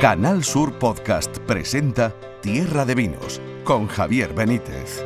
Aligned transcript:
Canal 0.00 0.44
Sur 0.44 0.74
Podcast 0.74 1.38
presenta 1.38 2.12
Tierra 2.42 2.84
de 2.84 2.94
Vinos 2.94 3.40
con 3.64 3.86
Javier 3.86 4.34
Benítez. 4.34 5.02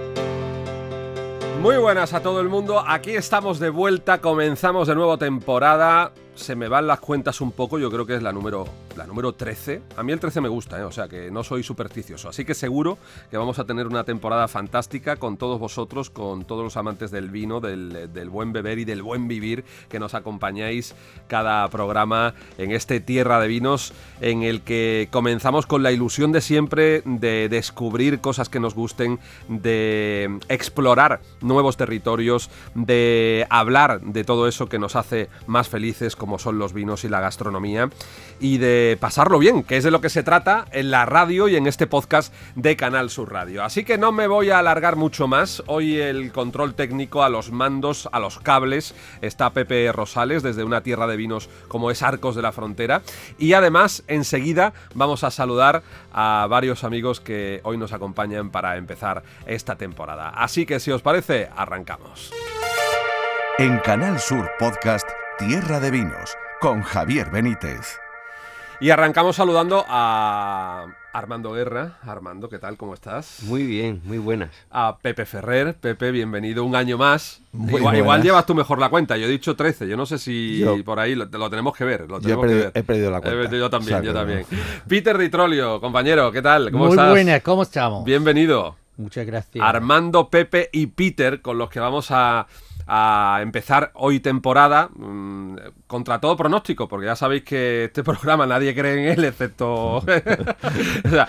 Muy 1.63 1.77
buenas 1.77 2.13
a 2.13 2.21
todo 2.21 2.41
el 2.41 2.49
mundo, 2.49 2.83
aquí 2.85 3.13
estamos 3.13 3.61
de 3.61 3.71
vuelta, 3.71 4.21
comenzamos 4.21 4.89
de 4.89 4.97
nuevo 4.97 5.17
temporada, 5.17 6.13
se 6.41 6.57
me 6.57 6.69
van 6.69 6.87
las 6.87 7.01
cuentas 7.01 7.41
un 7.41 7.53
poco, 7.53 7.79
yo 7.79 7.91
creo 7.91 8.07
que 8.07 8.17
es 8.17 8.23
la 8.23 8.33
número, 8.33 8.67
la 8.97 9.07
número 9.07 9.35
13. 9.35 9.83
A 9.97 10.03
mí 10.03 10.13
el 10.13 10.21
13 10.21 10.41
me 10.41 10.49
gusta, 10.49 10.81
¿eh? 10.81 10.85
o 10.85 10.91
sea 10.91 11.07
que 11.07 11.31
no 11.31 11.45
soy 11.45 11.63
supersticioso. 11.63 12.29
Así 12.29 12.45
que 12.45 12.55
seguro 12.55 12.99
que 13.31 13.37
vamos 13.37 13.59
a 13.59 13.65
tener 13.65 13.87
una 13.87 14.05
temporada 14.05 14.49
fantástica 14.49 15.17
con 15.17 15.37
todos 15.37 15.61
vosotros, 15.61 16.11
con 16.11 16.45
todos 16.45 16.65
los 16.65 16.77
amantes 16.77 17.11
del 17.11 17.31
vino, 17.31 17.61
del, 17.61 18.13
del 18.13 18.31
buen 18.31 18.53
beber 18.53 18.79
y 18.79 18.85
del 18.85 19.03
buen 19.03 19.29
vivir 19.29 19.65
que 19.89 19.99
nos 19.99 20.15
acompañáis 20.15 20.95
cada 21.29 21.69
programa 21.69 22.35
en 22.59 22.73
este 22.73 23.01
Tierra 23.01 23.39
de 23.41 23.49
Vinos 23.49 23.93
en 24.21 24.43
el 24.43 24.63
que 24.63 25.09
comenzamos 25.11 25.67
con 25.67 25.83
la 25.83 25.93
ilusión 25.93 26.33
de 26.33 26.41
siempre 26.41 27.03
de 27.05 27.49
descubrir 27.49 28.21
cosas 28.21 28.49
que 28.49 28.61
nos 28.61 28.75
gusten, 28.75 29.19
de 29.49 30.39
explorar 30.49 31.21
nuevos 31.41 31.77
territorios, 31.77 32.51
de 32.75 33.47
hablar 33.51 34.01
de 34.01 34.25
todo 34.25 34.49
eso 34.49 34.69
que 34.69 34.79
nos 34.79 34.97
hace 34.97 35.29
más 35.47 35.69
felices 35.69 36.17
son 36.39 36.59
los 36.59 36.73
vinos 36.73 37.05
y 37.05 37.09
la 37.09 37.21
gastronomía, 37.21 37.91
y 38.41 38.59
de 38.59 38.97
pasarlo 39.01 39.39
bien, 39.39 39.63
que 39.63 39.77
es 39.77 39.85
de 39.85 39.91
lo 39.91 40.01
que 40.01 40.09
se 40.09 40.23
trata 40.23 40.67
en 40.73 40.91
la 40.91 41.07
radio 41.07 41.49
y 41.49 41.57
en 41.57 41.67
este 41.67 41.87
podcast 41.87 42.33
de 42.55 42.77
Canal 42.77 43.11
Sur 43.11 43.33
Radio. 43.33 43.65
Así 43.65 43.85
que 43.85 43.99
no 43.99 44.13
me 44.13 44.27
voy 44.27 44.51
a 44.51 44.59
alargar 44.59 44.97
mucho 44.97 45.29
más. 45.29 45.63
Hoy 45.67 45.99
el 45.99 46.33
control 46.33 46.75
técnico 46.75 47.23
a 47.23 47.29
los 47.29 47.51
mandos, 47.51 48.09
a 48.13 48.21
los 48.21 48.39
cables, 48.39 48.95
está 49.21 49.51
Pepe 49.51 49.91
Rosales 49.93 50.43
desde 50.43 50.65
una 50.65 50.83
tierra 50.83 51.07
de 51.07 51.17
vinos 51.17 51.49
como 51.69 51.91
es 51.91 52.03
Arcos 52.03 52.35
de 52.35 52.43
la 52.43 52.53
Frontera. 52.53 53.03
Y 53.39 53.53
además, 53.53 54.03
enseguida 54.07 54.73
vamos 54.95 55.25
a 55.25 55.31
saludar 55.31 55.83
a 56.13 56.47
varios 56.49 56.85
amigos 56.85 57.21
que 57.21 57.61
hoy 57.65 57.77
nos 57.77 57.93
acompañan 57.93 58.51
para 58.51 58.77
empezar 58.77 59.23
esta 59.47 59.77
temporada. 59.77 60.31
Así 60.31 60.67
que 60.67 60.81
si 60.81 60.91
os 60.91 61.03
parece, 61.03 61.49
arrancamos. 61.57 62.33
En 63.59 63.79
Canal 63.81 64.19
Sur 64.19 64.51
Podcast 64.59 65.07
Tierra 65.41 65.81
de 65.81 65.91
Vinos 65.91 66.37
con 66.61 66.83
Javier 66.83 67.31
Benítez. 67.31 67.99
Y 68.79 68.91
arrancamos 68.91 69.37
saludando 69.37 69.85
a 69.89 70.87
Armando 71.13 71.53
Guerra. 71.53 71.99
Armando, 72.03 72.49
¿qué 72.49 72.59
tal? 72.59 72.77
¿Cómo 72.77 72.95
estás? 72.95 73.39
Muy 73.45 73.65
bien, 73.65 74.01
muy 74.05 74.19
buenas. 74.19 74.51
A 74.71 74.99
Pepe 74.99 75.25
Ferrer. 75.27 75.75
Pepe, 75.75 76.11
bienvenido 76.11 76.65
un 76.65 76.77
año 76.77 76.97
más. 76.99 77.41
Muy 77.53 77.81
Igual, 77.97 78.23
llevas 78.23 78.45
tú 78.47 78.55
mejor 78.55 78.79
la 78.79 78.89
cuenta. 78.91 79.17
Yo 79.17 79.27
he 79.27 79.31
dicho 79.31 79.57
13. 79.57 79.89
Yo 79.89 79.97
no 79.97 80.05
sé 80.07 80.19
si 80.19 80.59
Yo- 80.59 80.83
por 80.85 80.99
ahí 81.01 81.15
lo, 81.15 81.25
lo 81.25 81.51
tenemos 81.51 81.75
que 81.77 81.85
ver. 81.85 82.09
Lo 82.09 82.21
Yo 82.21 82.29
he 82.29 82.35
que 82.37 82.41
perdido, 82.41 82.59
ver. 82.65 82.73
he 82.75 82.83
perdido 82.83 83.11
la 83.11 83.21
cuenta. 83.21 83.57
Yo 83.57 83.71
también, 83.71 84.03
yo 84.03 84.15
también. 84.15 84.47
no. 84.51 84.59
Peter 84.89 85.17
Di 85.19 85.29
Trolio, 85.31 85.81
compañero, 85.81 86.31
¿qué 86.33 86.43
tal? 86.43 86.71
¿Cómo 86.71 86.85
Muy 86.85 86.93
estás? 86.95 87.11
buenas, 87.11 87.43
¿cómo 87.43 87.63
estamos? 87.63 88.05
Bienvenido. 88.05 88.77
Muchas 88.97 89.27
gracias. 89.27 89.65
Armando, 89.65 90.29
Pepe 90.29 90.69
y 90.73 90.87
Peter, 90.89 91.41
con 91.41 91.57
los 91.57 91.71
que 91.71 91.81
vamos 91.81 92.09
a, 92.11 92.47
a 92.93 93.39
empezar 93.41 93.93
hoy 93.95 94.19
temporada, 94.19 94.91
mm, 94.93 95.57
contra 95.87 96.19
todo 96.21 96.37
pronóstico, 96.37 96.89
porque 96.89 97.07
ya 97.07 97.15
sabéis 97.15 97.45
que 97.45 97.85
este 97.85 98.03
programa 98.11 98.47
nadie 98.47 98.75
cree 98.75 99.01
en 99.01 99.19
él, 99.19 99.25
excepto... 99.25 99.99
o 99.99 100.05
sea, 101.09 101.29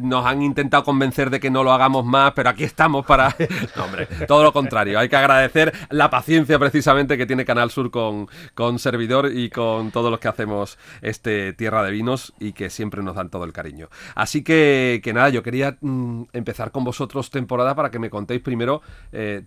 nos 0.00 0.24
han 0.24 0.40
intentado 0.40 0.82
convencer 0.82 1.28
de 1.28 1.40
que 1.40 1.50
no 1.50 1.62
lo 1.62 1.72
hagamos 1.72 2.06
más, 2.06 2.32
pero 2.32 2.48
aquí 2.48 2.64
estamos 2.64 3.04
para... 3.04 3.36
No, 3.76 3.84
hombre, 3.84 4.06
todo 4.26 4.42
lo 4.42 4.52
contrario, 4.52 4.98
hay 4.98 5.08
que 5.08 5.16
agradecer 5.16 5.72
la 5.90 6.08
paciencia 6.08 6.58
precisamente 6.58 7.18
que 7.18 7.26
tiene 7.26 7.44
Canal 7.44 7.70
Sur 7.70 7.90
con, 7.90 8.28
con 8.54 8.78
Servidor 8.78 9.30
y 9.32 9.50
con 9.50 9.90
todos 9.90 10.10
los 10.10 10.20
que 10.20 10.28
hacemos 10.28 10.78
este 11.02 11.52
Tierra 11.52 11.82
de 11.82 11.90
Vinos 11.90 12.32
y 12.40 12.52
que 12.52 12.70
siempre 12.70 13.02
nos 13.02 13.16
dan 13.16 13.28
todo 13.28 13.44
el 13.44 13.52
cariño. 13.52 13.88
Así 14.14 14.42
que, 14.42 15.00
que 15.04 15.12
nada, 15.12 15.28
yo 15.28 15.42
quería 15.42 15.76
mm, 15.80 16.24
empezar 16.32 16.70
con 16.70 16.84
vosotros 16.84 17.30
temporada 17.30 17.74
para 17.74 17.90
que 17.90 17.98
me 17.98 18.10
contéis 18.10 18.40
primero 18.40 18.82
eh, 19.12 19.44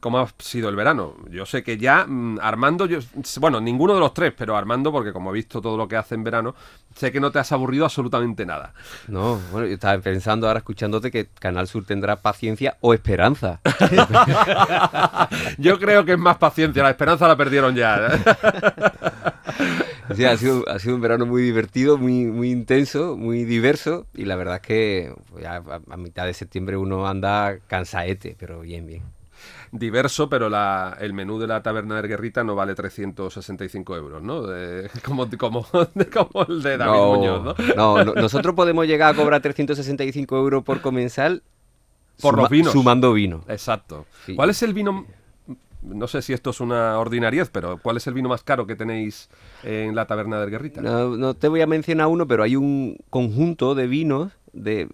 cómo 0.00 0.18
ha 0.18 0.26
sido 0.38 0.68
el 0.68 0.76
verano. 0.76 1.16
Yo 1.30 1.44
sé 1.46 1.62
que 1.62 1.78
ya 1.78 2.06
mm, 2.06 2.38
Armando, 2.40 2.86
yo, 2.86 2.98
bueno, 3.40 3.60
ninguno 3.60 3.94
de 3.94 4.00
los 4.00 4.14
tres, 4.14 4.32
pero 4.36 4.56
Armando, 4.56 4.92
porque 4.92 5.12
como 5.12 5.30
he 5.30 5.34
visto 5.34 5.60
todo 5.60 5.76
lo 5.76 5.88
que 5.88 5.96
hace 5.96 6.14
en 6.14 6.24
verano, 6.24 6.54
sé 6.94 7.10
que 7.10 7.20
no 7.20 7.30
te 7.30 7.38
has 7.38 7.50
aburrido 7.52 7.84
absolutamente 7.84 8.46
nada. 8.46 8.72
No, 9.08 9.40
bueno, 9.50 9.66
yo 9.66 9.74
estaba 9.74 10.00
pensando 10.00 10.46
ahora 10.46 10.58
escuchándote 10.58 11.10
que 11.10 11.26
Canal 11.26 11.66
Sur 11.66 11.84
tendrá 11.84 12.16
paciencia 12.16 12.76
o 12.80 12.94
esperanza. 12.94 13.60
Yo 15.58 15.78
creo 15.78 16.04
que 16.04 16.12
es 16.12 16.18
más 16.18 16.38
paciencia, 16.38 16.82
la 16.82 16.90
esperanza 16.90 17.28
la 17.28 17.36
perdieron 17.36 17.74
ya. 17.74 18.08
Sí, 20.14 20.24
ha 20.24 20.38
sido, 20.38 20.66
ha 20.68 20.78
sido 20.78 20.94
un 20.94 21.02
verano 21.02 21.26
muy 21.26 21.42
divertido, 21.42 21.98
muy, 21.98 22.24
muy 22.24 22.50
intenso, 22.50 23.14
muy 23.14 23.44
diverso 23.44 24.06
y 24.14 24.24
la 24.24 24.36
verdad 24.36 24.54
es 24.54 24.62
que 24.62 25.14
pues, 25.30 25.42
ya 25.42 25.56
a, 25.56 25.80
a 25.90 25.96
mitad 25.98 26.24
de 26.24 26.32
septiembre 26.32 26.78
uno 26.78 27.06
anda 27.06 27.58
cansaete, 27.66 28.34
pero 28.38 28.60
bien, 28.60 28.86
bien. 28.86 29.17
Diverso, 29.72 30.28
pero 30.28 30.48
la- 30.48 30.96
el 31.00 31.12
menú 31.12 31.38
de 31.38 31.46
la 31.46 31.62
taberna 31.62 32.00
de 32.00 32.08
Guerrita 32.08 32.44
no 32.44 32.54
vale 32.54 32.74
365 32.74 33.96
euros, 33.96 34.22
¿no? 34.22 34.42
De- 34.42 34.88
como, 35.04 35.28
como, 35.38 35.66
como 36.12 36.44
el 36.48 36.62
de 36.62 36.76
David 36.76 36.98
Muñoz, 37.00 37.44
¿no? 37.44 37.54
no, 37.76 38.04
no, 38.04 38.14
nosotros 38.14 38.54
podemos 38.54 38.86
llegar 38.86 39.14
a 39.14 39.16
cobrar 39.16 39.40
365 39.42 40.36
euros 40.36 40.64
por 40.64 40.80
comensal 40.80 41.42
Por 42.20 42.36
los 42.36 42.48
vinos. 42.48 42.72
sumando 42.72 43.12
vino. 43.12 43.44
Exacto. 43.48 44.06
Sí. 44.26 44.34
¿Cuál 44.34 44.50
es 44.50 44.62
el 44.62 44.74
vino? 44.74 45.06
No 45.80 46.08
sé 46.08 46.22
si 46.22 46.32
esto 46.32 46.50
es 46.50 46.60
una 46.60 46.98
ordinariez, 46.98 47.50
pero 47.50 47.78
¿cuál 47.78 47.96
es 47.98 48.06
el 48.08 48.14
vino 48.14 48.28
más 48.28 48.42
caro 48.42 48.66
que 48.66 48.74
tenéis 48.74 49.30
en 49.62 49.94
la 49.94 50.06
taberna 50.06 50.40
de 50.40 50.50
Guerrita? 50.50 50.80
No, 50.82 51.16
no 51.16 51.34
te 51.34 51.46
voy 51.46 51.60
a 51.60 51.68
mencionar 51.68 52.08
uno, 52.08 52.26
pero 52.26 52.42
hay 52.42 52.56
un 52.56 52.98
conjunto 53.10 53.76
de 53.76 53.86
vinos, 53.86 54.32
de 54.52 54.88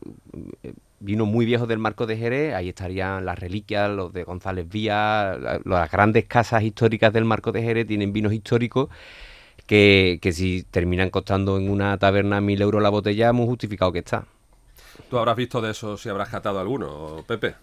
vinos 1.04 1.28
muy 1.28 1.44
viejos 1.46 1.68
del 1.68 1.78
Marco 1.78 2.06
de 2.06 2.16
Jerez. 2.16 2.54
Ahí 2.54 2.68
estarían 2.70 3.24
las 3.24 3.38
reliquias, 3.38 3.90
los 3.90 4.12
de 4.12 4.24
González 4.24 4.68
Vía, 4.68 5.36
la- 5.40 5.60
las 5.64 5.90
grandes 5.90 6.24
casas 6.26 6.62
históricas 6.62 7.12
del 7.12 7.24
Marco 7.24 7.52
de 7.52 7.62
Jerez 7.62 7.86
tienen 7.86 8.12
vinos 8.12 8.32
históricos 8.32 8.88
que, 9.66 10.18
que 10.22 10.32
si 10.32 10.64
terminan 10.64 11.10
costando 11.10 11.58
en 11.58 11.70
una 11.70 11.98
taberna 11.98 12.40
mil 12.40 12.62
euros 12.62 12.82
la 12.82 12.90
botella, 12.90 13.32
muy 13.32 13.46
justificado 13.46 13.92
que 13.92 14.00
está. 14.00 14.26
Tú 15.10 15.18
habrás 15.18 15.36
visto 15.36 15.60
de 15.60 15.70
eso 15.70 15.96
si 15.96 16.08
habrás 16.08 16.28
catado 16.28 16.58
alguno, 16.58 17.24
Pepe. 17.26 17.54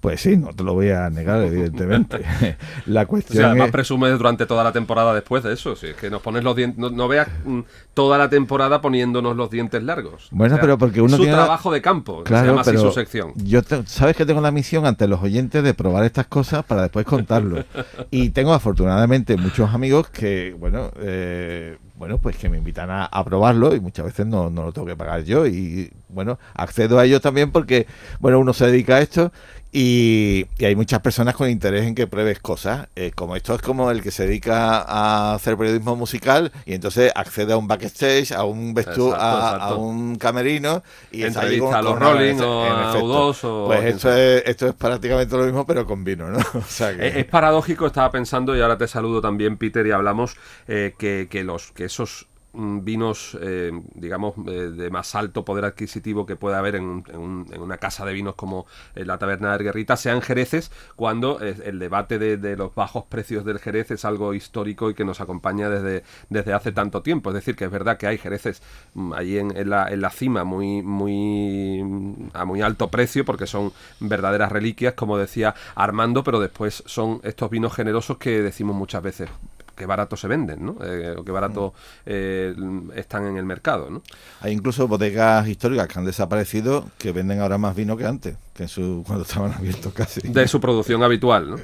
Pues 0.00 0.20
sí, 0.20 0.36
no 0.36 0.52
te 0.52 0.62
lo 0.62 0.74
voy 0.74 0.90
a 0.90 1.08
negar, 1.10 1.42
evidentemente. 1.42 2.22
la 2.86 3.02
O 3.02 3.06
cuestión 3.08 3.36
sea, 3.38 3.46
además 3.48 3.66
es... 3.68 3.72
presumes 3.72 4.16
durante 4.18 4.46
toda 4.46 4.62
la 4.64 4.72
temporada 4.72 5.14
después 5.14 5.42
de 5.42 5.52
eso. 5.54 5.74
Si 5.76 5.88
es 5.88 5.96
que 5.96 6.10
nos 6.10 6.22
pones 6.22 6.44
los 6.44 6.54
dientes. 6.54 6.78
No, 6.78 6.90
no 6.90 7.08
veas 7.08 7.28
mm, 7.44 7.60
toda 7.94 8.18
la 8.18 8.28
temporada 8.28 8.80
poniéndonos 8.80 9.36
los 9.36 9.50
dientes 9.50 9.82
largos. 9.82 10.28
Bueno, 10.30 10.58
pero 10.60 10.76
porque 10.78 11.00
uno 11.00 11.16
Su 11.16 11.22
tiene 11.22 11.32
la- 11.36 11.44
trabajo 11.44 11.72
de 11.72 11.82
campo. 11.82 12.18
que 12.24 12.28
se 12.28 12.28
Claro, 12.34 12.48
llama 12.48 12.60
así 12.62 12.76
su 12.76 12.92
sección. 12.92 13.32
yo 13.36 13.62
te- 13.62 13.86
sabes 13.86 14.16
que 14.16 14.26
tengo 14.26 14.40
la 14.40 14.50
misión 14.50 14.86
ante 14.86 15.08
los 15.08 15.22
oyentes 15.22 15.62
de 15.64 15.74
probar 15.74 16.04
estas 16.04 16.26
cosas 16.26 16.64
para 16.64 16.82
después 16.82 17.06
contarlo. 17.06 17.64
y 18.10 18.30
tengo 18.30 18.52
afortunadamente 18.52 19.36
muchos 19.36 19.72
amigos 19.72 20.08
que, 20.10 20.54
bueno, 20.58 20.90
eh, 21.00 21.78
bueno, 22.02 22.18
pues 22.18 22.36
que 22.36 22.48
me 22.48 22.58
invitan 22.58 22.88
a, 22.90 23.24
probarlo 23.24 23.76
y 23.76 23.78
muchas 23.78 24.04
veces 24.04 24.26
no, 24.26 24.50
no 24.50 24.64
lo 24.64 24.72
tengo 24.72 24.88
que 24.88 24.96
pagar 24.96 25.22
yo 25.22 25.46
y 25.46 25.88
bueno, 26.08 26.40
accedo 26.52 26.98
a 26.98 27.04
ellos 27.04 27.20
también 27.20 27.52
porque, 27.52 27.86
bueno, 28.18 28.40
uno 28.40 28.52
se 28.52 28.66
dedica 28.66 28.96
a 28.96 29.02
esto 29.02 29.30
y, 29.74 30.46
y 30.58 30.64
hay 30.66 30.76
muchas 30.76 31.00
personas 31.00 31.34
con 31.34 31.48
interés 31.48 31.84
en 31.86 31.94
que 31.94 32.06
pruebes 32.06 32.38
cosas. 32.40 32.88
Eh, 32.94 33.10
como 33.14 33.36
esto 33.36 33.54
es 33.54 33.62
como 33.62 33.90
el 33.90 34.02
que 34.02 34.10
se 34.10 34.26
dedica 34.26 34.82
a 34.86 35.34
hacer 35.34 35.56
periodismo 35.56 35.96
musical 35.96 36.52
y 36.66 36.74
entonces 36.74 37.10
accede 37.14 37.54
a 37.54 37.56
un 37.56 37.66
backstage, 37.66 38.32
a 38.32 38.44
un 38.44 38.74
vestu 38.74 39.08
Exacto, 39.08 39.14
a, 39.24 39.40
exacto. 39.54 39.64
a 39.64 39.76
un 39.76 40.16
camerino 40.16 40.82
y 41.10 41.22
está 41.22 41.40
ahí 41.42 41.58
con- 41.58 41.74
a 41.74 41.80
los 41.82 41.92
con 41.94 42.02
una- 42.02 42.12
Rolling 42.12 42.34
en 42.34 42.42
o 42.42 42.64
a 42.64 42.90
efecto. 42.90 43.32
U2 43.32 43.38
o 43.44 43.66
Pues 43.66 43.84
esto 43.84 44.12
es, 44.14 44.42
esto 44.46 44.66
es 44.68 44.74
prácticamente 44.74 45.36
lo 45.36 45.44
mismo, 45.44 45.64
pero 45.66 45.86
con 45.86 46.04
vino, 46.04 46.28
¿no? 46.28 46.38
O 46.54 46.62
sea 46.68 46.94
que- 46.94 47.08
Es, 47.08 47.16
es 47.16 47.24
paradójico, 47.24 47.86
estaba 47.86 48.10
pensando, 48.10 48.54
y 48.56 48.60
ahora 48.60 48.76
te 48.76 48.86
saludo 48.86 49.20
también, 49.22 49.56
Peter, 49.56 49.86
y 49.86 49.90
hablamos 49.90 50.36
eh, 50.68 50.94
que, 50.98 51.28
que 51.30 51.44
los, 51.44 51.72
que 51.72 51.86
esos 51.86 52.26
vinos, 52.54 53.36
eh, 53.40 53.72
digamos, 53.94 54.34
eh, 54.46 54.70
de 54.70 54.90
más 54.90 55.14
alto 55.14 55.44
poder 55.44 55.64
adquisitivo 55.64 56.26
que 56.26 56.36
puede 56.36 56.56
haber 56.56 56.76
en, 56.76 57.02
en 57.08 57.18
un- 57.18 57.46
en 57.52 57.60
una 57.62 57.78
casa 57.78 58.04
de 58.04 58.12
vinos 58.12 58.34
como 58.34 58.66
eh, 58.94 59.04
la 59.04 59.18
Taberna 59.18 59.56
de 59.56 59.64
Guerrita 59.64 59.96
sean 59.96 60.20
jereces, 60.20 60.70
cuando 60.96 61.40
el 61.40 61.78
debate 61.78 62.18
de, 62.18 62.56
los 62.56 62.74
bajos 62.74 63.04
precios 63.06 63.44
del 63.44 63.58
jerez 63.58 63.90
es 63.90 64.04
algo 64.04 64.34
histórico 64.34 64.90
y 64.90 64.94
que 64.94 65.04
nos 65.04 65.20
acompaña 65.20 65.68
desde, 65.70 66.52
hace 66.52 66.72
tanto 66.72 67.02
tiempo. 67.02 67.30
Es 67.30 67.34
decir, 67.34 67.56
que 67.56 67.64
es 67.64 67.70
verdad 67.70 67.96
que 67.96 68.06
hay 68.06 68.18
jereces 68.18 68.62
mm, 68.94 69.12
ahí 69.14 69.38
en, 69.38 69.56
en 69.56 69.70
la, 69.70 69.88
la 69.90 70.10
cima 70.10 70.44
muy, 70.44 70.82
muy 70.82 71.82
mm, 71.82 72.30
a 72.34 72.44
muy 72.44 72.60
alto 72.62 72.88
precio 72.88 73.24
porque 73.24 73.46
son 73.46 73.72
verdaderas 74.00 74.52
reliquias, 74.52 74.94
como 74.94 75.18
decía 75.18 75.54
Armando, 75.74 76.24
pero 76.24 76.40
después 76.40 76.82
son 76.86 77.20
estos 77.24 77.50
vinos 77.50 77.74
generosos 77.74 78.18
que 78.18 78.42
decimos 78.42 78.76
muchas 78.76 79.02
veces 79.02 79.30
qué 79.74 79.86
barato 79.86 80.16
se 80.16 80.28
venden, 80.28 80.64
¿no? 80.64 80.76
Eh, 80.84 81.14
o 81.18 81.24
qué 81.24 81.32
barato 81.32 81.74
eh, 82.06 82.54
están 82.94 83.26
en 83.26 83.36
el 83.36 83.44
mercado, 83.44 83.90
¿no? 83.90 84.02
Hay 84.40 84.52
incluso 84.52 84.86
bodegas 84.88 85.46
históricas 85.48 85.88
que 85.88 85.98
han 85.98 86.04
desaparecido 86.04 86.88
que 86.98 87.12
venden 87.12 87.40
ahora 87.40 87.58
más 87.58 87.74
vino 87.76 87.96
que 87.96 88.06
antes, 88.06 88.36
que 88.54 88.64
en 88.64 88.68
su, 88.68 89.02
cuando 89.06 89.24
estaban 89.24 89.52
abiertos 89.52 89.92
casi. 89.92 90.20
De 90.22 90.46
su 90.48 90.60
producción 90.60 91.02
habitual, 91.02 91.50
¿no? 91.50 91.56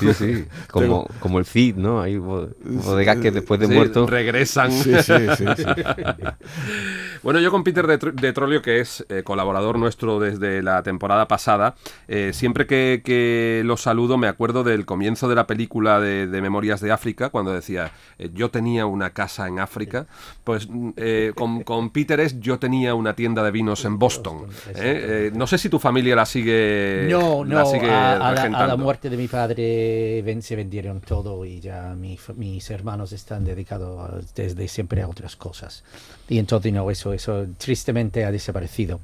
Sí, 0.00 0.12
sí. 0.14 0.44
Como, 0.70 1.06
como 1.20 1.38
el 1.38 1.44
CID, 1.46 1.76
¿no? 1.76 2.00
Hay 2.00 2.18
bo- 2.18 2.48
bodegas 2.64 3.16
que 3.18 3.30
después 3.30 3.58
de 3.60 3.66
Sí, 3.66 3.74
muerto. 3.74 4.06
regresan. 4.06 4.70
Sí, 4.70 4.92
sí, 5.02 5.12
sí, 5.36 5.44
sí. 5.56 5.64
Bueno, 7.22 7.40
yo 7.40 7.50
con 7.50 7.64
Peter 7.64 7.86
de, 7.86 7.98
de 7.98 8.32
Trolio, 8.32 8.62
que 8.62 8.80
es 8.80 9.04
eh, 9.08 9.22
colaborador 9.22 9.78
nuestro 9.78 10.20
desde 10.20 10.62
la 10.62 10.82
temporada 10.82 11.28
pasada, 11.28 11.74
eh, 12.06 12.30
siempre 12.32 12.66
que, 12.66 13.02
que 13.04 13.62
lo 13.64 13.76
saludo 13.76 14.16
me 14.18 14.28
acuerdo 14.28 14.64
del 14.64 14.86
comienzo 14.86 15.28
de 15.28 15.34
la 15.34 15.46
película 15.46 16.00
de, 16.00 16.26
de 16.26 16.40
Memorias 16.42 16.80
de 16.80 16.92
África, 16.92 17.30
cuando 17.30 17.52
decía, 17.52 17.90
eh, 18.18 18.30
yo 18.32 18.50
tenía 18.50 18.86
una 18.86 19.10
casa 19.10 19.46
en 19.48 19.58
África. 19.58 20.06
Pues 20.44 20.68
mm, 20.68 20.90
eh, 20.96 21.32
con, 21.34 21.62
con 21.64 21.90
Peter 21.90 22.20
es, 22.20 22.38
yo 22.40 22.58
tenía 22.58 22.94
una 22.94 23.14
tienda 23.14 23.42
de 23.42 23.50
vinos 23.50 23.84
en 23.84 23.98
Boston. 23.98 24.46
¿eh? 24.70 24.74
Eh, 24.76 25.30
no 25.34 25.46
sé 25.46 25.58
si 25.58 25.68
tu 25.68 25.78
familia 25.78 26.14
la 26.16 26.26
sigue, 26.26 27.06
No, 27.10 27.44
la 27.44 27.60
no, 27.60 27.66
sigue 27.66 27.90
a, 27.90 28.12
a 28.28 28.32
la, 28.32 28.42
a 28.42 28.66
la 28.66 28.76
muerte 28.76 29.10
de 29.10 29.16
mi 29.16 29.28
padre 29.28 30.22
ven- 30.22 30.42
se 30.42 30.56
vendieron 30.56 31.00
todo 31.00 31.44
y 31.44 31.60
ya 31.60 31.94
mi 31.96 32.18
mis 32.36 32.70
hermanos 32.70 33.12
están 33.12 33.44
dedicados 33.44 34.34
desde 34.34 34.68
siempre 34.68 35.02
a 35.02 35.08
otras 35.08 35.36
cosas. 35.36 35.84
Y 36.28 36.38
entonces 36.38 36.72
no, 36.72 36.90
eso, 36.90 37.12
eso 37.12 37.46
tristemente 37.56 38.24
ha 38.24 38.30
desaparecido. 38.30 39.00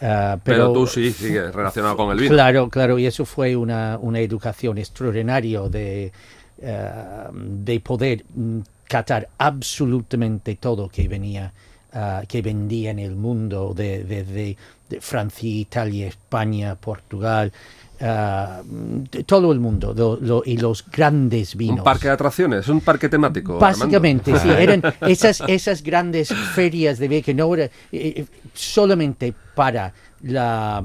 Ah, 0.00 0.38
Pero, 0.44 0.68
pero, 0.68 0.72
tú 0.72 0.86
sí 0.86 1.12
sigues 1.12 1.54
relacionado 1.54 1.96
con 1.96 2.10
el 2.12 2.18
vino. 2.18 2.32
Claro, 2.34 2.68
claro, 2.70 2.98
y 2.98 3.06
eso 3.06 3.24
fue 3.26 3.56
una, 3.56 3.98
una 4.00 4.20
educación 4.20 4.78
extraordinaria 4.78 5.60
de, 5.62 6.12
eh, 6.62 6.90
de 7.32 7.80
poder 7.80 8.24
mm, 8.34 8.60
catar 8.88 9.28
absolutamente 9.38 10.56
todo 10.56 10.88
que 10.88 11.06
venía, 11.08 11.52
ah, 11.92 12.22
que 12.26 12.40
vendía 12.42 12.90
en 12.92 12.98
el 13.00 13.14
mundo, 13.16 13.74
de, 13.74 14.04
de- 14.04 14.24
de- 14.24 14.56
de 14.88 15.00
Francia, 15.00 15.48
Italia, 15.48 16.08
España, 16.08 16.74
Portugal, 16.74 17.52
de 18.00 19.24
todo 19.24 19.52
el 19.52 19.60
mundo, 19.60 19.92
lo- 19.96 20.18
lo- 20.20 20.42
y 20.44 20.56
los 20.56 20.84
grandes 20.90 21.54
vinos. 21.54 21.78
Un 21.78 21.84
parque 21.84 22.08
de 22.08 22.14
atracciones, 22.14 22.68
un 22.68 22.80
parque 22.80 23.08
temático. 23.08 23.54
Armando. 23.56 23.78
Básicamente, 23.78 24.38
sí, 24.38 24.48
eran 24.58 24.82
esas, 25.02 25.42
esas 25.46 25.82
grandes 25.82 26.28
ferias 26.54 26.98
de 26.98 27.08
no 27.34 27.54
era 27.54 27.64
eh, 27.64 27.70
eh, 27.92 28.24
solamente 28.54 29.34
para 29.54 29.92
la, 30.22 30.82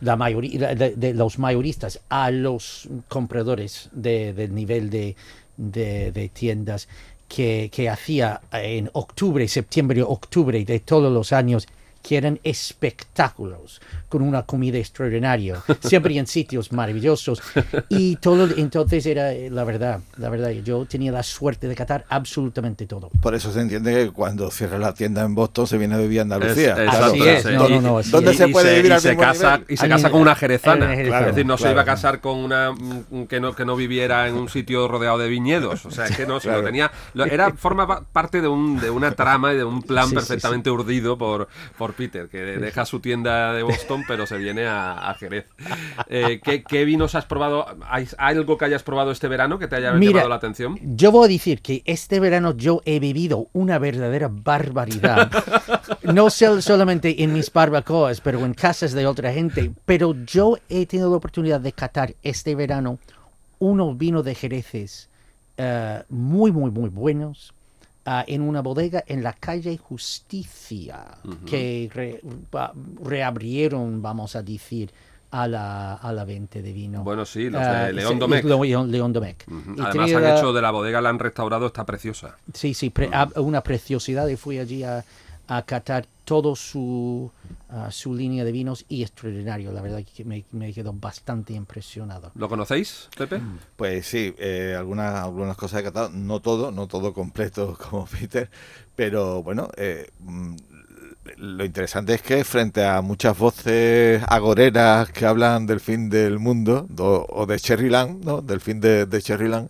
la 0.00 0.16
mayoría 0.16 0.74
de, 0.74 0.90
de 0.96 1.14
los 1.14 1.38
mayoristas 1.38 2.00
a 2.08 2.30
los 2.30 2.88
compradores 3.08 3.88
de, 3.92 4.32
del 4.32 4.54
nivel 4.54 4.90
de, 4.90 5.14
de, 5.56 6.10
de 6.12 6.28
tiendas 6.30 6.88
que, 7.28 7.70
que 7.72 7.88
hacía 7.88 8.40
en 8.52 8.90
octubre, 8.92 9.46
septiembre, 9.46 10.02
octubre 10.02 10.64
de 10.64 10.80
todos 10.80 11.12
los 11.12 11.32
años 11.32 11.68
que 12.02 12.16
eran 12.16 12.38
espectáculos 12.42 13.80
con 14.08 14.22
una 14.22 14.42
comida 14.42 14.78
extraordinaria, 14.78 15.62
siempre 15.80 16.16
en 16.18 16.26
sitios 16.26 16.72
maravillosos 16.72 17.40
y 17.88 18.16
todo, 18.16 18.48
entonces 18.56 19.06
era 19.06 19.32
eh, 19.32 19.50
la 19.50 19.64
verdad, 19.64 20.00
la 20.16 20.28
verdad, 20.28 20.50
yo 20.50 20.84
tenía 20.86 21.12
la 21.12 21.22
suerte 21.22 21.68
de 21.68 21.74
catar 21.74 22.04
absolutamente 22.08 22.86
todo. 22.86 23.10
Por 23.20 23.34
eso 23.34 23.52
se 23.52 23.60
entiende 23.60 23.92
que 24.06 24.10
cuando 24.10 24.50
cierra 24.50 24.78
la 24.78 24.92
tienda 24.94 25.22
en 25.22 25.34
Boston 25.34 25.66
se 25.66 25.78
viene 25.78 25.94
a 25.94 25.98
vivir 25.98 26.20
a 26.20 26.22
Andalucía. 26.22 26.72
Es- 26.72 26.90
Claro, 26.90 27.04
Así 27.06 27.22
es, 27.28 27.42
sí. 27.42 27.48
no, 27.52 27.68
no, 27.68 27.80
no, 27.80 27.98
así 27.98 28.10
¿Dónde 28.10 28.30
es. 28.32 28.36
se 28.36 28.48
puede 28.48 28.76
vivir 28.76 28.90
y 28.90 28.94
al 28.94 29.00
se 29.00 29.08
mismo 29.10 29.22
casa 29.22 29.58
nivel? 29.58 29.66
y 29.74 29.76
se 29.76 29.88
casa 29.88 30.10
con 30.10 30.20
una 30.20 30.34
jerezana 30.34 30.94
es 30.94 31.06
claro, 31.08 31.26
decir 31.26 31.46
no 31.46 31.56
se 31.56 31.62
claro. 31.62 31.72
iba 31.74 31.82
a 31.82 31.84
casar 31.84 32.20
con 32.20 32.38
una 32.38 32.72
mm, 32.72 33.26
que 33.28 33.40
no 33.40 33.54
que 33.54 33.64
no 33.64 33.76
viviera 33.76 34.26
en 34.28 34.34
un 34.34 34.48
sitio 34.48 34.88
rodeado 34.88 35.18
de 35.18 35.28
viñedos 35.28 35.84
o 35.86 35.90
sea 35.90 36.06
es 36.06 36.16
que 36.16 36.26
no 36.26 36.40
sino 36.40 36.54
Claro. 36.54 36.66
tenía 36.66 36.90
lo- 37.14 37.24
era 37.26 37.52
forma 37.52 37.86
pa- 37.86 38.02
parte 38.12 38.40
de 38.40 38.48
un 38.48 38.80
de 38.80 38.90
una 38.90 39.12
trama 39.12 39.52
y 39.52 39.56
de 39.58 39.64
un 39.64 39.82
plan 39.82 40.04
Sí, 40.04 40.10
sí, 40.10 40.14
perfectamente 40.16 40.70
urdido 40.70 41.16
por 41.16 41.48
por 41.78 41.89
Peter 41.92 42.28
que 42.28 42.38
deja 42.38 42.84
su 42.84 43.00
tienda 43.00 43.52
de 43.52 43.62
Boston 43.62 44.04
pero 44.08 44.26
se 44.26 44.36
viene 44.38 44.66
a, 44.66 45.10
a 45.10 45.14
Jerez 45.14 45.46
Eh, 46.08 46.40
¿qué, 46.42 46.62
qué 46.62 46.84
vinos 46.84 47.14
has 47.14 47.26
probado 47.26 47.66
¿Hay 47.88 48.08
algo 48.18 48.58
que 48.58 48.64
hayas 48.64 48.82
probado 48.82 49.10
este 49.10 49.28
verano 49.28 49.58
que 49.58 49.68
te 49.68 49.76
haya 49.76 49.92
Mira, 49.92 50.12
llamado 50.12 50.28
la 50.28 50.34
atención 50.36 50.78
Yo 50.82 51.10
voy 51.12 51.26
a 51.26 51.28
decir 51.32 51.62
que 51.62 51.82
este 51.84 52.20
verano 52.20 52.56
yo 52.56 52.80
he 52.84 53.00
bebido 53.00 53.48
una 53.52 53.78
verdadera 53.78 54.28
barbaridad. 54.30 55.30
no 56.02 56.30
sol- 56.30 56.62
solamente 56.62 57.22
en 57.22 57.32
mis 57.32 57.52
barbacoas, 57.52 58.20
pero 58.20 58.44
en 58.44 58.54
casas 58.54 58.92
de 58.92 59.06
otra 59.06 59.32
gente. 59.32 59.70
Pero 59.86 60.14
yo 60.24 60.56
he 60.68 60.86
tenido 60.86 61.10
la 61.10 61.16
oportunidad 61.16 61.60
de 61.60 61.72
catar 61.72 62.14
este 62.22 62.54
verano 62.54 62.98
unos 63.58 63.96
vinos 63.98 64.24
de 64.24 64.34
Jereces 64.34 65.08
eh, 65.56 66.02
muy, 66.08 66.50
muy, 66.52 66.70
muy 66.70 66.88
buenos. 66.88 67.52
Ah, 68.06 68.24
en 68.26 68.42
una 68.42 68.60
bodega 68.62 69.04
en 69.06 69.22
la 69.22 69.32
calle 69.32 69.76
Justicia, 69.78 71.04
que 71.46 71.88
re- 71.92 72.20
reabrieron, 73.02 74.02
vamos 74.02 74.36
a 74.36 74.42
decir, 74.42 74.90
a 75.32 75.46
la, 75.46 75.94
a 75.94 76.12
la 76.12 76.24
venta 76.24 76.60
de 76.60 76.72
vino. 76.72 77.04
Bueno, 77.04 77.24
sí, 77.24 77.48
los 77.50 77.62
Ah, 77.62 77.84
de 77.86 77.92
León 77.92 78.14
sí, 78.14 78.18
Domecq. 78.18 78.44
León, 78.44 78.90
León 78.90 79.12
Domecq. 79.12 79.46
Ujú. 79.48 79.58
Y 79.76 79.80
además 79.80 80.06
tenía 80.10 80.18
han 80.32 80.36
hecho 80.38 80.52
de 80.52 80.60
la 80.62 80.70
bodega 80.72 81.00
la 81.00 81.08
han 81.08 81.18
restaurado 81.20 81.66
está 81.66 81.84
preciosa 81.86 82.36
Sí, 82.52 82.74
sí, 82.74 82.90
pre- 82.90 83.10
a- 83.12 83.28
una 83.40 83.60
preciosidad 83.62 84.26
y 84.26 84.36
fui 84.36 84.58
allí 84.58 84.82
a, 84.82 85.04
a 85.52 85.62
catar 85.62 86.06
todo 86.24 86.54
su, 86.54 87.28
ah, 87.70 87.88
su 87.90 88.14
línea 88.14 88.44
de 88.44 88.52
vinos 88.52 88.84
y 88.88 89.02
extraordinario. 89.02 89.72
La 89.72 89.82
verdad 89.82 90.04
que 90.14 90.24
me, 90.24 90.44
me 90.52 90.72
quedó 90.72 90.92
bastante 90.92 91.54
impresionado. 91.54 92.30
¿lo 92.36 92.48
conocéis 92.48 93.08
Pepe? 93.18 93.40
Pues 93.76 94.06
sí, 94.06 94.32
eh, 94.38 94.76
algunas, 94.78 95.24
algunas 95.24 95.56
cosas 95.56 95.80
he 95.80 95.82
catado, 95.82 96.08
no 96.10 96.38
todo, 96.38 96.70
no 96.70 96.86
todo 96.86 97.12
completo 97.12 97.76
como 97.90 98.06
Peter, 98.06 98.48
pero 98.94 99.42
bueno, 99.42 99.68
eh, 99.76 100.08
mm, 100.20 100.54
lo 101.38 101.64
interesante 101.64 102.14
es 102.14 102.22
que 102.22 102.44
frente 102.44 102.84
a 102.84 103.00
muchas 103.02 103.36
voces 103.36 104.22
agoreras 104.28 105.10
que 105.10 105.26
hablan 105.26 105.66
del 105.66 105.80
fin 105.80 106.08
del 106.10 106.38
mundo 106.38 106.86
do- 106.88 107.26
o 107.28 107.44
de 107.46 107.58
Cherryland, 107.58 108.24
¿no? 108.24 108.40
del 108.40 108.60
fin 108.60 108.80
de, 108.80 109.04
de 109.06 109.20
Cherryland, 109.20 109.68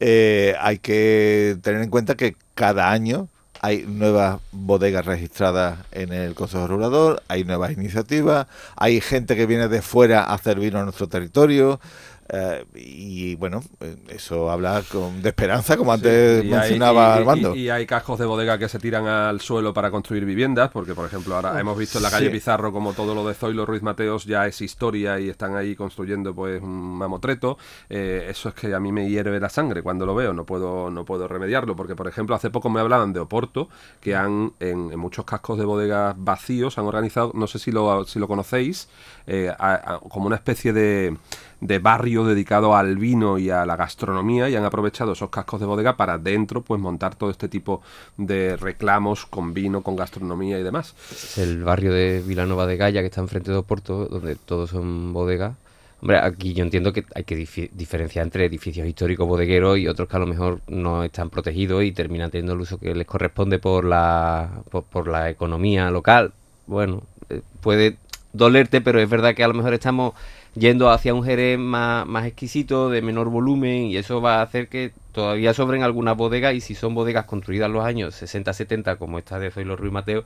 eh, 0.00 0.54
hay 0.58 0.78
que 0.78 1.58
tener 1.62 1.82
en 1.82 1.90
cuenta 1.90 2.16
que 2.16 2.34
cada 2.54 2.90
año 2.90 3.28
hay 3.60 3.84
nuevas 3.86 4.40
bodegas 4.52 5.04
registradas 5.04 5.78
en 5.92 6.12
el 6.12 6.34
Consejo 6.34 6.66
Regulador, 6.66 7.22
hay 7.28 7.44
nuevas 7.44 7.72
iniciativas, 7.72 8.46
hay 8.76 9.00
gente 9.00 9.36
que 9.36 9.46
viene 9.46 9.68
de 9.68 9.82
fuera 9.82 10.24
a 10.24 10.34
hacer 10.34 10.60
vino 10.60 10.78
a 10.78 10.84
nuestro 10.84 11.08
territorio. 11.08 11.80
Eh, 12.30 12.64
y 12.74 13.34
bueno, 13.36 13.62
eh, 13.80 13.96
eso 14.08 14.50
habla 14.50 14.82
con, 14.90 15.22
de 15.22 15.28
esperanza, 15.30 15.76
como 15.76 15.92
antes 15.92 16.42
Sí, 16.42 16.48
y 16.48 16.52
hay- 16.52 16.58
mencionaba 16.60 17.02
y- 17.02 17.08
y- 17.08 17.18
Armando. 17.20 17.54
Y, 17.54 17.58
y 17.62 17.70
hay 17.70 17.86
cascos 17.86 18.18
de 18.18 18.26
bodega 18.26 18.58
que 18.58 18.68
se 18.68 18.78
tiran 18.78 19.06
al 19.06 19.40
suelo 19.40 19.72
para 19.74 19.90
construir 19.90 20.24
viviendas, 20.24 20.70
porque 20.70 20.94
por 20.94 21.06
ejemplo 21.06 21.34
ahora 21.36 21.58
hemos 21.60 21.76
visto 21.78 21.98
en 21.98 22.04
la 22.04 22.10
calle 22.10 22.26
Sí. 22.26 22.32
Pizarro 22.32 22.72
como 22.72 22.92
todo 22.92 23.14
lo 23.14 23.26
de 23.26 23.34
Zoilo 23.34 23.64
Ruiz 23.66 23.82
Mateos 23.82 24.24
ya 24.26 24.46
es 24.46 24.60
historia 24.60 25.18
y 25.20 25.28
están 25.28 25.56
ahí 25.56 25.74
construyendo 25.74 26.34
pues 26.34 26.62
un 26.62 26.96
mamotreto. 26.98 27.58
Eh, 27.88 28.26
eso 28.30 28.48
es 28.50 28.54
que 28.54 28.74
a 28.74 28.80
mí 28.80 28.92
me 28.92 29.08
hierve 29.08 29.40
la 29.40 29.48
sangre 29.48 29.82
cuando 29.82 30.04
lo 30.06 30.14
veo, 30.14 30.32
no 30.32 30.44
puedo, 30.44 30.90
no 30.90 31.04
puedo 31.04 31.28
remediarlo, 31.28 31.76
porque 31.76 31.96
por 31.96 32.08
ejemplo 32.08 32.34
hace 32.36 32.50
poco 32.50 32.68
me 32.70 32.80
hablaban 32.80 33.12
de 33.12 33.20
Oporto, 33.20 33.68
que 34.00 34.14
han 34.14 34.52
en, 34.60 34.90
en 34.92 34.98
muchos 34.98 35.24
cascos 35.24 35.58
de 35.58 35.64
bodegas 35.64 36.14
vacíos 36.18 36.76
han 36.78 36.84
organizado, 36.86 37.30
no 37.34 37.46
sé 37.46 37.58
si 37.58 37.72
lo, 37.72 38.04
si 38.04 38.18
lo 38.18 38.28
conocéis, 38.28 38.88
eh, 39.26 39.50
a- 39.58 39.94
a- 39.94 40.00
como 40.00 40.26
una 40.26 40.36
especie 40.36 40.72
de 40.72 41.16
de 41.60 41.78
barrio 41.78 42.24
dedicado 42.24 42.76
al 42.76 42.96
vino 42.96 43.38
y 43.38 43.50
a 43.50 43.66
la 43.66 43.76
gastronomía 43.76 44.48
y 44.48 44.56
han 44.56 44.64
aprovechado 44.64 45.12
esos 45.12 45.30
cascos 45.30 45.60
de 45.60 45.66
bodega 45.66 45.96
para 45.96 46.18
dentro 46.18 46.62
pues 46.62 46.80
montar 46.80 47.16
todo 47.16 47.30
este 47.30 47.48
tipo 47.48 47.82
de 48.16 48.56
reclamos 48.56 49.26
con 49.26 49.54
vino, 49.54 49.82
con 49.82 49.96
gastronomía 49.96 50.58
y 50.58 50.62
demás. 50.62 50.94
Es 51.10 51.38
el 51.38 51.64
barrio 51.64 51.92
de 51.92 52.22
Vilanova 52.24 52.66
de 52.66 52.76
Gaya, 52.76 53.00
que 53.00 53.06
está 53.06 53.20
enfrente 53.20 53.50
de 53.50 53.56
Oporto, 53.56 54.06
donde 54.06 54.36
todos 54.36 54.70
son 54.70 55.12
bodegas. 55.12 55.56
Hombre, 56.00 56.18
aquí 56.18 56.54
yo 56.54 56.62
entiendo 56.62 56.92
que 56.92 57.04
hay 57.12 57.24
que 57.24 57.34
diferenciar 57.34 58.24
entre 58.24 58.44
edificios 58.44 58.86
históricos 58.86 59.26
bodegueros 59.26 59.78
y 59.78 59.88
otros 59.88 60.08
que 60.08 60.16
a 60.16 60.20
lo 60.20 60.26
mejor 60.26 60.60
no 60.68 61.02
están 61.02 61.28
protegidos 61.28 61.82
y 61.82 61.90
terminan 61.90 62.30
teniendo 62.30 62.52
el 62.52 62.60
uso 62.60 62.78
que 62.78 62.94
les 62.94 63.06
corresponde 63.06 63.58
por 63.58 63.84
la, 63.84 64.48
por, 64.70 64.84
por 64.84 65.08
la 65.08 65.28
economía 65.28 65.90
local. 65.90 66.32
Bueno, 66.68 67.02
eh, 67.30 67.40
puede 67.60 67.96
dolerte, 68.32 68.80
pero 68.80 69.00
es 69.00 69.10
verdad 69.10 69.34
que 69.34 69.42
a 69.42 69.48
lo 69.48 69.54
mejor 69.54 69.74
estamos 69.74 70.14
yendo 70.54 70.90
hacia 70.90 71.14
un 71.14 71.24
Jerez 71.24 71.58
más, 71.58 72.06
más 72.06 72.26
exquisito, 72.26 72.90
de 72.90 73.02
menor 73.02 73.28
volumen, 73.28 73.86
y 73.86 73.96
eso 73.96 74.20
va 74.20 74.36
a 74.40 74.42
hacer 74.42 74.68
que 74.68 74.92
todavía 75.12 75.52
sobren 75.54 75.82
algunas 75.82 76.16
bodegas, 76.16 76.54
y 76.54 76.60
si 76.60 76.74
son 76.74 76.94
bodegas 76.94 77.24
construidas 77.26 77.66
en 77.66 77.72
los 77.72 77.84
años 77.84 78.20
60-70, 78.22 78.98
como 78.98 79.18
esta 79.18 79.38
de 79.38 79.50
Zoilo 79.50 79.76
Ruiz 79.76 79.92
Mateo, 79.92 80.24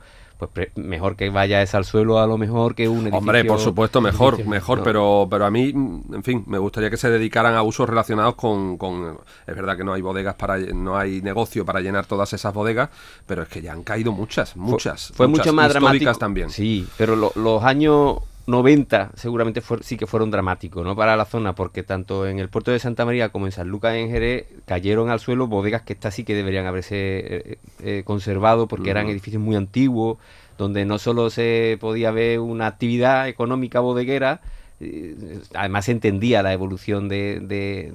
pues 0.53 0.69
mejor 0.75 1.15
que 1.15 1.29
vaya 1.29 1.61
esa 1.61 1.77
al 1.77 1.85
suelo 1.85 2.19
a 2.19 2.27
lo 2.27 2.37
mejor 2.37 2.75
que 2.75 2.89
un 2.89 2.97
edificio... 3.01 3.17
Hombre, 3.17 3.45
por 3.45 3.59
supuesto, 3.59 4.01
mejor, 4.01 4.33
edificio, 4.33 4.51
mejor, 4.51 4.79
no. 4.79 4.83
pero, 4.83 5.27
pero 5.29 5.45
a 5.45 5.51
mí, 5.51 5.69
en 5.69 6.23
fin, 6.23 6.43
me 6.47 6.57
gustaría 6.57 6.89
que 6.89 6.97
se 6.97 7.09
dedicaran 7.09 7.55
a 7.55 7.63
usos 7.63 7.87
relacionados 7.87 8.35
con, 8.35 8.77
con- 8.77 9.19
Es 9.47 9.55
verdad 9.55 9.77
que 9.77 9.83
no 9.85 9.93
hay 9.93 10.01
bodegas 10.01 10.35
para... 10.35 10.57
no 10.57 10.97
hay 10.97 11.21
negocio 11.21 11.63
para 11.65 11.79
llenar 11.79 12.05
todas 12.07 12.33
esas 12.33 12.53
bodegas, 12.53 12.89
pero 13.25 13.43
es 13.43 13.47
que 13.47 13.61
ya 13.61 13.71
han 13.71 13.83
caído 13.83 14.11
muchas, 14.11 14.51
Fue- 14.53 14.61
muchas. 14.61 15.13
Fue, 15.15 15.27
muchas 15.27 15.45
mucho 15.47 15.55
más 15.55 15.69
dramático. 15.69 16.13
también. 16.15 16.49
Sí, 16.49 16.85
pero 16.97 17.15
lo- 17.15 17.31
los 17.35 17.63
años 17.63 18.17
90 18.45 19.11
seguramente 19.15 19.61
sí 19.81 19.95
que 19.95 20.05
fueron 20.05 20.29
dramáticos 20.29 20.83
¿no? 20.83 20.95
para 20.95 21.15
la 21.15 21.25
zona, 21.25 21.55
porque 21.55 21.83
tanto 21.83 22.27
en 22.27 22.39
el 22.39 22.49
puerto 22.49 22.71
de 22.71 22.79
Santa 22.79 23.05
María 23.05 23.29
como 23.29 23.45
en 23.45 23.53
San 23.53 23.69
Lucas 23.69 23.95
en 23.95 24.09
Jerez 24.09 24.47
cayeron 24.65 25.09
al 25.09 25.19
suelo 25.19 25.47
bodegas 25.47 25.83
que 25.83 25.93
estas 25.93 26.13
sí 26.13 26.23
que 26.23 26.35
deberían 26.35 26.65
haberse 26.65 26.95
eh, 26.95 27.57
eh, 27.83 28.03
conservado 28.05 28.67
porque 28.67 28.89
eran 28.89 29.07
edificios 29.07 29.41
muy 29.41 29.55
antiguos, 29.55 30.17
donde 30.57 30.83
no 30.83 30.99
solo 30.99 31.29
se 31.29 31.77
podía 31.79 32.11
ver 32.11 32.39
una 32.39 32.67
actividad 32.67 33.29
económica 33.29 33.79
bodeguera, 33.79 34.41
eh, 34.81 35.39
además 35.53 35.85
se 35.85 35.93
entendía 35.93 36.43
la 36.43 36.51
evolución 36.51 37.07
de, 37.07 37.39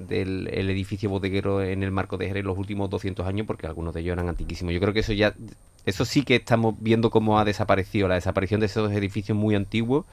del 0.07 0.69
edificio 0.69 1.11
bodeguero 1.11 1.61
en 1.61 1.83
el 1.83 1.91
marco 1.91 2.17
de 2.17 2.27
Jerez 2.27 2.41
en 2.41 2.47
los 2.47 2.57
últimos 2.57 2.89
200 2.89 3.27
años, 3.27 3.45
porque 3.45 3.67
algunos 3.67 3.93
de 3.93 4.01
ellos 4.01 4.13
eran 4.13 4.29
antiquísimos. 4.29 4.73
Yo 4.73 4.79
creo 4.79 4.93
que 4.93 5.01
eso 5.01 5.13
ya, 5.13 5.35
eso 5.85 6.05
sí 6.05 6.23
que 6.23 6.37
estamos 6.37 6.73
viendo 6.79 7.11
cómo 7.11 7.37
ha 7.37 7.45
desaparecido, 7.45 8.07
la 8.07 8.15
desaparición 8.15 8.59
de 8.59 8.65
esos 8.65 8.91
edificios 8.91 9.37
muy 9.37 9.53
antiguos 9.53 10.05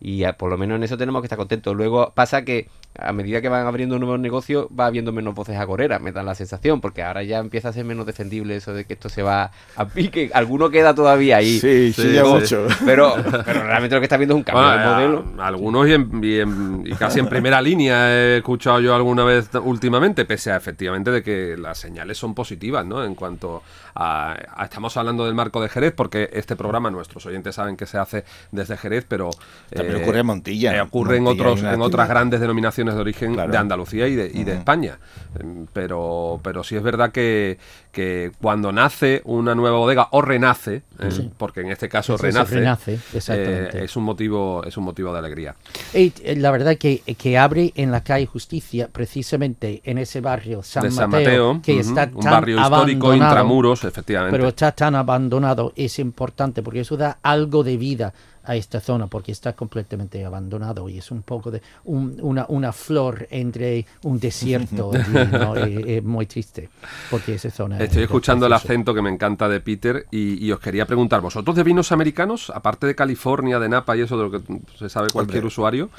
y 0.00 0.24
por 0.32 0.50
lo 0.50 0.58
menos 0.58 0.76
en 0.76 0.84
eso 0.84 0.96
tenemos 0.96 1.22
que 1.22 1.26
estar 1.26 1.38
contentos. 1.38 1.74
Luego 1.74 2.12
pasa 2.14 2.44
que 2.44 2.68
a 2.98 3.12
medida 3.12 3.40
que 3.40 3.48
van 3.48 3.66
abriendo 3.66 3.98
nuevos 3.98 4.18
negocios 4.18 4.66
va 4.78 4.86
habiendo 4.86 5.12
menos 5.12 5.34
voces 5.34 5.56
agoreras, 5.56 6.00
me 6.00 6.10
da 6.10 6.22
la 6.22 6.34
sensación, 6.34 6.80
porque 6.80 7.02
ahora 7.02 7.22
ya 7.22 7.38
empieza 7.38 7.68
a 7.68 7.72
ser 7.72 7.84
menos 7.84 8.06
defendible 8.06 8.56
eso 8.56 8.74
de 8.74 8.84
que 8.84 8.94
esto 8.94 9.08
se 9.08 9.22
va 9.22 9.52
a 9.76 9.84
pique. 9.94 10.30
Alguno 10.34 10.68
queda 10.70 10.94
todavía 10.94 11.36
ahí. 11.36 11.60
Sí, 11.60 11.92
sí, 11.92 12.12
ya 12.12 12.24
mucho. 12.24 12.66
Pero, 12.84 13.14
pero 13.44 13.62
realmente 13.62 13.94
lo 13.94 14.00
que 14.00 14.06
está 14.06 14.16
viendo 14.16 14.34
es 14.34 14.38
un 14.38 14.42
cambio 14.42 14.68
de 14.68 14.84
modelo. 14.84 15.24
algunos 15.38 15.88
y, 15.88 16.94
casi 16.98 17.20
en 17.20 17.28
primera 17.28 17.62
línea 17.62 18.12
he 18.12 18.38
escuchado 18.38 18.80
yo 18.80 18.94
alguna 18.94 19.24
vez 19.24 19.50
últimamente, 19.62 20.24
pese 20.24 20.50
a 20.50 20.56
efectivamente 20.56 21.10
de 21.10 21.22
que 21.22 21.56
las 21.56 21.78
señales 21.78 22.18
son 22.18 22.34
positivas, 22.34 22.84
¿no? 22.84 23.04
En 23.04 23.14
cuanto 23.14 23.62
a, 23.94 24.36
estamos 24.64 24.96
hablando 24.96 25.24
del 25.24 25.34
marco 25.34 25.62
de 25.62 25.68
Jerez, 25.68 25.92
porque 25.94 26.30
este 26.32 26.56
programa 26.56 26.90
nuestros 26.90 27.24
oyentes 27.26 27.54
saben 27.54 27.76
que 27.76 27.86
se 27.86 27.98
hace 27.98 28.24
desde 28.50 28.76
Jerez, 28.76 29.04
pero 29.06 29.30
también 29.72 30.02
ocurre 30.02 30.20
en 30.20 30.26
Montilla. 30.26 30.76
Eh, 30.76 30.80
ocurre 30.80 31.18
en 31.18 31.26
otros 31.26 31.62
en 31.62 31.80
otras 31.80 32.08
grandes 32.08 32.40
denominaciones 32.40 32.87
de 32.94 33.00
origen 33.00 33.36
de 33.36 33.56
Andalucía 33.56 34.08
y 34.08 34.14
de, 34.14 34.30
y 34.32 34.44
de 34.44 34.54
España. 34.54 34.98
Em, 35.38 35.66
pero, 35.72 36.40
pero 36.42 36.64
sí 36.64 36.76
es 36.76 36.82
verdad 36.82 37.12
que, 37.12 37.58
que 37.92 38.32
cuando 38.40 38.72
nace 38.72 39.22
una 39.24 39.54
nueva 39.54 39.78
bodega 39.78 40.08
o 40.12 40.22
renace, 40.22 40.82
eh, 41.00 41.30
porque 41.36 41.60
en 41.60 41.70
este 41.70 41.88
caso 41.88 42.16
renace, 42.16 42.98
eh, 43.28 43.70
es 43.74 43.96
un 43.96 44.04
motivo 44.04 44.62
es 44.64 44.76
un 44.76 44.84
motivo 44.84 45.12
de 45.12 45.18
alegría. 45.18 45.54
Y, 45.92 46.12
eh, 46.22 46.36
la 46.36 46.50
verdad 46.50 46.76
que, 46.76 47.00
que 47.00 47.38
abre 47.38 47.72
en 47.74 47.90
la 47.90 48.02
calle 48.02 48.26
Justicia, 48.26 48.88
precisamente 48.90 49.80
en 49.84 49.98
ese 49.98 50.20
barrio 50.20 50.62
San, 50.62 50.92
Mateo, 50.94 51.60
que 51.62 51.80
está 51.80 52.10
un 52.12 52.24
barrio 52.24 52.60
histórico 52.60 53.14
intramuros, 53.14 53.84
efectivamente. 53.84 54.36
Pero 54.36 54.48
está 54.48 54.72
tan 54.72 54.94
abandonado, 54.94 55.72
es 55.76 55.98
importante 55.98 56.62
porque 56.62 56.80
eso 56.80 56.96
da 56.96 57.18
algo 57.22 57.62
de 57.62 57.76
vida 57.76 58.12
a 58.48 58.56
esta 58.56 58.80
zona 58.80 59.06
porque 59.06 59.30
está 59.30 59.52
completamente 59.52 60.24
abandonado 60.24 60.88
y 60.88 60.96
es 60.96 61.10
un 61.10 61.22
poco 61.22 61.50
de 61.50 61.60
una, 61.84 62.46
una 62.48 62.72
flor 62.72 63.28
entre 63.30 63.84
un 64.04 64.18
desierto 64.18 64.90
y, 65.66 66.00
muy 66.00 66.24
triste 66.24 66.70
porque 67.10 67.34
esa 67.34 67.50
zona 67.50 67.78
estoy 67.78 68.04
escuchando 68.04 68.46
el 68.46 68.52
acento 68.54 68.94
que 68.94 69.02
me 69.02 69.10
encanta 69.10 69.48
de 69.50 69.60
Peter 69.60 70.06
y, 70.10 70.50
os 70.50 70.60
quería 70.60 70.86
preguntar 70.86 71.20
vosotros 71.20 71.54
de 71.54 71.62
vinos 71.62 71.92
americanos 71.92 72.50
aparte 72.54 72.86
de 72.86 72.94
California 72.94 73.58
de 73.58 73.68
Napa 73.68 73.94
y 73.98 74.00
eso 74.00 74.16
de 74.16 74.24
lo 74.24 74.30
que 74.30 74.60
se 74.78 74.88
sabe 74.88 75.08
cualquier 75.12 75.44
usuario 75.44 75.90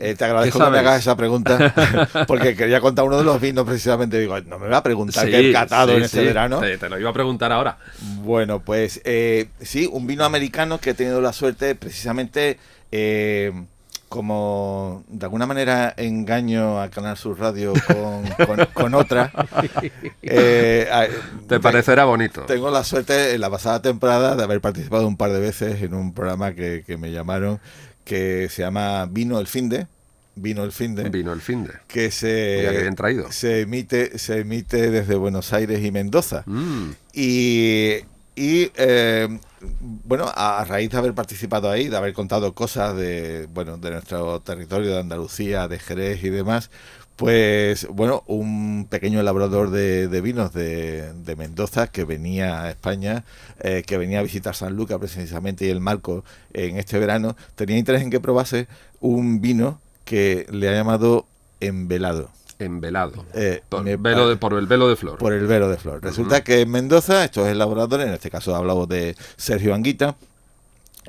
eh, 0.00 0.14
te 0.14 0.24
agradezco 0.24 0.58
que 0.58 0.70
me 0.70 0.78
hagas 0.78 1.00
esa 1.00 1.16
pregunta 1.16 1.74
porque 2.26 2.56
quería 2.56 2.80
contar 2.80 3.04
uno 3.04 3.18
de 3.18 3.24
los 3.24 3.40
vinos 3.40 3.66
precisamente 3.66 4.18
digo 4.18 4.40
no 4.40 4.58
me 4.58 4.66
va 4.66 4.78
a 4.78 4.82
preguntar 4.82 5.26
qué 5.26 5.50
he 5.50 5.52
catado 5.52 5.92
en 5.92 6.02
este 6.02 6.24
verano 6.24 6.60
te, 6.60 6.88
lo 6.88 6.98
iba 6.98 7.10
a 7.10 7.12
preguntar 7.12 7.52
ahora 7.52 7.76
bueno 8.22 8.60
pues 8.60 9.00
eh, 9.04 9.48
sí 9.60 9.88
un 9.92 10.06
vino 10.06 10.24
americano 10.24 10.80
que 10.80 10.90
he 10.90 10.94
tenido 10.94 11.20
la 11.20 11.32
suerte 11.32 11.74
precisamente 11.74 12.58
eh, 12.90 13.52
como 14.10 15.04
de 15.06 15.24
alguna 15.24 15.46
manera 15.46 15.94
engaño 15.96 16.80
a 16.80 16.90
Canal 16.90 17.16
Sur 17.16 17.38
Radio 17.38 17.72
con, 18.74 18.94
otra. 18.94 19.30
Eh, 20.22 20.88
Te 21.48 21.60
parecerá 21.60 22.04
bonito. 22.04 22.42
Tengo 22.42 22.70
la 22.70 22.82
suerte 22.84 23.34
en 23.34 23.40
la 23.40 23.48
pasada 23.50 23.80
temporada 23.80 24.34
de 24.34 24.42
haber 24.42 24.60
participado 24.60 25.06
un 25.06 25.16
par 25.16 25.32
de 25.32 25.40
veces 25.40 25.82
en 25.82 25.94
un 25.94 26.12
programa 26.12 26.52
que, 26.54 26.84
me 26.98 27.12
llamaron 27.12 27.60
que 28.10 28.48
se 28.48 28.62
llama 28.62 29.06
Vino 29.06 29.38
el 29.38 29.46
Finde. 29.46 29.86
Vino 30.34 30.64
el 30.64 30.72
Finde. 30.72 31.08
Vino 31.10 31.32
el 31.32 31.40
Finde. 31.40 31.74
Que 31.86 32.10
se, 32.10 32.90
traído. 32.96 33.30
se 33.30 33.60
emite 33.60 34.18
se 34.18 34.40
emite 34.40 34.90
desde 34.90 35.14
Buenos 35.14 35.52
Aires 35.52 35.84
y 35.84 35.92
Mendoza. 35.92 36.42
Mm. 36.44 36.90
Y 37.12 37.98
y 38.34 38.72
eh, 38.74 39.28
bueno, 39.60 40.26
a, 40.34 40.64
raíz 40.64 40.90
de 40.90 40.98
haber 40.98 41.14
participado 41.14 41.70
ahí, 41.70 41.88
de 41.88 41.96
haber 41.96 42.12
contado 42.12 42.52
cosas 42.52 42.96
de, 42.96 43.46
bueno, 43.54 43.76
de 43.76 43.92
nuestro 43.92 44.40
territorio 44.40 44.90
de 44.92 45.00
Andalucía, 45.00 45.68
de 45.68 45.78
Jerez 45.78 46.24
y 46.24 46.30
demás, 46.30 46.70
pues 47.20 47.86
bueno, 47.88 48.24
un 48.28 48.86
pequeño 48.88 49.20
elaborador 49.20 49.68
de, 49.68 50.20
vinos 50.22 50.54
de, 50.54 51.12
Mendoza 51.36 51.88
que 51.88 52.04
venía 52.04 52.62
a 52.62 52.70
España, 52.70 53.24
eh, 53.58 53.82
que 53.86 53.98
venía 53.98 54.20
a 54.20 54.22
visitar 54.22 54.54
San 54.54 54.74
Lucas 54.74 54.96
precisamente 54.98 55.66
y 55.66 55.68
el 55.68 55.80
Marco 55.80 56.24
en 56.54 56.78
este 56.78 56.98
verano, 56.98 57.36
tenía 57.56 57.76
interés 57.76 58.00
en 58.00 58.08
que 58.08 58.20
probase 58.20 58.68
un 59.00 59.42
vino 59.42 59.82
que 60.06 60.46
le 60.50 60.70
ha 60.70 60.72
llamado 60.72 61.26
envelado 61.60 62.30
envelado. 62.58 63.26
Eh, 63.34 63.60
por, 63.68 63.84
velo 63.84 64.26
de, 64.30 64.36
por 64.36 64.54
el 64.54 64.66
velo 64.66 64.88
de 64.88 64.96
flor. 64.96 65.18
Por 65.18 65.34
el 65.34 65.46
velo 65.46 65.68
de 65.68 65.76
flor. 65.76 66.02
Resulta 66.02 66.42
que 66.42 66.62
en 66.62 66.70
Mendoza, 66.70 67.22
estos 67.22 67.48
elaboradores, 67.48 68.06
en 68.06 68.14
este 68.14 68.30
caso 68.30 68.56
hablamos 68.56 68.88
de 68.88 69.14
Sergio 69.36 69.74
Anguita 69.74 70.16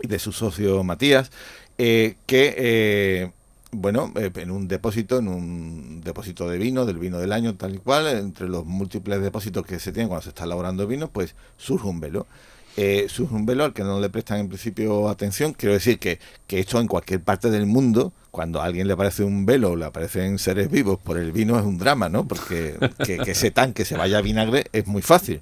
y 0.02 0.08
de 0.10 0.20
su 0.20 0.34
socio 0.34 0.84
Matías, 0.84 1.32
eh, 1.78 2.16
que, 2.26 2.54
eh, 2.58 3.32
bueno, 3.72 4.12
en 4.16 4.52
un 4.52 4.68
depósito, 4.68 5.20
en 5.20 5.28
un 5.28 6.02
depósito 6.02 6.50
de 6.50 6.58
vino, 6.58 6.86
del 6.86 6.98
vino 7.00 7.20
del 7.20 7.32
año, 7.32 7.56
tal 7.56 7.76
y 7.76 7.78
cual, 7.78 8.08
entre 8.08 8.48
los 8.48 8.66
múltiples 8.66 9.22
depósitos 9.22 9.66
que 9.66 9.80
se 9.80 9.92
tienen 9.92 10.10
cuando 10.10 10.24
se 10.24 10.30
está 10.30 10.44
elaborando 10.44 10.88
vino, 10.88 11.10
pues 11.10 11.36
surge 11.58 11.88
un 11.88 12.00
velo. 12.00 12.28
surge 12.76 13.34
un 13.34 13.46
velo 13.46 13.64
al 13.64 13.74
que 13.74 13.84
no 13.84 14.00
le 14.00 14.10
prestan 14.10 14.40
en 14.40 14.48
principio 14.48 15.10
atención. 15.10 15.54
Quiero 15.54 15.74
decir 15.74 16.00
que, 16.00 16.20
que 16.48 16.60
esto 16.60 16.80
en 16.80 16.88
cualquier 16.88 17.22
parte 17.22 17.50
del 17.50 17.66
mundo 17.66 18.14
cuando 18.32 18.62
a 18.62 18.66
alguien 18.66 18.88
le 18.88 18.94
aparece 18.94 19.24
un 19.24 19.46
velo 19.46 19.72
o 19.72 19.76
le 19.76 19.86
aparecen 19.86 20.40
seres 20.40 20.72
vivos 20.72 20.98
por 20.98 21.18
el 21.18 21.32
vino 21.34 21.60
es 21.60 21.66
un 21.66 21.78
drama, 21.78 22.10
¿no? 22.10 22.28
Porque 22.28 22.78
que, 23.06 23.20
ese 23.28 23.52
tanque 23.52 23.86
se 23.86 23.98
vaya 23.98 24.18
a 24.18 24.22
vinagre 24.22 24.68
es 24.72 24.88
muy 24.88 25.02
fácil. 25.02 25.42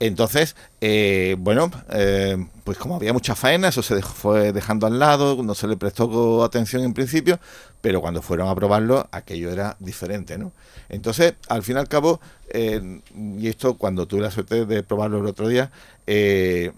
Entonces, 0.00 0.56
eh, 0.80 1.36
bueno, 1.38 1.70
eh, 1.90 2.38
pues 2.64 2.78
como 2.78 2.96
había 2.96 3.12
mucha 3.12 3.34
faena, 3.34 3.68
eso 3.68 3.82
se 3.82 4.00
fue 4.00 4.50
dejando 4.50 4.86
al 4.86 4.98
lado, 4.98 5.42
no 5.42 5.54
se 5.54 5.68
le 5.68 5.76
prestó 5.76 6.42
atención 6.42 6.82
en 6.84 6.94
principio, 6.94 7.38
pero 7.82 8.00
cuando 8.00 8.22
fueron 8.22 8.48
a 8.48 8.54
probarlo, 8.54 9.06
aquello 9.12 9.52
era 9.52 9.76
diferente, 9.78 10.38
¿no? 10.38 10.52
Entonces, 10.88 11.34
al 11.48 11.62
fin 11.62 11.76
y 11.76 11.80
al 11.80 11.88
cabo, 11.88 12.18
eh, 12.48 13.00
y 13.14 13.46
esto 13.46 13.74
cuando 13.74 14.06
tuve 14.06 14.22
la 14.22 14.30
suerte 14.30 14.64
de 14.64 14.82
probarlo 14.82 15.18
el 15.18 15.26
otro 15.26 15.48
día, 15.48 15.70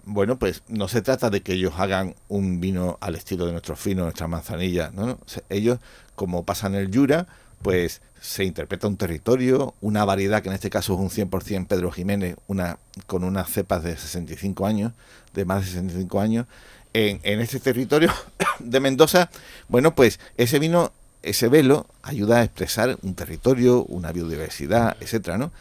bueno, 0.03 0.37
pues 0.37 0.61
no 0.67 0.87
se 0.89 1.01
trata 1.01 1.29
de 1.31 1.41
que 1.41 1.53
ellos 1.53 1.73
hagan 1.77 2.15
un 2.27 2.59
vino 2.59 2.97
al 3.01 3.15
estilo 3.15 3.45
de 3.45 3.53
nuestros 3.53 3.79
finos, 3.79 4.03
nuestra 4.03 4.27
manzanilla, 4.27 4.91
¿no? 4.93 5.17
ellos, 5.49 5.79
como 6.15 6.43
pasa 6.43 6.67
en 6.67 6.75
el 6.75 6.93
Jura, 6.93 7.25
pues 7.63 8.01
se 8.21 8.43
interpreta 8.43 8.87
un 8.87 8.97
territorio, 8.97 9.73
una 9.81 10.05
variedad 10.05 10.41
que 10.41 10.49
en 10.49 10.55
este 10.55 10.69
caso 10.69 10.93
es 10.93 10.99
un 10.99 11.09
100% 11.09 11.67
Pedro 11.67 11.91
Jiménez, 11.91 12.35
una, 12.47 12.77
con 13.07 13.23
unas 13.23 13.49
cepas 13.49 13.83
de 13.83 13.97
65 13.97 14.65
años, 14.65 14.93
de 15.33 15.45
más 15.45 15.61
de 15.61 15.71
65 15.71 16.19
años, 16.19 16.45
en, 16.93 17.19
en 17.23 17.41
este 17.41 17.59
territorio 17.59 18.11
de 18.59 18.79
Mendoza, 18.79 19.29
bueno, 19.67 19.95
pues 19.95 20.19
ese 20.37 20.59
vino, 20.59 20.91
ese 21.23 21.47
velo, 21.47 21.87
ayuda 22.03 22.37
a 22.37 22.43
expresar 22.43 22.97
un 23.01 23.15
territorio, 23.15 23.83
una 23.85 24.11
biodiversidad, 24.11 24.95
etcétera, 24.99 25.37
¿no? 25.37 25.51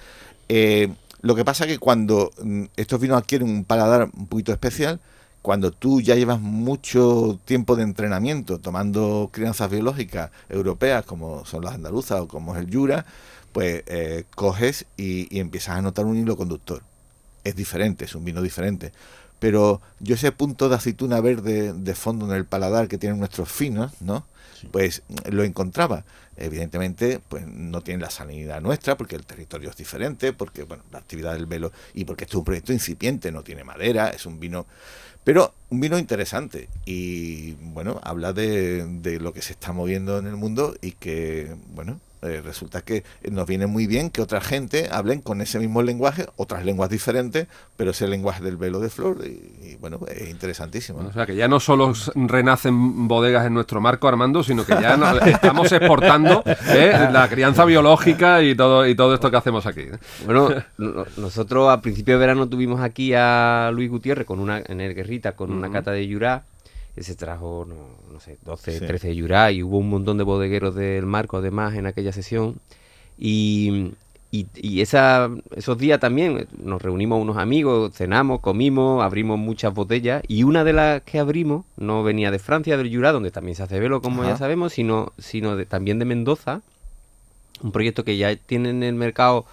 Eh, 0.49 0.92
lo 1.23 1.35
que 1.37 1.44
pasa 1.44 1.66
que 1.66 1.78
cuando 1.78 2.30
mm, 2.42 2.64
estos 2.76 3.00
vinos 3.00 3.18
adquieren 3.18 3.49
un 3.49 3.64
paladar 3.64 4.11
un 4.12 4.26
poquito 4.26 4.52
especial, 4.52 5.00
cuando 5.42 5.72
tú 5.72 6.00
ya 6.00 6.14
llevas 6.14 6.40
mucho 6.40 7.38
tiempo 7.44 7.75
de 7.75 7.82
entrenamiento 7.82 8.58
tomando 8.58 9.28
crianzas 9.32 9.70
biológicas 9.70 10.30
europeas 10.49 11.04
como 11.04 11.44
son 11.44 11.64
las 11.64 11.75
andaluzas 11.75 12.20
o 12.20 12.28
como 12.28 12.54
es 12.54 12.61
el 12.64 12.72
Jura, 12.72 13.04
pues 13.52 13.82
eh, 13.87 14.25
coges 14.34 14.87
y, 14.96 15.38
empiezas 15.38 15.76
a 15.76 15.82
notar 15.82 16.06
un 16.06 16.16
hilo 16.16 16.37
conductor. 16.37 16.82
Es 17.44 17.56
diferente, 17.56 18.04
es 18.04 18.14
un 18.14 18.25
vino 18.25 18.40
diferente. 18.40 18.92
Pero 19.40 19.82
yo 19.99 20.14
ese 20.14 20.30
punto 20.30 20.68
de 20.68 20.76
aceituna 20.76 21.20
verde 21.20 21.72
de 21.72 21.94
fondo 21.96 22.26
en 22.26 22.32
el 22.32 22.44
paladar 22.44 22.87
que 22.87 22.99
tienen 22.99 23.18
nuestros 23.18 23.50
finos, 23.50 23.92
¿no? 24.00 24.25
Pues 24.70 25.02
lo 25.28 25.42
encontraba. 25.42 26.04
Evidentemente, 26.37 27.20
pues 27.28 27.46
no 27.46 27.82
tiene 27.82 28.02
la 28.02 28.11
sanidad 28.11 28.61
nuestra, 28.61 28.96
porque 28.96 29.16
el 29.16 29.26
territorio 29.26 29.70
es 29.70 29.76
diferente, 29.76 30.32
porque 30.32 30.62
bueno, 30.62 30.84
la 30.92 30.99
actividad 30.99 31.34
del 31.34 31.46
velo, 31.46 31.72
y 31.92 32.04
porque 32.04 32.25
esto 32.25 32.37
es 32.37 32.38
un 32.38 32.44
proyecto 32.44 32.72
incipiente, 32.72 33.32
no 33.32 33.42
tiene 33.42 33.64
madera, 33.64 34.11
es 34.11 34.25
un 34.25 34.38
vino 34.38 34.66
pero 35.25 35.52
un 35.71 35.81
vino 35.81 35.99
interesante 35.99 36.69
y 36.85 37.52
bueno, 37.52 38.00
habla 38.02 38.33
de, 38.33 38.85
de, 38.87 39.21
lo 39.21 39.33
que 39.33 39.43
se 39.43 39.52
está 39.52 39.73
moviendo 39.73 40.19
en 40.19 40.26
el 40.26 40.37
mundo 40.37 40.75
y 40.81 40.93
que, 40.93 41.55
bueno, 41.75 42.00
eh, 42.23 42.41
resulta 42.41 42.83
que 42.83 43.02
nos 43.31 43.47
viene 43.47 43.67
muy 43.67 43.88
bien 43.88 44.09
que 44.09 44.23
otra 44.23 44.41
gente 44.41 44.88
hablen 44.93 45.21
con 45.21 45.41
ese 45.41 45.59
mismo 45.59 45.83
lenguaje, 45.83 46.26
otras 46.37 46.64
lenguas 46.64 46.88
diferentes, 46.88 47.49
pero 47.76 47.91
ese 47.91 48.07
lenguaje 48.07 48.45
del 48.45 48.57
velo 48.57 48.79
de 48.79 48.91
flor, 48.91 49.19
y, 49.26 49.76
bueno, 49.81 49.99
es 50.07 50.31
interesantísimo. 50.31 51.00
O 51.00 51.12
sea, 51.12 51.26
que 51.26 51.35
ya 51.35 51.49
no 51.49 51.59
solo 51.59 51.93
renacen 52.14 53.09
bodegas 53.09 53.45
en 53.47 53.55
nuestro 53.55 53.81
marco, 53.81 54.07
Armando, 54.07 54.45
sino 54.45 54.64
que 54.64 54.73
ya 54.73 54.95
estamos 55.26 55.73
exportando 55.73 56.45
¿eh? 56.47 57.09
la 57.11 57.29
crianza 57.29 57.64
biológica 57.64 58.41
y 58.43 58.55
todo, 58.55 58.87
y 58.87 58.95
todo 58.95 59.14
esto 59.14 59.31
que 59.31 59.37
hacemos 59.37 59.67
aquí. 59.67 59.87
Bueno, 60.25 60.49
nosotros 61.17 61.71
a 61.71 61.81
principio 61.81 62.14
de 62.14 62.21
verano 62.21 62.49
tuvimos 62.49 62.81
aquí 62.81 63.14
a 63.14 63.71
Luis 63.73 63.91
Gutiérrez 63.91 64.26
con 64.26 64.38
una, 64.38 64.62
en 64.64 64.81
el 64.81 64.95
Guerrita 64.95 65.33
con 65.33 65.50
una 65.50 65.71
cata 65.71 65.91
de 65.91 66.07
Yurá 66.07 66.45
se 67.00 67.14
trajo, 67.16 67.66
no, 68.11 68.20
sé, 68.20 68.38
12, 68.44 68.80
13 68.80 69.08
de 69.08 69.16
Yurá 69.16 69.50
y 69.50 69.62
hubo 69.62 69.78
un 69.78 69.88
montón 69.88 70.18
de 70.18 70.25
bodegueros 70.25 70.75
del 70.75 71.06
marco 71.06 71.38
además 71.38 71.75
en 71.75 71.87
aquella 71.87 72.12
sesión. 72.12 72.56
Y, 73.18 73.92
y, 74.30 74.80
esa, 74.80 75.30
esos 75.54 75.76
días 75.78 76.00
también 76.00 76.49
nos 76.58 76.82
reunimos 76.82 77.20
unos 77.20 77.37
amigos, 77.37 77.92
cenamos, 77.94 78.40
comimos, 78.40 79.02
abrimos 79.02 79.38
muchas 79.38 79.72
botellas 79.75 80.22
y 80.26 80.42
una 80.42 80.64
de 80.64 80.72
las 80.72 81.02
que 81.02 81.18
abrimos 81.18 81.64
no 81.76 82.02
venía 82.02 82.30
de 82.30 82.38
Francia, 82.38 82.76
del 82.76 82.90
Yurá, 82.90 83.12
donde 83.12 83.30
también 83.30 83.56
se 83.56 83.62
hace 83.62 83.78
velo, 83.78 84.00
como 84.00 84.25
ya 84.25 84.37
sabemos, 84.37 84.72
sino, 84.72 85.12
sino 85.18 85.56
de, 85.56 85.66
también 85.66 85.99
de 85.99 86.06
Mendoza, 86.06 86.62
un 87.62 87.72
proyecto 87.72 88.04
que 88.04 88.16
ya 88.16 88.34
tiene 88.37 88.70
en 88.70 88.82
el 88.82 88.94
mercado 88.94 89.44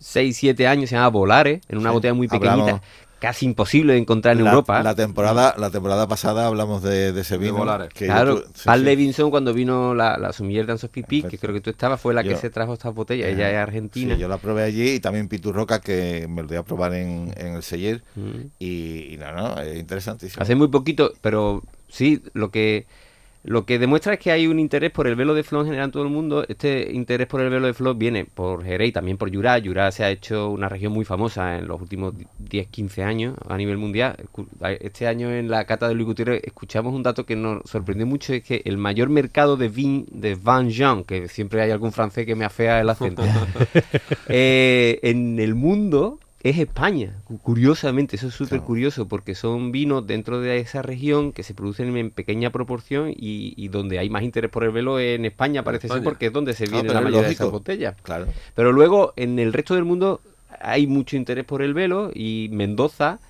6, 0.00 0.36
7 0.36 0.66
años, 0.66 0.90
se 0.90 0.96
llama 0.96 1.08
Volares, 1.08 1.62
en 1.68 1.78
una 1.78 1.90
botella 1.90 2.12
muy 2.12 2.28
pequeñita, 2.28 2.82
casi 3.24 3.46
imposible 3.46 3.94
de 3.94 4.00
encontrar 4.00 4.38
en 4.38 4.46
Europa. 4.46 4.82
La 4.82 4.94
temporada, 4.94 5.54
la 5.56 5.70
temporada 5.70 6.06
pasada 6.06 6.46
hablamos 6.46 6.82
de, 6.82 7.18
ese 7.18 7.38
vino. 7.38 7.64
Que 7.88 8.04
claro, 8.04 8.44
Paul 8.66 8.84
Levinson 8.84 9.30
cuando 9.30 9.54
vino 9.54 9.94
la, 9.94 10.18
la 10.18 10.34
Sumiller 10.34 10.66
Dance 10.66 10.84
of 10.84 10.92
Pipi, 10.92 11.22
que 11.22 11.38
creo 11.38 11.54
que 11.54 11.62
tú 11.62 11.70
estabas, 11.70 11.98
fue 11.98 12.12
la 12.12 12.22
que 12.22 12.36
se 12.36 12.50
trajo 12.50 12.74
estas 12.74 12.94
botellas. 12.94 13.30
Ella 13.30 13.50
es 13.50 13.56
argentina. 13.56 14.14
yo 14.14 14.28
la 14.28 14.36
probé 14.36 14.64
allí 14.64 14.90
y 14.90 15.00
también 15.00 15.28
Piturroca, 15.28 15.80
que 15.80 16.26
me 16.28 16.42
lo 16.42 16.48
voy 16.48 16.58
a 16.58 16.62
probar 16.64 16.92
en, 16.92 17.32
el 17.36 17.62
Seller. 17.62 18.02
Mm. 18.14 18.48
Y, 18.58 19.14
y, 19.14 19.16
no, 19.18 19.32
no, 19.32 19.58
es 19.58 19.78
interesantísimo. 19.78 20.42
Hace 20.42 20.54
muy 20.54 20.68
poquito, 20.68 21.14
pero 21.22 21.62
sí, 21.88 22.22
lo 22.34 22.50
que 22.50 22.86
lo 23.44 23.66
que 23.66 23.78
demuestra 23.78 24.14
es 24.14 24.20
que 24.20 24.32
hay 24.32 24.46
un 24.46 24.58
interés 24.58 24.90
por 24.90 25.06
el 25.06 25.16
velo 25.16 25.34
de 25.34 25.42
flor 25.42 25.60
en 25.60 25.66
general 25.66 25.84
en 25.86 25.92
todo 25.92 26.02
el 26.02 26.08
mundo. 26.08 26.46
Este 26.48 26.90
interés 26.92 27.26
por 27.26 27.42
el 27.42 27.50
velo 27.50 27.66
de 27.66 27.74
flor 27.74 27.94
viene 27.94 28.24
por 28.24 28.64
Jerez 28.64 28.88
y 28.88 28.92
también 28.92 29.18
por 29.18 29.30
Yurá. 29.30 29.58
Yurá 29.58 29.92
se 29.92 30.02
ha 30.02 30.10
hecho 30.10 30.48
una 30.48 30.70
región 30.70 30.94
muy 30.94 31.04
famosa 31.04 31.58
en 31.58 31.68
los 31.68 31.78
últimos 31.78 32.14
10-15 32.42 33.02
años 33.02 33.36
a 33.46 33.58
nivel 33.58 33.76
mundial. 33.76 34.16
Este 34.80 35.06
año 35.06 35.30
en 35.30 35.50
la 35.50 35.66
cata 35.66 35.88
de 35.88 35.94
Luis 35.94 36.06
Gutiérrez 36.06 36.42
escuchamos 36.42 36.94
un 36.94 37.02
dato 37.02 37.26
que 37.26 37.36
nos 37.36 37.68
sorprendió 37.68 38.06
mucho, 38.06 38.32
es 38.32 38.42
que 38.42 38.62
el 38.64 38.78
mayor 38.78 39.10
mercado 39.10 39.58
de 39.58 39.68
vin 39.68 40.06
de 40.10 40.36
Van 40.36 40.70
Jean, 40.70 41.04
que 41.04 41.28
siempre 41.28 41.60
hay 41.60 41.70
algún 41.70 41.92
francés 41.92 42.24
que 42.24 42.34
me 42.34 42.46
afea 42.46 42.80
el 42.80 42.88
acento, 42.88 43.22
eh, 44.28 45.00
en 45.02 45.38
el 45.38 45.54
mundo 45.54 46.18
es 46.44 46.58
España, 46.58 47.14
curiosamente, 47.42 48.16
eso 48.16 48.28
es 48.28 48.34
súper 48.34 48.60
curioso 48.60 49.08
porque 49.08 49.34
son 49.34 49.72
vinos 49.72 50.06
dentro 50.06 50.40
de 50.40 50.58
esa 50.58 50.82
región 50.82 51.32
que 51.32 51.42
se 51.42 51.54
producen 51.54 51.96
en 51.96 52.10
pequeña 52.10 52.50
proporción 52.50 53.14
y, 53.16 53.68
donde 53.68 53.98
hay 53.98 54.10
más 54.10 54.22
interés 54.22 54.50
por 54.50 54.62
el 54.62 54.70
velo 54.70 55.00
en 55.00 55.24
España, 55.24 55.62
parece 55.64 55.88
ser, 55.88 56.02
porque 56.02 56.26
es 56.26 56.32
donde 56.34 56.52
se 56.52 56.66
viene 56.66 56.92
la 56.92 57.00
mayoría 57.00 57.28
de 57.28 57.32
esas 57.32 57.50
botellas. 57.50 57.96
Claro. 58.02 58.26
Pero 58.54 58.72
luego 58.72 59.14
en 59.16 59.38
el 59.38 59.54
resto 59.54 59.74
del 59.74 59.84
mundo 59.84 60.20
hay 60.60 60.86
mucho 60.86 61.16
interés 61.16 61.46
por 61.46 61.62
el 61.62 61.72
velo 61.72 62.10
y 62.14 62.50
Mendoza 62.52 63.20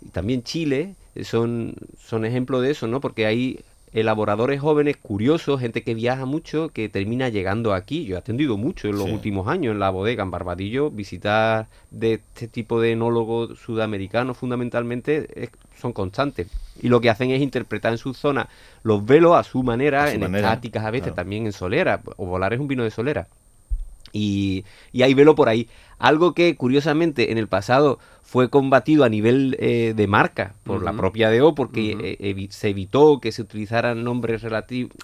y 0.00 0.08
también 0.08 0.42
Chile 0.42 0.94
son, 1.24 1.74
son 2.02 2.24
ejemplos 2.24 2.62
de 2.62 2.70
eso, 2.70 2.86
¿no? 2.86 3.02
Porque 3.02 3.26
hay 3.26 3.60
elaboradores 3.92 4.60
jóvenes 4.60 4.96
curiosos, 4.96 5.60
gente 5.60 5.82
que 5.82 5.94
viaja 5.94 6.24
mucho, 6.24 6.70
que 6.70 6.88
termina 6.88 7.28
llegando 7.28 7.74
aquí. 7.74 8.04
Yo 8.04 8.16
he 8.16 8.18
atendido 8.18 8.56
mucho 8.56 8.88
en 8.88 8.96
los 8.96 9.10
últimos 9.10 9.48
años 9.48 9.72
en 9.72 9.80
la 9.80 9.90
bodega 9.90 10.22
en 10.22 10.30
Barbadillo. 10.30 10.90
Visitar 10.90 11.66
de 11.90 12.14
este 12.14 12.48
tipo 12.48 12.80
de 12.80 12.92
enólogos 12.92 13.58
sudamericanos 13.58 14.36
fundamentalmente 14.36 15.50
son 15.78 15.92
constantes. 15.92 16.48
Y 16.80 16.88
lo 16.88 17.00
que 17.00 17.10
hacen 17.10 17.30
es 17.30 17.42
interpretar 17.42 17.92
en 17.92 17.98
su 17.98 18.14
zona 18.14 18.48
los 18.82 19.04
velos 19.04 19.36
a 19.36 19.42
su 19.42 19.62
manera, 19.62 20.12
en 20.12 20.22
estáticas 20.34 20.84
a 20.84 20.90
veces, 20.90 21.14
también 21.14 21.46
en 21.46 21.52
solera. 21.52 22.00
O 22.16 22.26
volar 22.26 22.54
es 22.54 22.60
un 22.60 22.68
vino 22.68 22.84
de 22.84 22.90
solera. 22.90 23.28
Y, 24.12 24.64
y 24.92 25.02
hay 25.02 25.14
velo 25.14 25.34
por 25.34 25.48
ahí. 25.48 25.68
Algo 26.02 26.34
que 26.34 26.56
curiosamente 26.56 27.30
en 27.30 27.38
el 27.38 27.46
pasado 27.46 28.00
fue 28.32 28.48
combatido 28.48 29.04
a 29.04 29.08
nivel 29.08 29.56
eh, 29.60 29.92
de 29.94 30.06
marca 30.06 30.54
por 30.64 30.82
la 30.82 30.94
propia 30.94 31.30
DO 31.30 31.54
porque 31.54 32.16
eh, 32.18 32.46
se 32.50 32.70
evitó 32.70 33.20
que 33.20 33.30
se 33.30 33.42
utilizaran 33.42 34.02
nombres 34.04 34.42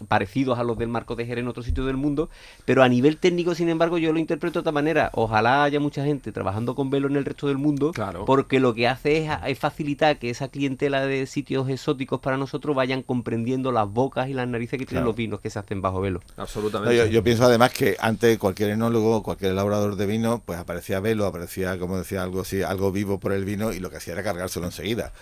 parecidos 0.09 0.59
a 0.59 0.62
los 0.62 0.78
del 0.78 0.88
Marco 0.88 1.14
de 1.14 1.26
Jerez 1.26 1.43
en 1.43 1.49
otros 1.49 1.67
sitios 1.67 1.87
del 1.87 1.97
mundo, 1.97 2.31
pero 2.64 2.83
a 2.83 2.88
nivel 2.88 3.19
técnico, 3.19 3.55
sin 3.55 3.69
embargo, 3.69 3.99
yo 3.99 4.12
lo 4.12 4.19
interpreto 4.19 4.55
de 4.55 4.61
otra 4.61 4.73
manera. 4.73 5.11
Ojalá 5.12 5.64
haya 5.64 5.78
mucha 5.78 6.05
gente 6.05 6.33
trabajando 6.33 6.75
con 6.75 6.90
velo 6.90 7.07
en 7.07 7.17
el 7.17 7.25
resto 7.25 7.49
del 7.49 7.59
mundo, 7.59 7.93
porque 8.25 8.61
lo 8.61 8.73
que 8.73 8.88
hace 8.88 9.28
es, 9.47 9.59
facilitar 9.59 10.19
que 10.19 10.31
esa 10.31 10.49
clientela 10.49 11.05
de 11.05 11.26
sitios 11.26 11.69
exóticos 11.69 12.21
para 12.21 12.39
nosotros 12.39 12.75
vayan 12.75 13.02
comprendiendo 13.02 13.73
las 13.73 13.89
bocas 13.89 14.28
y 14.28 14.32
las 14.32 14.49
narices 14.49 14.78
que 14.78 14.87
tienen 14.87 15.04
los 15.04 15.15
vinos 15.15 15.41
que 15.41 15.50
se 15.50 15.58
hacen 15.58 15.82
bajo 15.82 16.00
velo. 16.00 16.23
Absolutamente. 16.37 17.11
yo, 17.11 17.23
pienso 17.23 17.45
además 17.45 17.73
que 17.73 17.97
antes 18.00 18.39
cualquier 18.39 18.71
enólogo, 18.71 19.23
cualquier 19.23 19.52
elaborador 19.52 19.97
de 19.97 20.06
vino, 20.06 20.41
pues 20.45 20.58
velo, 21.01 21.27
aparecía, 21.27 21.79
como 21.79 21.99
decía, 21.99 22.23
algo 22.23 22.41
así, 22.41 22.63
algo 22.63 22.91
vivo 22.91 23.21
por 23.21 23.33
el 23.33 23.45
vino 23.45 23.73
y 23.73 23.79
lo 23.79 23.91
que 23.91 23.99
hacía 23.99 24.15
era 24.15 24.23
cargárselo 24.23 24.67
enseguida. 24.67 25.13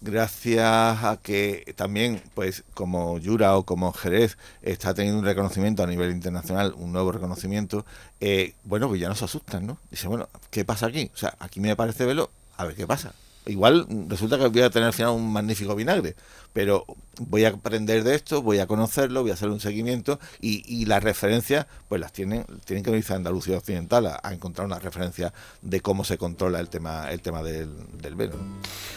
Gracias 0.00 0.64
a 0.64 1.18
que 1.20 1.74
también, 1.76 2.22
pues 2.34 2.62
como 2.74 3.18
Yura 3.18 3.56
o 3.56 3.64
como 3.64 3.92
Jerez 3.92 4.38
está 4.62 4.94
teniendo 4.94 5.18
un 5.18 5.26
reconocimiento 5.26 5.82
a 5.82 5.86
nivel 5.88 6.12
internacional, 6.12 6.72
un 6.76 6.92
nuevo 6.92 7.10
reconocimiento, 7.10 7.84
eh, 8.20 8.54
bueno, 8.64 8.88
pues 8.88 9.00
ya 9.00 9.08
no 9.08 9.16
se 9.16 9.24
asustan, 9.24 9.66
¿no? 9.66 9.78
Dice, 9.90 10.06
bueno, 10.06 10.28
¿qué 10.50 10.64
pasa 10.64 10.86
aquí? 10.86 11.10
O 11.12 11.16
sea, 11.16 11.34
aquí 11.40 11.58
me 11.58 11.74
parece 11.74 12.06
velo, 12.06 12.30
a 12.56 12.64
ver 12.64 12.76
qué 12.76 12.86
pasa 12.86 13.12
igual 13.48 13.86
resulta 14.08 14.38
que 14.38 14.46
voy 14.46 14.62
a 14.62 14.70
tener 14.70 14.86
al 14.86 14.92
final 14.92 15.12
un 15.12 15.32
magnífico 15.32 15.74
vinagre, 15.74 16.14
pero 16.52 16.86
voy 17.18 17.44
a 17.44 17.48
aprender 17.48 18.04
de 18.04 18.14
esto, 18.14 18.42
voy 18.42 18.58
a 18.58 18.66
conocerlo, 18.66 19.22
voy 19.22 19.30
a 19.30 19.34
hacer 19.34 19.48
un 19.48 19.60
seguimiento 19.60 20.18
y, 20.40 20.62
y 20.66 20.86
las 20.86 21.02
referencias, 21.02 21.66
pues 21.88 22.00
las 22.00 22.12
tienen, 22.12 22.44
tienen 22.64 22.84
que 22.84 22.96
irse 22.96 23.12
a 23.12 23.16
Andalucía 23.16 23.56
Occidental 23.56 24.06
a, 24.06 24.32
encontrar 24.32 24.66
una 24.66 24.78
referencia 24.78 25.32
de 25.62 25.80
cómo 25.80 26.04
se 26.04 26.18
controla 26.18 26.60
el 26.60 26.68
tema, 26.68 27.10
el 27.10 27.20
tema 27.20 27.42
del, 27.42 27.70
del 28.00 28.14
velo. 28.14 28.36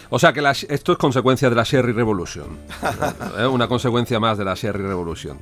O 0.09 0.19
sea 0.19 0.33
que 0.33 0.41
esto 0.69 0.91
es 0.91 0.97
consecuencia 0.97 1.49
de 1.49 1.55
la 1.55 1.63
Sherry 1.63 1.93
Revolution, 1.93 2.59
¿eh? 3.37 3.45
una 3.45 3.67
consecuencia 3.67 4.19
más 4.19 4.37
de 4.37 4.45
la 4.45 4.53
Sherry 4.53 4.83
Revolution. 4.83 5.39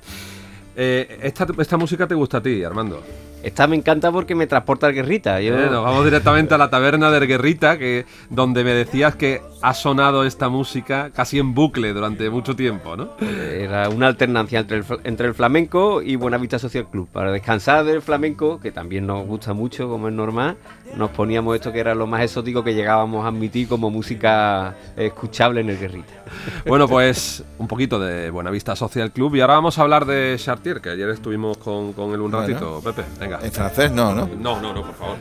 Eh, 0.75 1.19
esta, 1.23 1.47
esta 1.57 1.77
música 1.77 2.07
te 2.07 2.15
gusta 2.15 2.37
a 2.37 2.41
ti, 2.41 2.63
Armando. 2.63 3.03
Esta 3.41 3.67
me 3.67 3.77
encanta 3.77 4.11
porque 4.11 4.35
me 4.35 4.47
transporta 4.47 4.87
al 4.87 4.93
Guerrita. 4.93 5.39
Yo... 5.39 5.55
nos 5.55 5.83
vamos 5.83 6.03
directamente 6.03 6.53
a 6.53 6.57
la 6.57 6.69
taberna 6.69 7.09
del 7.09 7.25
Guerrita, 7.25 7.77
que, 7.77 8.05
donde 8.29 8.63
me 8.63 8.73
decías 8.73 9.15
que 9.15 9.41
ha 9.61 9.73
sonado 9.73 10.25
esta 10.25 10.49
música 10.49 11.11
casi 11.13 11.39
en 11.39 11.53
bucle 11.53 11.93
durante 11.93 12.29
mucho 12.29 12.55
tiempo, 12.55 12.97
¿no? 12.97 13.11
Era 13.21 13.89
una 13.89 14.07
alternancia 14.07 14.59
entre 14.59 14.77
el, 14.77 14.85
entre 15.03 15.27
el 15.27 15.33
flamenco 15.33 16.01
y 16.01 16.17
Buenavista 16.17 16.59
Social 16.59 16.87
Club. 16.89 17.07
Para 17.11 17.31
descansar 17.31 17.85
del 17.85 18.01
flamenco, 18.01 18.59
que 18.59 18.71
también 18.71 19.07
nos 19.07 19.25
gusta 19.25 19.53
mucho, 19.53 19.87
como 19.87 20.09
es 20.09 20.13
normal, 20.13 20.57
nos 20.95 21.09
poníamos 21.11 21.55
esto 21.55 21.71
que 21.71 21.79
era 21.79 21.95
lo 21.95 22.07
más 22.07 22.21
exótico 22.21 22.63
que 22.63 22.73
llegábamos 22.73 23.25
a 23.25 23.29
admitir 23.29 23.67
como 23.67 23.89
música 23.89 24.75
escuchable 24.95 25.61
en 25.61 25.69
el 25.69 25.79
Guerrita. 25.79 26.13
Bueno, 26.65 26.87
pues 26.87 27.43
un 27.57 27.67
poquito 27.67 27.99
de 27.99 28.29
Buenavista 28.29 28.75
Social 28.75 29.11
Club 29.11 29.35
y 29.35 29.41
ahora 29.41 29.55
vamos 29.55 29.79
a 29.79 29.81
hablar 29.81 30.05
de 30.05 30.35
Chartier, 30.37 30.79
que 30.81 30.89
ayer 30.89 31.09
estuvimos 31.09 31.57
con, 31.57 31.93
con 31.93 32.13
él 32.13 32.21
un 32.21 32.31
ratito, 32.31 32.81
Pepe. 32.83 33.03
En 33.41 33.51
francés 33.51 33.91
no, 33.91 34.13
¿no? 34.13 34.27
No, 34.39 34.61
no, 34.61 34.73
no, 34.73 34.83
por 34.83 34.93
favor. 34.93 35.15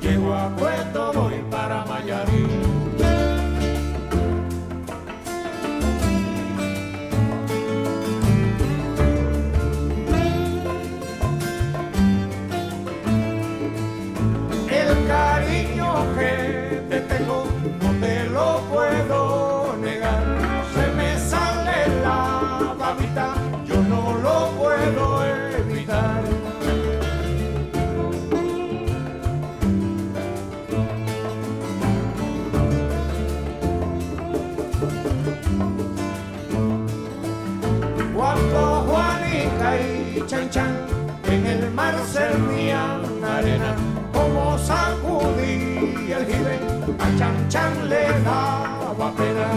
Llego 0.00 0.34
a 0.34 0.48
Puerto, 0.50 1.12
voy 1.14 1.34
para 1.50 1.84
Mayarín. 1.86 2.75
Que 16.14 16.82
te 16.88 17.00
tengo 17.00 17.46
no 17.82 17.90
te 18.00 18.24
lo 18.30 18.60
puedo 18.72 19.76
negar. 19.80 20.22
Se 20.74 20.86
me 20.92 21.18
sale 21.18 22.00
la 22.02 22.74
babita, 22.78 23.34
yo 23.66 23.76
no 23.82 24.16
lo 24.18 24.50
puedo 24.58 25.24
evitar. 25.24 26.36
chan 40.26 40.50
chan, 40.50 40.76
en 41.30 41.46
el 41.46 41.70
mar 41.70 41.94
servían 42.12 43.22
arena, 43.22 43.76
como 44.12 44.58
sacudí 44.58 45.65
el 46.16 46.26
jibe 46.26 46.58
a 46.98 47.18
Chan 47.18 47.48
Chan 47.48 47.88
le 47.88 48.04
daba 48.24 49.12
pena. 49.16 49.48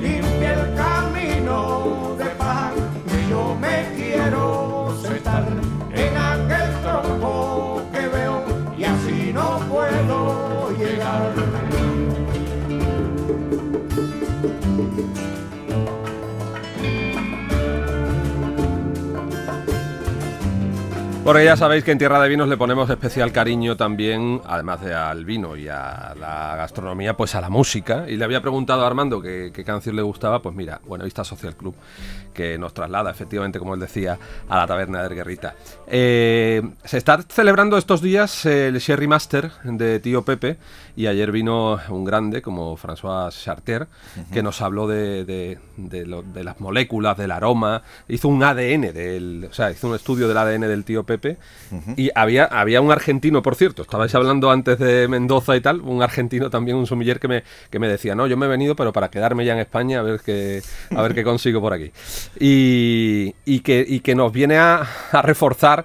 Limpia 0.00 0.52
el 0.54 0.74
camino 0.74 2.16
de 2.18 2.24
paz 2.40 2.72
que 3.08 3.28
yo 3.28 3.56
me 3.60 3.76
quiero 3.96 4.94
sentar 5.02 5.46
en 5.92 6.16
aquel 6.16 6.70
tronco 6.82 7.82
que 7.92 8.08
veo 8.08 8.44
y 8.76 8.84
así 8.84 9.32
no 9.32 9.60
puedo 9.68 10.70
llegar. 10.78 11.89
Porque 21.30 21.44
ya 21.44 21.56
sabéis 21.56 21.84
que 21.84 21.92
en 21.92 21.98
Tierra 21.98 22.20
de 22.20 22.28
Vinos 22.28 22.48
le 22.48 22.56
ponemos 22.56 22.90
especial 22.90 23.30
cariño 23.30 23.76
también, 23.76 24.40
además 24.46 24.80
de 24.80 24.92
al 24.92 25.24
vino 25.24 25.56
y 25.56 25.68
a 25.68 26.12
la 26.18 26.56
gastronomía, 26.56 27.16
pues 27.16 27.36
a 27.36 27.40
la 27.40 27.48
música. 27.48 28.06
Y 28.08 28.16
le 28.16 28.24
había 28.24 28.40
preguntado 28.40 28.82
a 28.82 28.88
Armando 28.88 29.22
qué, 29.22 29.52
canción 29.64 29.94
le 29.94 30.02
gustaba, 30.02 30.42
pues 30.42 30.56
mira, 30.56 30.80
Buenavista 30.84 31.22
Social 31.22 31.54
Club, 31.54 31.76
que 32.34 32.58
nos 32.58 32.74
traslada 32.74 33.12
efectivamente, 33.12 33.60
como 33.60 33.74
él 33.74 33.80
decía, 33.80 34.18
a 34.48 34.56
la 34.56 34.66
taberna 34.66 35.04
de 35.04 35.14
Guerrita. 35.14 35.54
Eh, 35.86 36.68
se 36.82 36.98
está 36.98 37.22
celebrando 37.22 37.78
estos 37.78 38.02
días 38.02 38.44
el 38.44 38.76
Sherry 38.78 39.06
Master 39.06 39.52
de 39.62 40.00
Tío 40.00 40.24
Pepe 40.24 40.58
y 40.96 41.06
ayer 41.06 41.32
vino 41.32 41.78
un 41.88 42.04
grande 42.04 42.42
como 42.42 42.76
François 42.76 43.30
Charter 43.30 43.86
que 44.32 44.42
nos 44.42 44.60
habló 44.60 44.86
de, 44.88 45.24
de- 45.24 45.58
de 45.76 46.06
lo- 46.06 46.22
de 46.22 46.44
las 46.44 46.60
moléculas, 46.60 47.16
del 47.16 47.30
aroma, 47.30 47.82
hizo 48.08 48.28
un 48.28 48.42
ADN 48.42 48.92
del, 48.92 49.48
o 49.50 49.52
sea, 49.54 49.70
hizo 49.70 49.88
un 49.88 49.94
estudio 49.94 50.28
del 50.28 50.36
ADN 50.36 50.62
del 50.62 50.84
tío 50.84 51.04
Pepe. 51.04 51.36
Y 51.96 52.10
había, 52.14 52.44
había 52.44 52.80
un 52.80 52.90
argentino, 52.92 53.42
por 53.42 53.54
cierto, 53.54 53.82
estabais 53.82 54.14
hablando 54.14 54.50
antes 54.50 54.78
de 54.78 55.08
Mendoza 55.08 55.56
y 55.56 55.60
tal, 55.60 55.80
un 55.80 56.02
argentino 56.02 56.50
también, 56.50 56.76
un 56.76 56.86
sumiller 56.86 57.18
que 57.20 57.28
me, 57.28 57.44
que 57.70 57.78
me 57.78 57.88
decía, 57.88 58.14
no, 58.14 58.26
yo 58.26 58.36
me 58.36 58.46
he 58.46 58.48
venido 58.48 58.76
pero 58.76 58.92
para 58.92 59.08
quedarme 59.10 59.44
ya 59.44 59.52
en 59.54 59.60
España 59.60 60.00
a 60.00 60.02
ver 60.02 60.20
qué, 60.24 60.62
a 60.94 61.02
ver 61.02 61.14
qué 61.14 61.22
consigo 61.24 61.60
por 61.60 61.72
aquí. 61.72 61.90
Y, 62.38 63.34
y 63.44 63.60
que, 63.60 63.84
y 63.86 64.00
que 64.00 64.14
nos 64.14 64.32
viene 64.32 64.56
a, 64.58 64.86
a 65.12 65.22
reforzar 65.22 65.84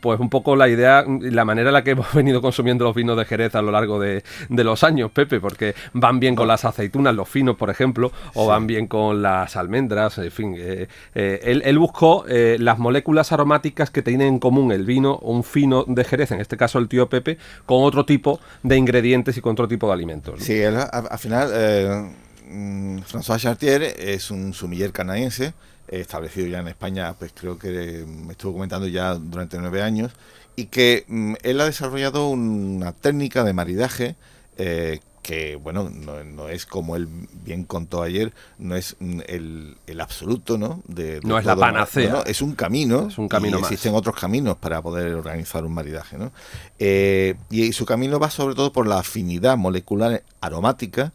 pues 0.00 0.18
un 0.20 0.30
poco 0.30 0.56
la 0.56 0.68
idea, 0.68 1.04
y 1.06 1.30
la 1.30 1.44
manera 1.44 1.68
en 1.68 1.74
la 1.74 1.84
que 1.84 1.90
hemos 1.92 2.12
venido 2.14 2.40
consumiendo 2.40 2.84
los 2.84 2.94
vinos 2.94 3.16
de 3.16 3.24
Jerez 3.24 3.54
a 3.54 3.62
lo 3.62 3.70
largo 3.70 4.00
de, 4.00 4.24
de 4.48 4.64
los 4.64 4.82
años, 4.84 5.10
Pepe, 5.10 5.40
porque 5.40 5.74
van 5.92 6.18
bien 6.20 6.34
con 6.34 6.48
las 6.48 6.64
aceitunas, 6.64 7.14
los 7.14 7.28
finos, 7.28 7.56
por 7.56 7.70
ejemplo, 7.70 8.10
o 8.34 8.46
van 8.46 8.66
bien 8.66 8.86
con 8.86 9.22
las 9.22 9.56
almendras, 9.56 10.18
en 10.18 10.30
fin. 10.30 10.54
eh, 10.58 10.88
eh, 11.14 11.40
él, 11.44 11.62
él 11.64 11.78
buscó 11.78 12.24
eh, 12.28 12.56
las 12.58 12.78
moléculas 12.78 13.32
aromáticas 13.32 13.90
que 13.90 14.02
tienen 14.02 14.28
en 14.28 14.38
común 14.38 14.72
el 14.72 14.84
vino, 14.84 15.18
un 15.18 15.44
fino 15.44 15.84
de 15.86 16.04
Jerez, 16.04 16.30
en 16.32 16.40
este 16.40 16.56
caso 16.56 16.78
el 16.78 16.88
tío 16.88 17.08
Pepe, 17.08 17.38
con 17.66 17.84
otro 17.84 18.04
tipo 18.06 18.40
de 18.62 18.76
ingredientes 18.76 19.36
y 19.36 19.40
con 19.40 19.52
otro 19.52 19.68
tipo 19.68 19.86
de 19.88 19.92
alimentos. 19.92 20.38
¿no? 20.38 20.44
Sí, 20.44 20.54
él, 20.54 20.76
a- 20.76 20.82
al 20.84 21.18
final, 21.18 21.50
eh, 21.52 22.10
mm, 22.50 22.98
François 23.00 23.38
Chartier 23.38 23.82
es 23.82 24.30
un 24.30 24.52
sumiller 24.54 24.92
canadiense, 24.92 25.52
establecido 25.90 26.46
ya 26.46 26.60
en 26.60 26.68
España, 26.68 27.14
pues 27.18 27.32
creo 27.34 27.58
que 27.58 28.04
me 28.06 28.32
estuvo 28.32 28.54
comentando 28.54 28.86
ya 28.86 29.14
durante 29.14 29.58
nueve 29.58 29.82
años, 29.82 30.12
y 30.56 30.66
que 30.66 31.04
mm, 31.08 31.34
él 31.42 31.60
ha 31.60 31.64
desarrollado 31.64 32.28
una 32.28 32.92
técnica 32.92 33.44
de 33.44 33.52
maridaje 33.52 34.16
eh, 34.56 35.00
que, 35.28 35.56
bueno, 35.56 35.90
no, 35.90 36.24
no 36.24 36.48
es 36.48 36.64
como 36.64 36.96
él 36.96 37.06
bien 37.44 37.64
contó 37.64 38.02
ayer, 38.02 38.32
no 38.58 38.76
es 38.76 38.96
mm, 38.98 39.20
el, 39.26 39.76
el 39.86 40.00
absoluto, 40.00 40.56
¿no? 40.56 40.82
De, 40.86 41.20
de 41.20 41.20
No 41.22 41.38
es 41.38 41.44
la 41.44 41.54
panacea. 41.54 42.10
no, 42.10 42.24
es 42.24 42.40
un 42.40 42.54
camino. 42.54 43.08
Es 43.08 43.18
un 43.18 43.28
camino 43.28 43.58
y 43.58 43.60
más. 43.60 43.70
Existen 43.70 43.94
otros 43.94 44.16
caminos 44.16 44.56
para 44.56 44.80
poder 44.80 45.14
organizar 45.14 45.66
un 45.66 45.74
maridaje, 45.74 46.16
¿no? 46.16 46.32
Eh, 46.78 47.34
y 47.50 47.72
su 47.74 47.84
camino 47.84 48.18
va 48.18 48.30
sobre 48.30 48.54
todo 48.54 48.72
por 48.72 48.86
la 48.86 49.00
afinidad 49.00 49.58
molecular 49.58 50.22
aromática 50.40 51.12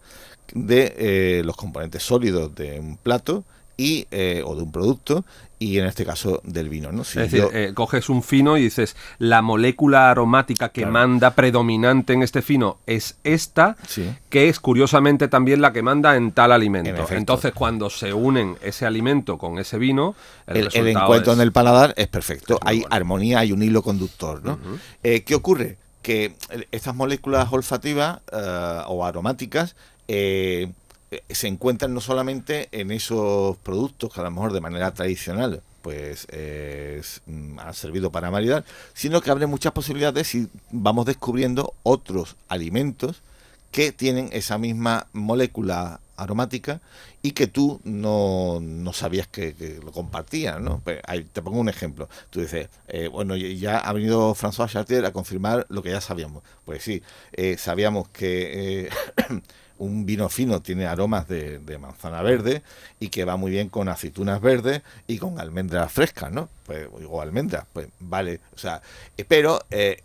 de 0.53 0.93
eh, 0.95 1.41
los 1.43 1.55
componentes 1.55 2.03
sólidos 2.03 2.53
de 2.53 2.79
un 2.79 2.97
plato 2.97 3.43
y 3.77 4.07
eh, 4.11 4.41
o 4.45 4.55
de 4.55 4.61
un 4.63 4.71
producto 4.71 5.25
y 5.59 5.79
en 5.79 5.85
este 5.85 6.05
caso 6.05 6.41
del 6.43 6.67
vino, 6.67 6.91
¿no? 6.91 7.03
Si 7.05 7.17
es 7.19 7.31
decir, 7.31 7.39
yo- 7.39 7.57
eh, 7.57 7.73
coges 7.73 8.09
un 8.09 8.21
fino 8.21 8.57
y 8.57 8.63
dices, 8.63 8.97
la 9.17 9.41
molécula 9.41 10.11
aromática 10.11 10.69
que 10.69 10.81
Claro. 10.81 10.91
manda 10.91 11.31
predominante 11.35 12.11
en 12.13 12.21
este 12.21 12.41
fino 12.41 12.79
es 12.85 13.17
esta, 13.23 13.77
Sí. 13.87 14.13
que 14.29 14.49
es 14.49 14.59
curiosamente 14.59 15.29
también 15.29 15.61
la 15.61 15.71
que 15.71 15.81
manda 15.81 16.17
en 16.17 16.33
tal 16.33 16.51
En 16.51 16.55
alimento. 16.55 17.05
Entonces, 17.11 17.53
cuando 17.53 17.89
se 17.89 18.13
unen 18.13 18.57
ese 18.61 18.85
alimento 18.85 19.37
con 19.37 19.57
ese 19.57 19.77
vino, 19.77 20.15
el, 20.47 20.57
el, 20.57 20.63
el 20.63 20.65
resultado 20.71 21.05
encuentro 21.05 21.31
es- 21.31 21.37
en 21.39 21.41
el 21.43 21.51
paladar 21.53 21.93
es 21.95 22.07
perfecto. 22.09 22.55
es 22.55 22.59
hay 22.65 22.79
bueno. 22.81 22.95
armonía, 22.95 23.39
hay 23.39 23.53
un 23.53 23.63
hilo 23.63 23.81
conductor, 23.83 24.43
¿no? 24.43 24.59
Eh, 25.01 25.23
¿Qué 25.23 25.33
ocurre? 25.33 25.77
Que 26.01 26.35
estas 26.71 26.93
moléculas 26.93 27.47
olfativas 27.53 28.19
o 28.87 29.05
aromáticas 29.05 29.77
eh, 30.09 30.69
se 31.29 31.47
encuentran 31.47 31.93
no 31.93 32.01
solamente 32.01 32.69
en 32.71 32.91
esos 32.91 33.57
productos 33.57 34.13
que 34.13 34.19
a 34.19 34.23
lo 34.23 34.31
mejor 34.31 34.53
de 34.53 34.61
manera 34.61 34.93
tradicional 34.93 35.61
pues 35.81 36.27
eh, 36.31 37.01
mm, 37.25 37.59
han 37.59 37.73
servido 37.73 38.11
para 38.11 38.31
maridar, 38.31 38.63
sino 38.93 39.21
que 39.21 39.29
abre 39.29 39.47
muchas 39.47 39.73
posibilidades 39.73 40.27
si 40.27 40.47
vamos 40.71 41.05
descubriendo 41.05 41.73
otros 41.83 42.37
alimentos 42.47 43.21
que 43.71 43.91
tienen 43.91 44.29
esa 44.31 44.57
misma 44.57 45.07
molécula 45.11 45.99
aromática 46.15 46.79
y 47.21 47.31
que 47.31 47.47
tú 47.47 47.81
no, 47.83 48.59
no 48.61 48.93
sabías 48.93 49.27
que, 49.27 49.55
lo 49.83 49.91
compartían, 49.91 50.63
¿no? 50.63 50.79
Pues 50.83 51.01
ahí 51.07 51.23
te 51.23 51.41
pongo 51.41 51.59
un 51.59 51.69
ejemplo. 51.69 52.07
Tú 52.29 52.41
dices, 52.41 52.69
eh, 52.87 53.07
bueno, 53.07 53.35
ya 53.35 53.79
ha 53.79 53.93
venido 53.93 54.35
François 54.35 54.69
Chartier 54.69 55.05
a 55.05 55.11
confirmar 55.11 55.65
lo 55.69 55.81
que 55.81 55.89
ya 55.89 56.01
sabíamos. 56.01 56.43
Pues 56.65 56.83
sí, 56.83 57.01
eh, 57.33 57.57
sabíamos 57.57 58.09
que 58.09 58.85
eh, 58.85 58.89
un 59.83 60.05
vino 60.05 60.29
fino 60.29 60.61
tiene 60.61 60.85
aromas 60.87 61.27
de, 61.27 61.59
de 61.59 61.77
manzana 61.77 62.21
verde 62.21 62.61
y 62.99 63.09
que 63.09 63.25
va 63.25 63.35
muy 63.37 63.51
bien 63.51 63.69
con 63.69 63.89
aceitunas 63.89 64.41
verdes 64.41 64.81
y 65.07 65.17
con 65.17 65.39
almendras 65.39 65.91
frescas, 65.91 66.31
¿no? 66.31 66.49
Pues, 66.65 66.87
o 67.07 67.21
almendras, 67.21 67.65
pues 67.73 67.87
vale. 67.99 68.39
O 68.55 68.57
sea, 68.57 68.81
eh, 69.17 69.25
pero 69.27 69.61
eh, 69.71 70.01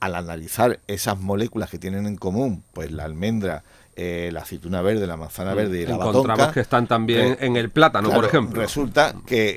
al 0.00 0.14
analizar 0.14 0.78
esas 0.86 1.18
moléculas 1.18 1.70
que 1.70 1.78
tienen 1.78 2.06
en 2.06 2.16
común, 2.16 2.62
pues 2.72 2.92
la 2.92 3.04
almendra, 3.04 3.64
eh, 3.96 4.30
la 4.32 4.40
aceituna 4.42 4.80
verde, 4.80 5.06
la 5.08 5.16
manzana 5.16 5.54
verde 5.54 5.80
y 5.80 5.86
la 5.86 5.96
Mm, 5.96 6.00
Encontramos 6.00 6.28
batonca, 6.38 6.52
que 6.54 6.60
están 6.60 6.86
también 6.86 7.34
que- 7.36 7.44
en 7.46 7.56
el 7.56 7.70
plátano, 7.70 8.10
por 8.10 8.24
ejemplo. 8.24 8.60
Resulta 8.60 9.14
que 9.26 9.56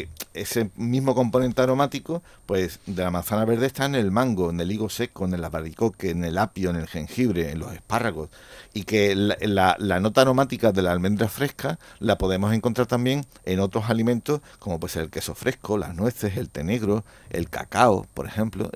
eh, 0.00 0.08
ese 0.34 0.70
mismo 0.76 1.14
componente 1.14 1.62
aromático, 1.62 2.22
pues 2.46 2.80
de 2.86 3.02
la 3.02 3.10
manzana 3.10 3.44
verde 3.44 3.66
está 3.66 3.84
en 3.86 3.94
el 3.94 4.10
mango, 4.10 4.50
en 4.50 4.60
el 4.60 4.70
higo 4.72 4.88
seco, 4.88 5.24
en 5.24 5.34
el 5.34 5.44
albaricoque, 5.44 6.10
en 6.10 6.24
el 6.24 6.38
apio, 6.38 6.70
en 6.70 6.76
el 6.76 6.88
jengibre, 6.88 7.50
en 7.50 7.58
los 7.58 7.72
espárragos. 7.72 8.30
Y 8.74 8.84
que 8.84 9.14
la, 9.14 9.76
la- 9.78 10.00
nota 10.00 10.22
aromática 10.22 10.72
de 10.72 10.82
la 10.82 10.92
almendra 10.92 11.28
fresca 11.28 11.78
la 12.00 12.16
podemos 12.18 12.52
encontrar 12.54 12.86
también 12.86 13.26
en 13.44 13.60
otros 13.60 13.90
alimentos, 13.90 14.40
como 14.58 14.80
puede 14.80 14.92
ser 14.94 15.02
el 15.04 15.10
queso 15.10 15.34
fresco, 15.34 15.76
las 15.78 15.94
nueces, 15.94 16.36
el 16.36 16.48
té 16.48 16.64
negro, 16.64 17.04
el 17.30 17.48
cacao, 17.50 18.06
por 18.14 18.26
ejemplo. 18.26 18.70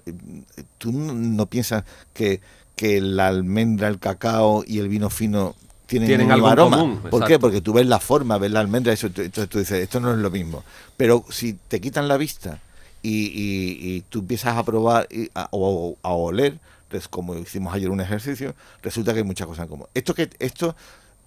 ¿Tú 0.79 0.93
no- 0.93 1.13
no 1.15 1.47
piensas 1.47 1.85
que, 2.15 2.41
que 2.77 3.01
la 3.01 3.29
almendra, 3.29 3.89
el 3.89 3.99
cacao 3.99 4.65
y 4.67 4.79
el 4.79 4.89
vino 4.89 5.11
fino 5.11 5.55
tienen, 5.87 6.09
Tienen 6.09 6.31
aroma? 6.33 6.77
común, 6.79 7.01
¿Por 7.11 7.25
qué? 7.27 7.39
Porque 7.39 7.61
tú 7.61 7.73
ves 7.73 7.87
la 7.87 8.01
forma, 8.01 8.39
ves 8.39 8.51
la 8.51 8.61
almendra, 8.61 8.93
eso, 8.93 9.07
entonces 9.07 9.49
tú 9.49 9.59
dices, 9.59 9.79
esto 9.83 10.01
no 10.01 10.13
es 10.13 10.19
lo 10.19 10.31
mismo. 10.31 10.65
Pero 10.97 11.25
si 11.31 11.53
te 11.55 11.81
quitan 11.81 12.09
la 12.09 12.17
vista 12.17 12.59
y, 13.03 13.27
y- 13.27 13.79
y 13.97 14.01
tú 14.09 14.21
empiezas 14.21 14.57
a 14.57 14.65
probar 14.65 15.07
y 15.11 15.31
a, 15.35 15.49
o 15.53 15.97
a 16.03 16.11
oler, 16.13 16.59
pues 16.89 17.09
como 17.09 17.37
hicimos 17.37 17.75
ayer 17.75 17.91
un 17.91 18.01
ejercicio, 18.01 18.55
resulta 18.83 19.13
que 19.13 19.19
hay 19.19 19.25
muchas 19.25 19.47
cosas 19.47 19.65
en 19.65 19.69
común. 19.69 19.87
Esto 19.95 20.15
que 20.15 20.29
esto 20.39 20.75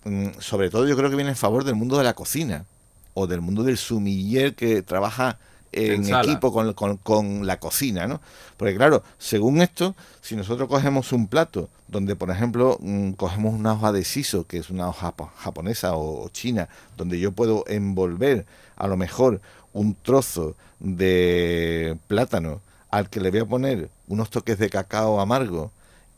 mm, 0.05 0.27
sobre 0.39 0.69
todo 0.69 0.87
yo 0.87 0.95
creo 0.97 1.09
que 1.09 1.15
viene 1.15 1.31
en 1.31 1.37
favor 1.37 1.63
del 1.63 1.75
mundo 1.75 1.97
de 1.97 2.03
la 2.03 2.13
cocina 2.13 2.65
o 3.13 3.27
del 3.27 3.41
mundo 3.41 3.63
del 3.63 3.77
sumiller 3.77 4.55
que 4.55 4.81
trabaja 4.81 5.37
en 5.71 6.03
equipo 6.27 6.51
con, 6.53 6.73
con- 6.73 6.97
con 6.97 7.45
la 7.47 7.59
cocina, 7.59 8.07
¿no? 8.07 8.21
Porque 8.57 8.75
claro, 8.75 9.03
según 9.17 9.61
esto, 9.61 9.95
si 10.21 10.35
nosotros 10.35 10.67
cogemos 10.67 11.11
un 11.13 11.27
plato 11.27 11.69
donde, 11.87 12.15
por 12.15 12.29
ejemplo, 12.31 12.77
mm, 12.81 13.11
cogemos 13.13 13.53
una 13.53 13.73
hoja 13.73 13.91
de 13.91 14.03
siso, 14.03 14.45
que 14.47 14.57
es 14.57 14.69
una 14.69 14.89
hoja 14.89 15.11
japo- 15.15 15.31
japonesa 15.37 15.95
o, 15.95 16.23
o 16.25 16.29
china, 16.29 16.69
donde 16.97 17.19
yo 17.19 17.31
puedo 17.31 17.63
envolver 17.67 18.45
a 18.75 18.87
lo 18.87 18.97
mejor 18.97 19.41
un 19.73 19.95
trozo 19.95 20.55
de 20.79 21.97
plátano 22.07 22.61
al 22.89 23.09
que 23.09 23.19
le 23.19 23.29
voy 23.31 23.39
a 23.41 23.45
poner 23.45 23.89
unos 24.07 24.29
toques 24.29 24.57
de 24.57 24.69
cacao 24.69 25.19
amargo 25.21 25.71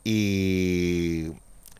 y, 0.04 1.26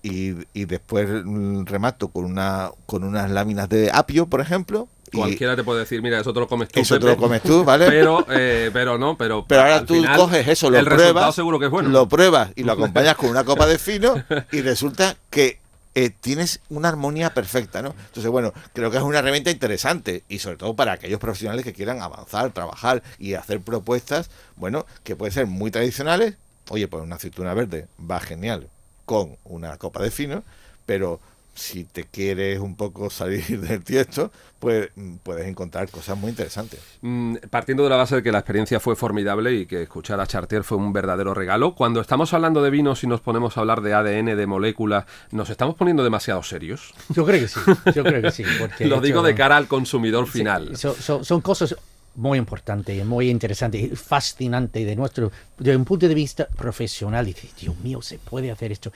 y, 0.02 0.34
y 0.52 0.64
después 0.66 1.08
mm, 1.24 1.64
remato 1.64 2.08
con 2.08 2.24
una 2.24 2.70
con 2.86 3.04
unas 3.04 3.30
láminas 3.30 3.68
de 3.68 3.90
apio, 3.92 4.26
por 4.26 4.40
ejemplo. 4.40 4.88
Cualquiera 5.18 5.56
te 5.56 5.64
puede 5.64 5.80
decir, 5.80 6.00
mira, 6.02 6.20
eso 6.20 6.32
te 6.32 6.40
lo 6.40 6.48
comes 6.48 6.68
tú. 6.68 6.80
eso 6.80 6.94
te 6.94 7.00
Pepe". 7.00 7.12
lo 7.12 7.16
comes 7.18 7.42
tú, 7.42 7.64
¿vale? 7.64 7.86
Pero, 7.86 8.26
eh, 8.30 8.70
pero 8.72 8.98
no, 8.98 9.16
pero. 9.16 9.44
Pero 9.46 9.60
ahora 9.62 9.84
tú 9.84 9.94
final, 9.94 10.16
coges 10.16 10.48
eso, 10.48 10.70
lo 10.70 10.78
el 10.78 10.84
pruebas, 10.86 11.34
seguro 11.34 11.58
que 11.58 11.66
es 11.66 11.70
bueno. 11.70 11.88
lo 11.90 12.08
pruebas 12.08 12.50
y 12.56 12.62
lo 12.64 12.72
acompañas 12.72 13.16
con 13.16 13.28
una 13.30 13.44
copa 13.44 13.66
de 13.66 13.78
fino 13.78 14.14
y 14.52 14.60
resulta 14.62 15.16
que 15.30 15.58
eh, 15.94 16.10
tienes 16.20 16.60
una 16.70 16.88
armonía 16.88 17.34
perfecta, 17.34 17.82
¿no? 17.82 17.94
Entonces, 18.06 18.30
bueno, 18.30 18.52
creo 18.72 18.90
que 18.90 18.96
es 18.96 19.02
una 19.02 19.18
herramienta 19.18 19.50
interesante 19.50 20.22
y 20.28 20.38
sobre 20.38 20.56
todo 20.56 20.74
para 20.74 20.92
aquellos 20.92 21.20
profesionales 21.20 21.64
que 21.64 21.74
quieran 21.74 22.00
avanzar, 22.00 22.50
trabajar 22.52 23.02
y 23.18 23.34
hacer 23.34 23.60
propuestas, 23.60 24.30
bueno, 24.56 24.86
que 25.04 25.16
pueden 25.16 25.34
ser 25.34 25.46
muy 25.46 25.70
tradicionales. 25.70 26.36
Oye, 26.70 26.88
pues 26.88 27.02
una 27.02 27.16
aceituna 27.16 27.52
verde 27.52 27.88
va 28.10 28.20
genial 28.20 28.68
con 29.04 29.36
una 29.44 29.76
copa 29.76 30.02
de 30.02 30.10
fino, 30.10 30.42
pero 30.86 31.20
si 31.54 31.84
te 31.84 32.04
quieres 32.04 32.58
un 32.60 32.76
poco 32.76 33.10
salir 33.10 33.60
del 33.60 33.84
tiesto, 33.84 34.30
pues 34.58 34.88
mm, 34.96 35.16
puedes 35.22 35.46
encontrar 35.46 35.90
cosas 35.90 36.16
muy 36.16 36.30
interesantes. 36.30 36.80
Mm, 37.02 37.36
Partiendo 37.50 37.82
de 37.84 37.90
la 37.90 37.96
base 37.96 38.16
de 38.16 38.22
que 38.22 38.32
la 38.32 38.38
experiencia 38.38 38.80
fue 38.80 38.96
formidable 38.96 39.52
y 39.54 39.66
que 39.66 39.82
escuchar 39.82 40.20
a 40.20 40.26
Chartier 40.26 40.64
fue 40.64 40.78
un 40.78 40.92
verdadero 40.92 41.34
regalo, 41.34 41.74
cuando 41.74 42.00
estamos 42.00 42.32
hablando 42.32 42.62
de 42.62 42.70
vinos 42.70 43.04
y 43.04 43.06
nos 43.06 43.20
ponemos 43.20 43.56
a 43.56 43.60
hablar 43.60 43.82
de 43.82 43.92
ADN, 43.94 44.36
de 44.36 44.46
moléculas, 44.46 45.04
¿nos 45.30 45.50
estamos 45.50 45.74
poniendo 45.74 46.02
demasiado 46.04 46.42
serios? 46.42 46.94
Yo 47.10 47.24
creo 47.26 47.40
que 47.40 47.48
sí, 47.48 47.60
yo 47.94 48.02
creo 48.04 48.22
que 48.22 48.30
sí. 48.30 48.44
Porque 48.58 48.86
Lo 48.86 49.00
digo 49.00 49.20
hecho, 49.20 49.26
de 49.26 49.34
cara 49.34 49.56
al 49.56 49.68
consumidor 49.68 50.26
sí, 50.26 50.38
final. 50.38 50.76
son, 50.76 50.94
son- 50.94 51.24
son 51.24 51.40
cosas 51.40 51.76
muy 52.14 52.36
importante 52.38 52.94
y 52.94 53.02
muy 53.04 53.30
interesante 53.30 53.78
y 53.78 53.88
fascinante 53.96 54.84
de 54.84 54.94
nuestro 54.96 55.32
de 55.58 55.74
un 55.74 55.84
punto 55.86 56.06
de 56.06 56.14
vista 56.14 56.46
profesional. 56.46 57.26
Y 57.28 57.32
dices, 57.32 57.50
Dios 57.58 57.78
mío, 57.78 58.02
se 58.02 58.18
puede 58.18 58.50
hacer 58.50 58.70
esto. 58.70 58.92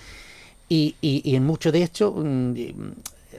Y, 0.69 0.97
y, 1.01 1.31
y 1.31 1.37
en 1.37 1.45
mucho 1.45 1.71
de 1.71 1.83
esto 1.83 2.15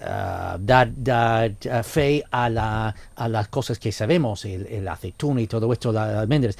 ah, 0.02 0.58
dar, 0.60 0.92
ah, 1.12 1.84
fe 1.84 2.24
a, 2.32 2.50
la, 2.50 2.96
a 3.16 3.28
las 3.28 3.48
cosas 3.50 3.80
que 3.80 3.92
sabemos, 3.92 4.46
el, 4.46 4.66
el 4.68 4.88
aceituna 4.88 5.42
y 5.42 5.48
todo 5.48 5.72
esto, 5.74 5.92
las 5.92 6.16
almendras. 6.16 6.58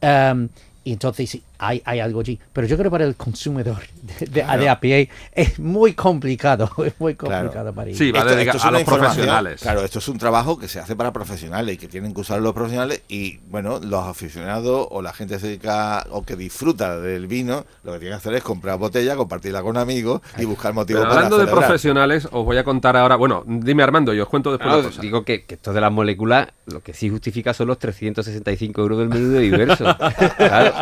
Am, 0.00 0.48
y 0.84 0.92
entonces 0.92 1.38
hay, 1.58 1.82
hay 1.84 2.00
algo 2.00 2.20
allí. 2.20 2.38
Pero 2.52 2.66
yo 2.66 2.76
creo 2.76 2.90
que 2.90 2.92
para 2.92 3.04
el 3.04 3.16
consumidor 3.16 3.78
de, 4.02 4.26
de- 4.26 4.42
de 4.58 4.68
a 4.68 4.80
pie 4.80 5.08
es 5.32 5.58
muy 5.58 5.92
complicado. 5.94 6.70
Es 6.88 6.94
muy 7.00 7.14
complicado 7.14 7.72
para 7.74 7.88
ellos. 7.88 7.98
Sí, 7.98 8.10
va 8.12 8.20
Esto- 8.20 8.66
a 8.66 8.70
los 8.70 8.82
profesionales. 8.84 9.60
Claro, 9.60 9.84
esto 9.84 9.98
es 9.98 10.08
un 10.08 10.18
trabajo 10.18 10.58
que 10.58 10.68
se 10.68 10.80
hace 10.80 10.96
para 10.96 11.12
profesionales 11.12 11.74
y 11.74 11.78
que 11.78 11.88
tienen 11.88 12.14
que 12.14 12.20
usar 12.20 12.40
los 12.40 12.54
profesionales 12.54 13.02
y, 13.08 13.38
bueno, 13.48 13.78
los 13.80 14.06
aficionados 14.06 14.86
o 14.90 15.02
la 15.02 15.12
gente 15.12 15.34
que 15.34 15.40
se 15.40 15.46
dedica 15.48 16.06
o 16.10 16.22
que 16.22 16.36
disfruta 16.36 16.98
del 16.98 17.26
vino, 17.26 17.66
lo 17.84 17.92
que 17.92 17.98
tiene 17.98 18.12
que 18.14 18.16
hacer 18.18 18.34
es 18.34 18.42
comprar 18.42 18.78
botella, 18.78 19.16
compartirla 19.16 19.62
con 19.62 19.76
amigos 19.76 20.22
y 20.38 20.44
buscar 20.44 20.72
motivos 20.72 21.00
Pero 21.02 21.10
para 21.10 21.26
hablando 21.26 21.38
de 21.44 21.50
profesionales, 21.50 22.26
os 22.30 22.44
voy 22.44 22.56
a 22.56 22.64
contar 22.64 22.96
ahora. 22.96 23.16
Bueno, 23.16 23.42
dime 23.46 23.82
Armando, 23.82 24.14
y 24.14 24.20
os 24.20 24.28
cuento 24.28 24.50
después 24.50 24.68
Claro, 24.68 24.82
la 24.82 24.88
cosa. 24.88 25.02
digo 25.02 25.24
que, 25.24 25.44
que 25.44 25.54
esto 25.56 25.72
de 25.72 25.80
las 25.80 25.92
moléculas, 25.92 26.48
lo 26.66 26.80
que 26.82 26.94
sí 26.94 27.10
justifica 27.10 27.52
son 27.54 27.68
los 27.68 27.78
365 27.78 28.80
euros 28.80 28.98
del 28.98 29.08
menú 29.08 29.28
de 29.30 29.40
diverso. 29.40 29.84
Claro. 30.38 30.72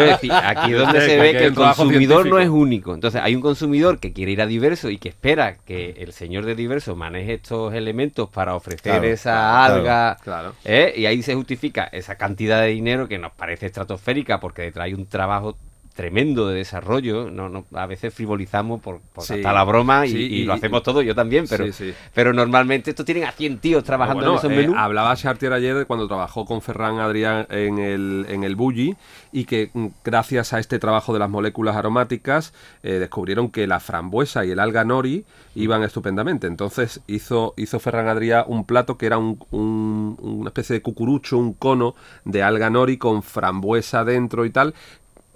Quiero 0.00 0.12
decir, 0.12 0.32
aquí 0.32 0.72
es 0.72 0.78
donde 0.78 1.00
se 1.06 1.18
ve 1.18 1.32
que 1.32 1.44
el 1.46 1.54
consumidor 1.54 2.26
no 2.26 2.38
es 2.38 2.48
único. 2.48 2.94
Entonces, 2.94 3.20
hay 3.22 3.34
un 3.34 3.42
consumidor 3.42 3.98
que 3.98 4.12
quiere 4.12 4.32
ir 4.32 4.40
a 4.42 4.46
diverso 4.46 4.90
y 4.90 4.98
que 4.98 5.08
espera 5.10 5.56
que 5.64 5.94
el 5.98 6.12
señor 6.12 6.44
de 6.44 6.54
diverso 6.54 6.96
maneje 6.96 7.34
estos 7.34 7.74
elementos 7.74 8.28
para 8.28 8.54
ofrecer 8.54 8.80
Claro, 8.92 9.04
esa 9.06 9.32
claro, 9.32 9.74
alga. 9.74 10.16
claro. 10.22 10.54
¿eh? 10.64 10.92
Y 10.96 11.06
ahí 11.06 11.22
se 11.22 11.34
justifica 11.34 11.84
esa 11.92 12.16
cantidad 12.16 12.60
de 12.62 12.68
dinero 12.68 13.08
que 13.08 13.18
nos 13.18 13.32
parece 13.32 13.66
estratosférica 13.66 14.40
porque 14.40 14.62
detrás 14.62 14.86
hay 14.86 14.94
un 14.94 15.06
trabajo 15.06 15.56
tremendo 15.94 16.48
de 16.48 16.56
desarrollo 16.56 17.30
no, 17.30 17.48
no 17.48 17.66
a 17.74 17.84
veces 17.86 18.14
frivolizamos 18.14 18.80
por, 18.80 19.00
por 19.12 19.24
Sí, 19.24 19.34
hasta 19.34 19.52
la 19.52 19.64
broma 19.64 20.06
y, 20.06 20.10
sí, 20.10 20.18
y 20.18 20.34
y- 20.40 20.44
lo 20.44 20.52
hacemos 20.54 20.82
todo 20.82 21.02
yo 21.02 21.14
también 21.14 21.46
pero 21.48 21.66
Sí, 21.66 21.72
sí. 21.72 21.94
pero 22.14 22.32
normalmente 22.32 22.90
estos 22.90 23.04
tienen 23.04 23.24
a 23.24 23.32
100 23.32 23.58
tíos 23.58 23.84
trabajando 23.84 24.20
Bueno, 24.20 24.32
en 24.32 24.38
esos 24.38 24.50
eh, 24.52 24.56
menús 24.56 24.76
hablaba 24.78 25.14
Chartier 25.16 25.52
ayer 25.52 25.74
de 25.76 25.84
cuando 25.84 26.06
trabajó 26.06 26.44
con 26.46 26.62
Ferran 26.62 27.00
Adrián 27.00 27.46
en 27.50 27.78
el, 27.78 28.26
en 28.28 28.44
el 28.44 28.56
Bulli 28.56 28.96
y 29.32 29.44
que 29.44 29.70
mm, 29.74 29.86
gracias 30.04 30.52
a 30.52 30.58
este 30.60 30.78
trabajo 30.78 31.12
de 31.12 31.18
las 31.18 31.28
moléculas 31.28 31.76
aromáticas 31.76 32.54
eh, 32.82 32.92
descubrieron 32.94 33.50
que 33.50 33.66
la 33.66 33.80
frambuesa 33.80 34.44
y 34.44 34.52
el 34.52 34.60
alga 34.60 34.84
nori 34.84 35.24
iban 35.56 35.82
estupendamente. 35.82 36.46
Entonces 36.46 37.00
hizo, 37.08 37.54
hizo 37.56 37.80
Ferran 37.80 38.06
Adrià 38.06 38.44
un 38.46 38.64
plato 38.64 38.96
que 38.96 39.06
era 39.06 39.18
un- 39.18 39.38
un- 39.50 40.16
una 40.20 40.48
especie 40.50 40.74
de 40.74 40.82
cucurucho, 40.82 41.36
un 41.36 41.52
cono 41.54 41.94
de 42.24 42.42
alga 42.42 42.70
nori 42.70 42.96
con 42.96 43.22
frambuesa 43.22 44.04
dentro 44.04 44.44
y 44.44 44.50
tal 44.50 44.74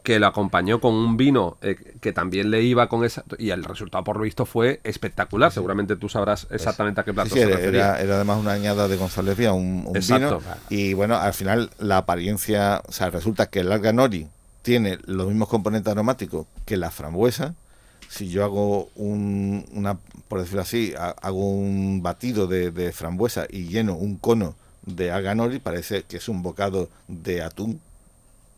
que 0.05 0.21
lo 0.21 0.27
acompañó 0.29 0.81
con 0.81 0.95
un 0.95 1.17
vino 1.17 1.57
eh, 1.63 1.97
que 2.01 2.13
también 2.13 2.51
le 2.51 2.63
iba 2.63 2.89
con 2.89 3.05
esa 3.05 3.25
y 3.39 3.51
el 3.51 3.65
resultado 3.65 4.05
por 4.05 4.19
lo 4.19 4.23
visto 4.25 4.45
fue 4.47 4.81
espectacular 4.85 5.51
seguramente 5.51 5.97
tú 5.97 6.09
sabrás 6.11 6.47
exactamente 6.51 7.01
a 7.01 7.05
qué 7.05 7.13
plato 7.15 7.31
Sí, 7.31 7.41
se 7.41 7.43
era, 7.47 7.57
refería. 7.57 7.81
era- 7.95 8.01
era 8.03 8.15
además 8.17 8.39
una 8.39 8.53
añada 8.53 8.87
de 8.87 8.97
González 8.97 9.37
Vía, 9.37 9.53
un, 9.53 9.85
un 9.87 9.97
Exacto. 9.97 10.39
vino. 10.41 10.51
Y 10.69 10.93
bueno, 10.95 11.17
al 11.17 11.33
final 11.35 11.71
la 11.79 11.97
apariencia, 11.97 12.83
o 12.87 12.93
sea, 12.93 13.11
resulta 13.11 13.47
que 13.47 13.61
el 13.61 13.73
alga 13.73 13.93
nori 13.93 14.29
tiene 14.63 14.99
los 15.07 15.27
mismos 15.27 15.49
componentes 15.49 15.91
aromáticos 15.91 16.47
que 16.67 16.77
la 16.77 16.91
frambuesa. 16.91 17.55
Si 18.11 18.29
yo 18.29 18.45
hago 18.45 18.91
un, 18.97 19.65
una, 19.73 19.97
por 20.29 20.41
decirlo 20.41 20.61
así, 20.61 20.93
ha- 20.99 21.17
hago 21.23 21.49
un 21.51 22.03
batido 22.03 22.47
de, 22.47 22.71
de 22.71 22.93
frambuesa 22.93 23.47
y 23.51 23.69
lleno 23.69 23.95
un 23.97 24.17
cono 24.19 24.55
de 24.85 25.11
alga 25.11 25.35
nori, 25.35 25.59
parece 25.61 26.03
que 26.03 26.19
es 26.19 26.29
un 26.29 26.43
bocado 26.43 26.91
de 27.09 27.43
atún 27.43 27.81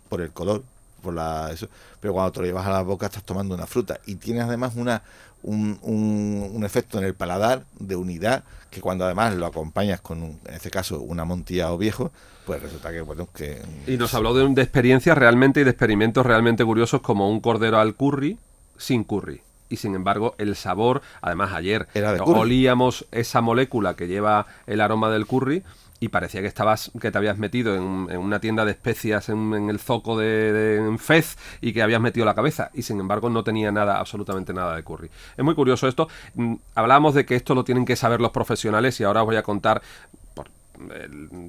por 0.08 0.20
el 0.20 0.30
color, 0.30 0.64
por 1.06 1.14
la 1.14 1.50
eso, 1.52 1.68
pero 2.00 2.12
cuando 2.12 2.32
te 2.32 2.40
lo 2.40 2.46
llevas 2.46 2.66
a 2.66 2.70
la 2.70 2.82
boca 2.82 3.06
estás 3.06 3.22
tomando 3.22 3.54
una 3.54 3.66
fruta 3.66 3.98
y 4.06 4.16
tienes 4.16 4.44
además 4.44 4.72
una 4.76 5.02
un, 5.42 5.78
un- 5.82 6.50
un 6.52 6.64
efecto 6.64 6.98
en 6.98 7.04
el 7.04 7.14
paladar 7.14 7.62
de 7.78 7.94
unidad 7.94 8.42
que 8.70 8.80
cuando 8.80 9.04
además 9.04 9.34
lo 9.36 9.46
acompañas 9.46 10.00
con 10.00 10.22
un- 10.22 10.40
en 10.46 10.54
este 10.54 10.70
caso 10.70 11.00
un 11.00 11.20
amontillado 11.20 11.78
viejo, 11.78 12.10
pues 12.44 12.60
resulta 12.60 12.90
que 12.90 13.00
bueno 13.02 13.28
que 13.32 13.62
Y 13.86 13.96
nos 13.96 14.12
habló 14.14 14.34
de, 14.34 14.46
de 14.54 14.62
experiencias 14.62 15.16
realmente 15.16 15.60
y 15.60 15.64
de 15.64 15.70
experimentos 15.70 16.26
realmente 16.26 16.64
curiosos 16.64 17.00
como 17.00 17.30
un 17.30 17.40
cordero 17.40 17.78
al 17.78 17.94
curry 17.94 18.38
sin 18.76 19.04
curry. 19.04 19.40
Y 19.68 19.76
sin 19.78 19.94
embargo, 19.94 20.34
el 20.38 20.54
sabor, 20.56 21.02
además 21.22 21.52
ayer 21.52 21.88
Era 21.94 22.12
olíamos 22.22 23.04
esa 23.12 23.40
molécula 23.40 23.94
que 23.94 24.06
lleva 24.08 24.46
el 24.66 24.80
aroma 24.80 25.10
del 25.10 25.26
curry 25.26 25.62
y 26.00 26.08
parecía 26.08 26.40
que 26.40 26.46
estabas 26.46 26.90
que 27.00 27.10
te 27.10 27.18
habías 27.18 27.38
metido 27.38 27.74
en, 27.74 28.16
una 28.16 28.40
tienda 28.40 28.64
de 28.64 28.72
especias 28.72 29.28
en, 29.28 29.70
el 29.70 29.78
zoco 29.78 30.18
de, 30.18 30.76
en 30.76 30.98
Fez 30.98 31.36
y 31.60 31.72
que 31.72 31.82
habías 31.82 32.00
metido 32.00 32.26
la 32.26 32.34
cabeza 32.34 32.70
y 32.74 32.82
sin 32.82 33.00
embargo 33.00 33.30
no 33.30 33.42
tenía 33.44 33.72
nada 33.72 33.98
absolutamente 33.98 34.52
nada 34.52 34.76
de 34.76 34.84
curry. 34.84 35.10
Es 35.36 35.44
muy 35.44 35.54
curioso 35.54 35.88
esto. 35.88 36.08
Mm, 36.34 36.54
hablábamos 36.74 37.14
de 37.14 37.24
que 37.24 37.34
esto 37.34 37.54
lo 37.54 37.64
tienen 37.64 37.84
que 37.84 37.96
saber 37.96 38.20
los 38.20 38.30
profesionales 38.30 39.00
y 39.00 39.04
ahora 39.04 39.22
os 39.22 39.26
voy 39.26 39.36
a 39.36 39.42
contar 39.42 39.82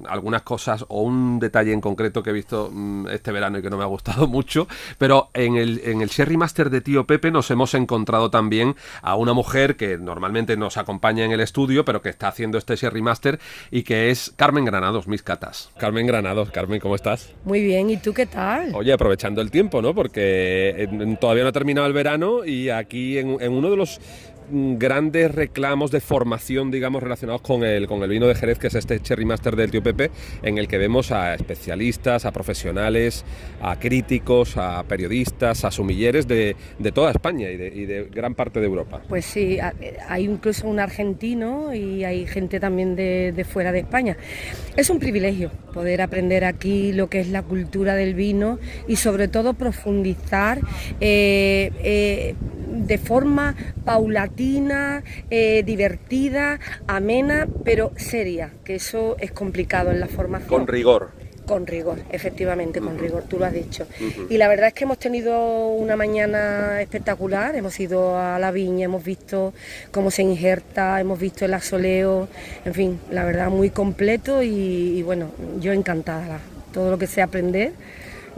algunas 0.08 0.42
cosas 0.42 0.84
o 0.88 1.02
un 1.02 1.38
detalle 1.38 1.72
en 1.72 1.80
concreto 1.80 2.22
que 2.22 2.30
he 2.30 2.32
visto 2.32 2.70
mm, 2.72 3.08
este 3.08 3.32
verano 3.32 3.58
y 3.58 3.62
que 3.62 3.70
no 3.70 3.76
me 3.76 3.84
ha 3.84 3.86
gustado 3.86 4.26
mucho, 4.28 4.66
pero 4.98 5.30
en 5.34 5.56
el, 5.56 5.80
en 5.84 6.00
el 6.00 6.08
Sherry 6.08 6.36
Master 6.36 6.70
de 6.70 6.80
Tío 6.80 7.06
Pepe 7.06 7.30
nos 7.30 7.50
hemos 7.50 7.74
encontrado 7.74 8.30
también 8.30 8.76
a 9.02 9.16
una 9.16 9.32
mujer 9.32 9.76
que 9.76 9.98
normalmente 9.98 10.56
nos 10.56 10.76
acompaña 10.76 11.24
en 11.24 11.32
el 11.32 11.40
estudio, 11.40 11.84
pero 11.84 12.02
que 12.02 12.08
está 12.08 12.28
haciendo 12.28 12.58
este 12.58 12.76
Sherry 12.76 13.02
Master 13.02 13.38
y 13.70 13.82
que 13.82 14.10
es 14.10 14.32
Carmen 14.36 14.64
Granados, 14.64 15.08
mis 15.08 15.22
catas. 15.22 15.70
Carmen 15.78 16.06
Granados, 16.06 16.50
Carmen, 16.50 16.80
¿cómo 16.80 16.94
estás? 16.94 17.32
Muy 17.44 17.62
bien, 17.62 17.90
¿y 17.90 17.96
tú 17.96 18.12
qué 18.12 18.26
tal? 18.26 18.74
Oye, 18.74 18.92
aprovechando 18.92 19.40
el 19.40 19.50
tiempo, 19.50 19.82
¿no? 19.82 19.94
Porque 19.94 20.74
en- 20.84 21.16
todavía 21.16 21.42
no 21.44 21.50
ha 21.50 21.52
terminado 21.52 21.86
el 21.86 21.92
verano 21.92 22.44
y 22.44 22.70
aquí 22.70 23.18
en, 23.18 23.40
en 23.40 23.52
uno 23.52 23.70
de 23.70 23.76
los 23.76 24.00
grandes 24.50 25.34
reclamos 25.34 25.90
de 25.90 26.00
formación, 26.00 26.70
digamos, 26.70 27.02
relacionados 27.02 27.42
con 27.42 27.64
el, 27.64 27.86
con 27.86 28.02
el 28.02 28.10
vino 28.10 28.26
de 28.26 28.34
Jerez, 28.34 28.58
que 28.58 28.68
es 28.68 28.74
este 28.74 29.00
Cherry 29.00 29.24
Master 29.24 29.56
del 29.56 29.70
Tío 29.70 29.82
Pepe, 29.82 30.10
en 30.42 30.58
el 30.58 30.68
que 30.68 30.78
vemos 30.78 31.12
a 31.12 31.34
especialistas, 31.34 32.24
a 32.24 32.32
profesionales, 32.32 33.24
a 33.60 33.78
críticos, 33.78 34.56
a 34.56 34.82
periodistas, 34.84 35.64
a 35.64 35.70
sumilleres 35.70 36.26
de, 36.26 36.56
de 36.78 36.92
toda 36.92 37.10
España 37.10 37.50
y 37.50 37.56
de, 37.56 38.08
gran 38.12 38.34
parte 38.34 38.60
de 38.60 38.66
Europa. 38.66 39.02
Pues 39.08 39.24
sí, 39.24 39.58
hay 40.08 40.24
incluso 40.24 40.68
un 40.68 40.80
argentino 40.80 41.74
y 41.74 42.04
hay 42.04 42.26
gente 42.26 42.60
también 42.60 42.96
de, 42.96 43.32
de 43.32 43.44
fuera 43.44 43.72
de 43.72 43.80
España. 43.80 44.16
Es 44.76 44.90
un 44.90 44.98
privilegio 44.98 45.50
poder 45.72 46.02
aprender 46.02 46.44
aquí 46.44 46.92
lo 46.92 47.08
que 47.08 47.20
es 47.20 47.28
la 47.28 47.42
cultura 47.42 47.94
del 47.94 48.14
vino 48.14 48.58
y 48.86 48.96
sobre 48.96 49.28
todo 49.28 49.54
profundizar 49.54 50.60
eh, 51.00 51.70
eh, 51.82 52.34
de 52.68 52.98
forma 52.98 53.54
paulatina, 53.84 54.37
eh, 55.30 55.62
divertida, 55.64 56.60
amena, 56.86 57.48
pero 57.64 57.92
seria, 57.96 58.50
que 58.64 58.76
eso 58.76 59.16
es 59.18 59.32
complicado 59.32 59.90
en 59.90 60.00
la 60.00 60.06
formación. 60.06 60.48
Con 60.48 60.66
rigor. 60.66 61.10
Con 61.46 61.66
rigor, 61.66 61.98
efectivamente, 62.10 62.78
con 62.78 62.98
rigor, 62.98 63.22
tú 63.22 63.38
lo 63.38 63.46
has 63.46 63.54
dicho. 63.54 63.86
Y 64.28 64.36
la 64.36 64.48
verdad 64.48 64.68
es 64.68 64.74
que 64.74 64.84
hemos 64.84 64.98
tenido 64.98 65.68
una 65.68 65.96
mañana 65.96 66.82
espectacular, 66.82 67.56
hemos 67.56 67.80
ido 67.80 68.18
a 68.18 68.38
la 68.38 68.50
viña, 68.50 68.84
hemos 68.84 69.02
visto 69.02 69.54
cómo 69.90 70.10
se 70.10 70.22
injerta, 70.22 71.00
hemos 71.00 71.18
visto 71.18 71.46
el 71.46 71.54
asoleo, 71.54 72.28
en 72.66 72.74
fin, 72.74 73.00
la 73.10 73.24
verdad 73.24 73.48
muy 73.48 73.70
completo 73.70 74.42
y, 74.42 74.98
y 74.98 75.02
bueno, 75.02 75.30
yo 75.58 75.72
encantada, 75.72 76.40
todo 76.74 76.90
lo 76.90 76.98
que 76.98 77.06
sé 77.06 77.22
aprender. 77.22 77.72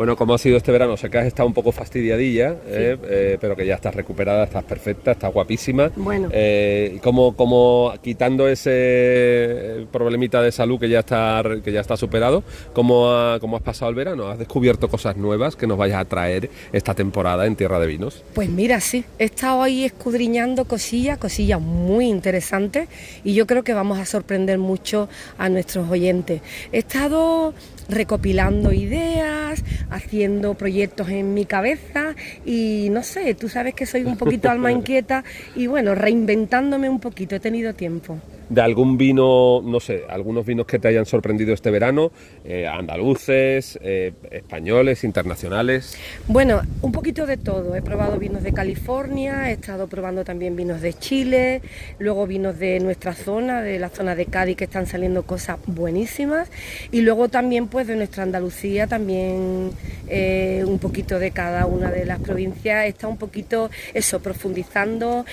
Bueno, 0.00 0.16
¿cómo 0.16 0.32
ha 0.32 0.38
sido 0.38 0.56
este 0.56 0.72
verano? 0.72 0.96
Sé 0.96 1.10
que 1.10 1.18
has 1.18 1.26
estado 1.26 1.46
un 1.46 1.52
poco 1.52 1.72
fastidiadilla, 1.72 2.56
eh, 2.66 2.96
eh, 3.04 3.38
pero 3.38 3.54
que 3.54 3.66
ya 3.66 3.74
estás 3.74 3.94
recuperada, 3.94 4.44
estás 4.44 4.64
perfecta, 4.64 5.10
estás 5.10 5.30
guapísima. 5.30 5.90
Bueno. 5.94 6.30
Eh, 6.32 6.92
¿y 6.96 6.98
¿cómo, 7.00 7.36
cómo, 7.36 7.92
quitando 8.02 8.48
ese 8.48 9.84
problemita 9.92 10.40
de 10.40 10.52
salud 10.52 10.80
que 10.80 10.88
ya 10.88 11.00
está, 11.00 11.42
que 11.62 11.70
ya 11.70 11.82
está 11.82 11.98
superado, 11.98 12.42
¿cómo, 12.72 13.10
ha- 13.12 13.38
cómo 13.40 13.58
has 13.58 13.62
pasado 13.62 13.90
el 13.90 13.94
verano? 13.94 14.28
¿Has 14.28 14.38
descubierto 14.38 14.88
cosas 14.88 15.18
nuevas 15.18 15.54
que 15.54 15.66
nos 15.66 15.76
vayas 15.76 16.00
a 16.00 16.06
traer 16.06 16.48
esta 16.72 16.94
temporada 16.94 17.44
en 17.44 17.54
Tierra 17.54 17.78
de 17.78 17.86
Vinos? 17.86 18.24
Pues 18.32 18.48
mira, 18.48 18.80
sí, 18.80 19.04
he 19.18 19.24
estado 19.24 19.62
ahí 19.62 19.84
escudriñando 19.84 20.64
cosillas, 20.64 21.18
cosillas 21.18 21.60
muy 21.60 22.06
interesantes 22.08 22.88
y 23.22 23.34
yo 23.34 23.46
creo 23.46 23.64
que 23.64 23.74
vamos 23.74 23.98
a 23.98 24.06
sorprender 24.06 24.56
mucho 24.56 25.10
a 25.36 25.50
nuestros 25.50 25.90
oyentes. 25.90 26.40
He 26.72 26.78
estado 26.78 27.52
recopilando 27.90 28.72
ideas, 28.72 29.62
haciendo 29.90 30.54
proyectos 30.54 31.08
en 31.08 31.34
mi 31.34 31.44
cabeza 31.44 32.14
y 32.44 32.88
no 32.90 33.02
sé, 33.02 33.34
tú 33.34 33.48
sabes 33.48 33.74
que 33.74 33.86
soy 33.86 34.04
un 34.04 34.16
poquito 34.16 34.50
alma 34.50 34.72
inquieta 34.80 35.24
y 35.54 35.66
bueno, 35.66 35.94
reinventándome 35.94 36.88
un 36.88 37.00
poquito, 37.00 37.36
he 37.36 37.40
tenido 37.40 37.74
tiempo. 37.74 38.18
De 38.50 38.60
algún 38.60 38.98
vino, 38.98 39.62
no 39.64 39.78
sé, 39.78 40.04
algunos 40.08 40.44
vinos 40.44 40.66
que 40.66 40.78
te 40.78 40.88
hayan 40.88 41.06
sorprendido 41.06 41.54
este 41.54 41.70
verano, 41.70 42.10
eh, 42.44 42.66
andaluces, 42.66 43.78
eh, 43.80 44.12
españoles, 44.30 45.04
internacionales. 45.04 45.96
Bueno, 46.26 46.60
un 46.82 46.90
poquito 46.90 47.26
de 47.26 47.36
todo. 47.36 47.76
He 47.76 47.82
probado 47.82 48.18
vinos 48.18 48.42
de 48.42 48.52
California, 48.52 49.50
he 49.50 49.52
estado 49.52 49.86
probando 49.86 50.24
también 50.24 50.56
vinos 50.56 50.80
de 50.80 50.92
Chile, 50.94 51.62
luego 52.00 52.26
vinos 52.26 52.58
de 52.58 52.80
nuestra 52.80 53.14
zona, 53.14 53.62
de 53.62 53.78
la 53.78 53.88
zona 53.88 54.16
de 54.16 54.26
Cádiz, 54.26 54.56
que 54.56 54.64
están 54.64 54.86
saliendo 54.86 55.22
cosas 55.22 55.58
buenísimas, 55.66 56.50
y 56.90 57.02
luego 57.02 57.28
también 57.28 57.68
pues 57.68 57.86
de 57.86 57.94
nuestra 57.94 58.24
Andalucía, 58.24 58.88
también 58.88 59.70
eh, 60.08 60.64
un 60.66 60.80
poquito 60.80 61.20
de 61.20 61.30
cada 61.30 61.66
una 61.66 61.92
de 61.92 62.04
las 62.04 62.18
provincias. 62.18 62.86
Está 62.86 63.06
un 63.06 63.16
poquito 63.16 63.70
eso, 63.94 64.20
profundizando. 64.20 65.24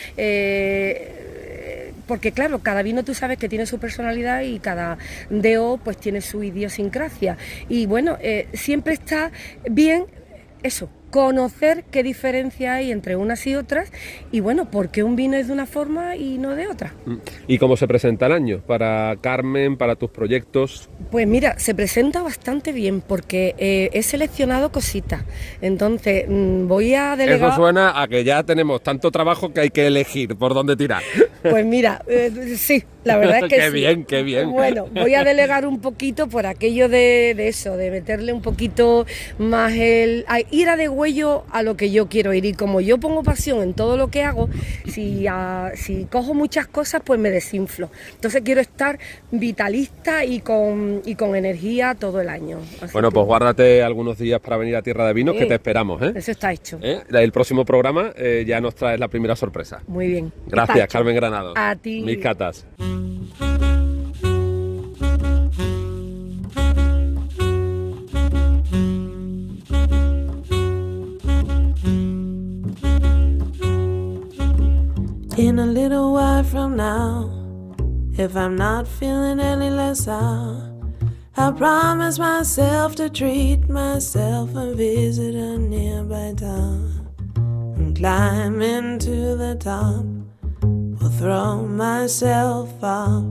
Porque 2.08 2.32
claro, 2.32 2.60
cada 2.60 2.82
vino 2.82 3.04
tú 3.04 3.14
sabes 3.14 3.38
que 3.38 3.50
tiene 3.50 3.66
su 3.66 3.80
personalidad 3.80 4.42
y 4.42 4.60
cada 4.60 4.98
DO 5.30 5.80
pues 5.84 5.98
tiene 5.98 6.22
su 6.22 6.44
idiosincrasia. 6.44 7.38
Y 7.70 7.86
bueno, 7.86 8.18
eh, 8.22 8.48
siempre 8.54 8.94
está 8.94 9.32
bien 9.70 10.06
eso, 10.64 10.90
conocer 11.12 11.86
qué 11.92 12.04
diferencia 12.04 12.76
hay 12.76 12.92
entre 12.92 13.16
unas 13.16 13.46
y 13.48 13.56
otras 13.56 13.92
y 14.32 14.40
bueno, 14.40 14.70
por 14.70 14.90
qué 14.90 15.04
un 15.04 15.16
vino 15.16 15.38
es 15.38 15.48
de 15.48 15.54
una 15.54 15.66
forma 15.66 16.16
y 16.16 16.38
no 16.38 16.56
de 16.56 16.68
otra. 16.68 16.94
¿Y 17.48 17.58
cómo 17.58 17.78
se 17.78 17.88
presenta 17.88 18.26
el 18.26 18.34
año? 18.34 18.62
Para 18.66 19.16
Carmen, 19.22 19.78
para 19.78 19.96
tus 19.96 20.10
proyectos. 20.10 20.90
Pues 21.12 21.28
mira, 21.28 21.58
se 21.60 21.74
presenta 21.76 22.22
bastante 22.22 22.72
bien 22.72 23.02
porque 23.02 23.56
eh, 23.58 23.90
he 23.94 24.04
seleccionado 24.04 24.72
cositas. 24.72 25.24
Entonces 25.62 26.26
mm, 26.28 26.68
voy 26.68 26.94
a 26.94 27.16
delegar... 27.16 27.50
Eso 27.50 27.58
suena 27.58 28.02
a 28.02 28.08
que 28.08 28.24
ya 28.24 28.44
tenemos 28.44 28.82
tanto 28.82 29.12
trabajo 29.12 29.54
que 29.54 29.62
hay 29.62 29.70
que 29.70 29.88
elegir 29.88 30.36
por 30.36 30.54
dónde 30.54 30.76
tirar. 30.76 31.04
Pues 31.42 31.66
mira, 31.66 32.02
eh, 32.08 32.56
sí, 32.58 32.84
la 33.08 33.18
verdad 33.18 33.38
es 33.38 33.44
que 33.50 33.56
Qué 33.58 33.68
sí. 33.68 33.72
bien, 33.74 34.06
qué 34.06 34.24
bien. 34.24 34.52
Bueno, 34.52 34.88
voy 34.94 35.16
a 35.16 35.24
delegar 35.24 35.66
un 35.66 35.80
poquito 35.82 36.28
por 36.28 36.46
aquello 36.46 36.90
de, 36.90 37.34
de 37.36 37.48
eso, 37.48 37.76
de 37.78 37.90
meterle 37.90 38.34
un 38.34 38.42
poquito 38.42 39.06
más 39.40 39.74
el... 39.74 40.26
a 40.28 40.40
ir 40.52 40.70
a 40.70 40.76
degüello 40.76 41.44
a 41.52 41.64
lo 41.64 41.76
que 41.78 41.90
yo 41.92 42.08
quiero 42.08 42.34
ir. 42.34 42.46
Y 42.46 42.54
como 42.54 42.82
yo 42.82 43.00
pongo 43.00 43.24
pasión 43.24 43.64
en 43.64 43.74
todo 43.74 43.98
lo 43.98 44.10
que 44.10 44.24
hago, 44.24 44.50
si, 44.88 45.26
ah, 45.28 45.72
si 45.76 46.06
cojo 46.06 46.34
muchas 46.34 46.68
cosas, 46.68 47.02
pues 47.04 47.20
me 47.20 47.30
desinflo. 47.32 47.90
Entonces 48.14 48.42
quiero 48.44 48.62
estar 48.62 49.00
vitalista 49.32 50.26
y 50.26 50.40
con, 50.42 51.02
y 51.06 51.16
con 51.16 51.36
energía 51.36 51.96
todo 52.00 52.22
el 52.22 52.30
año. 52.30 52.60
Así 52.82 52.92
Bueno, 52.94 53.10
que 53.10 53.14
pues 53.16 53.26
guárdate 53.26 53.82
algunos 53.84 54.18
días 54.18 54.40
para 54.40 54.58
venir 54.58 54.76
a 54.76 54.82
Tierra 54.82 55.08
de 55.08 55.14
Vinos, 55.14 55.36
que 55.36 55.44
Sí. 55.44 55.48
te 55.48 55.54
esperamos, 55.56 56.02
¿eh? 56.02 56.12
Eso 56.16 56.32
está 56.32 56.52
hecho. 56.52 56.80
¿Eh? 56.82 57.02
El 57.10 57.32
próximo 57.32 57.64
programa 57.66 58.12
eh, 58.18 58.44
ya 58.48 58.60
nos 58.60 58.76
traes 58.76 59.00
la 59.00 59.08
primera 59.08 59.36
sorpresa. 59.36 59.82
Muy 59.88 60.08
bien. 60.08 60.32
Gracias. 60.48 60.88
Carmen 60.90 61.16
Granado. 61.16 61.54
A 61.56 61.76
ti. 61.76 62.02
Mis 62.02 62.18
catas. 62.18 62.66
If 78.18 78.36
I'm 78.36 78.56
not 78.56 78.88
feeling 78.88 79.40
any 79.40 79.70
less 79.70 80.06
sour, 80.06 80.74
I 81.36 81.52
promise 81.52 82.20
myself 82.20 82.96
to 82.96 83.10
treat 83.10 83.70
myself 83.70 84.56
and 84.56 84.76
visit 84.76 85.36
a 85.36 85.58
nearby 85.58 86.34
town 86.36 87.08
and 87.78 87.96
climb 87.96 88.62
into 88.62 89.36
the 89.38 89.56
top. 89.56 90.04
Will 91.00 91.12
throw 91.12 91.68
myself 91.68 92.70
off 92.82 93.24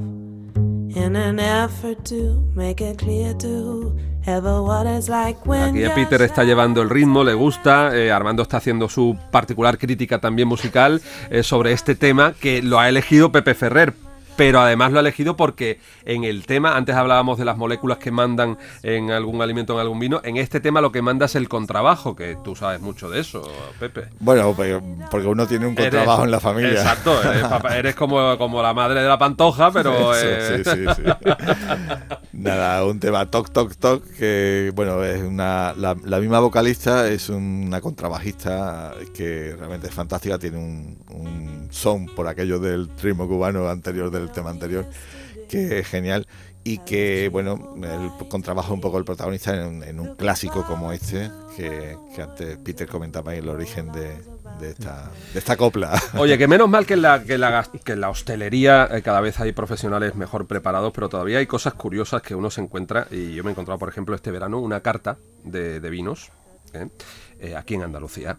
in 0.54 1.16
an 1.16 1.40
effort 1.40 2.04
to 2.06 2.40
make 2.54 2.80
it 2.80 2.98
clear 2.98 3.34
to 3.38 3.96
Aquí 4.26 5.84
Peter 5.94 6.20
está 6.22 6.42
llevando 6.42 6.82
el 6.82 6.90
ritmo, 6.90 7.22
le 7.22 7.34
gusta. 7.34 7.96
eh, 7.96 8.10
Armando 8.10 8.42
está 8.42 8.56
haciendo 8.56 8.88
su 8.88 9.16
particular 9.30 9.78
crítica 9.78 10.18
también 10.18 10.48
musical 10.48 11.00
eh, 11.30 11.44
sobre 11.44 11.70
este 11.70 11.94
tema 11.94 12.34
que 12.40 12.60
lo 12.60 12.80
ha 12.80 12.88
elegido 12.88 13.30
Pepe 13.30 13.54
Ferrer. 13.54 14.05
Pero 14.36 14.60
además 14.60 14.92
lo 14.92 14.98
ha 14.98 15.00
elegido 15.00 15.36
porque 15.36 15.80
en 16.04 16.24
el 16.24 16.44
tema, 16.46 16.76
antes 16.76 16.94
hablábamos 16.94 17.38
de 17.38 17.44
las 17.44 17.56
moléculas 17.56 17.98
que 17.98 18.10
mandan 18.10 18.58
en 18.82 19.10
algún 19.10 19.40
alimento, 19.42 19.72
en 19.74 19.80
algún 19.80 19.98
vino, 19.98 20.20
en 20.24 20.36
este 20.36 20.60
tema 20.60 20.80
lo 20.80 20.92
que 20.92 21.00
manda 21.02 21.26
es 21.26 21.34
el 21.36 21.48
contrabajo, 21.48 22.14
que 22.14 22.36
tú 22.44 22.54
sabes 22.54 22.80
mucho 22.80 23.08
de 23.10 23.20
eso, 23.20 23.42
Pepe. 23.80 24.08
Bueno, 24.20 24.54
porque 25.10 25.26
uno 25.26 25.46
tiene 25.46 25.66
un 25.66 25.72
Eres- 25.72 25.90
contrabajo 25.90 26.24
en 26.24 26.30
la 26.30 26.40
familia. 26.40 26.72
Exacto, 26.72 27.22
eres, 27.22 27.42
papá- 27.48 27.76
eres 27.78 27.94
como, 27.94 28.36
como 28.38 28.62
la 28.62 28.74
madre 28.74 29.00
de 29.02 29.08
la 29.08 29.18
pantoja, 29.18 29.70
pero... 29.72 30.14
Eso, 30.14 30.26
eh, 30.26 30.62
sí, 30.64 30.70
sí, 30.70 30.84
sí. 30.96 31.02
Nada, 32.32 32.84
un 32.84 33.00
tema 33.00 33.26
toc, 33.30 33.50
toc, 33.50 33.74
toc, 33.76 34.04
que 34.18 34.70
bueno, 34.74 35.02
es 35.02 35.22
una, 35.22 35.72
la, 35.76 35.96
la 36.04 36.18
misma 36.20 36.38
vocalista 36.40 37.08
es 37.08 37.30
una 37.30 37.80
contrabajista 37.80 38.92
que 39.14 39.54
realmente 39.56 39.86
es 39.88 39.94
fantástica, 39.94 40.38
tiene 40.38 40.58
un, 40.58 40.98
un 41.10 41.68
son 41.70 42.06
por 42.06 42.28
aquello 42.28 42.58
del 42.58 42.90
ritmo 43.02 43.26
cubano 43.26 43.68
anterior 43.68 44.10
del 44.10 44.25
tema 44.30 44.50
anterior, 44.50 44.86
que 45.48 45.78
es 45.80 45.86
genial 45.86 46.26
y 46.64 46.78
que, 46.78 47.28
bueno, 47.30 47.76
el 47.80 48.26
contrabajo 48.28 48.68
es 48.72 48.74
un 48.74 48.80
poco 48.80 48.98
el 48.98 49.04
protagonista 49.04 49.54
en, 49.54 50.00
un- 50.00 50.16
clásico 50.16 50.64
como 50.66 50.90
este, 50.90 51.30
que, 51.56 51.96
antes 52.20 52.58
Peter 52.58 52.88
comentaba 52.88 53.36
el 53.36 53.48
origen 53.48 53.92
de, 53.92 54.16
de 54.58 54.70
esta, 54.70 55.08
de 55.32 55.38
esta 55.38 55.56
copla. 55.56 55.92
Oye, 56.18 56.36
que 56.36 56.48
menos 56.48 56.68
mal 56.68 56.84
que 56.84 56.94
en 56.94 57.02
la, 57.02 57.22
que 57.22 57.38
la, 57.38 57.68
que 57.84 57.94
la 57.94 58.10
hostelería 58.10 58.88
eh, 58.90 59.00
cada 59.02 59.20
vez 59.20 59.38
hay 59.38 59.52
profesionales 59.52 60.16
mejor 60.16 60.48
preparados, 60.48 60.92
pero 60.92 61.08
todavía 61.08 61.38
hay 61.38 61.46
cosas 61.46 61.74
curiosas 61.74 62.20
que 62.22 62.34
uno 62.34 62.50
se 62.50 62.60
encuentra. 62.62 63.06
Y 63.12 63.34
yo 63.34 63.44
me 63.44 63.50
he 63.50 63.52
encontrado, 63.52 63.78
por 63.78 63.88
ejemplo, 63.88 64.16
este 64.16 64.32
verano 64.32 64.58
una 64.58 64.80
carta 64.80 65.18
de, 65.44 65.78
de 65.78 65.90
vinos 65.90 66.30
¿eh? 66.72 66.88
Eh, 67.38 67.54
aquí 67.54 67.74
en 67.74 67.82
Andalucía, 67.84 68.38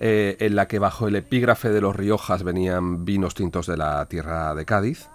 eh, 0.00 0.36
en 0.40 0.56
la 0.56 0.66
que 0.68 0.78
bajo 0.78 1.08
el 1.08 1.16
epígrafe 1.16 1.68
de 1.70 1.80
los 1.80 1.94
Riojas 1.96 2.42
venían 2.42 3.04
vinos 3.04 3.34
tintos 3.34 3.66
de 3.66 3.76
la 3.76 4.06
tierra 4.06 4.54
de 4.54 4.64
Cádiz. 4.64 5.06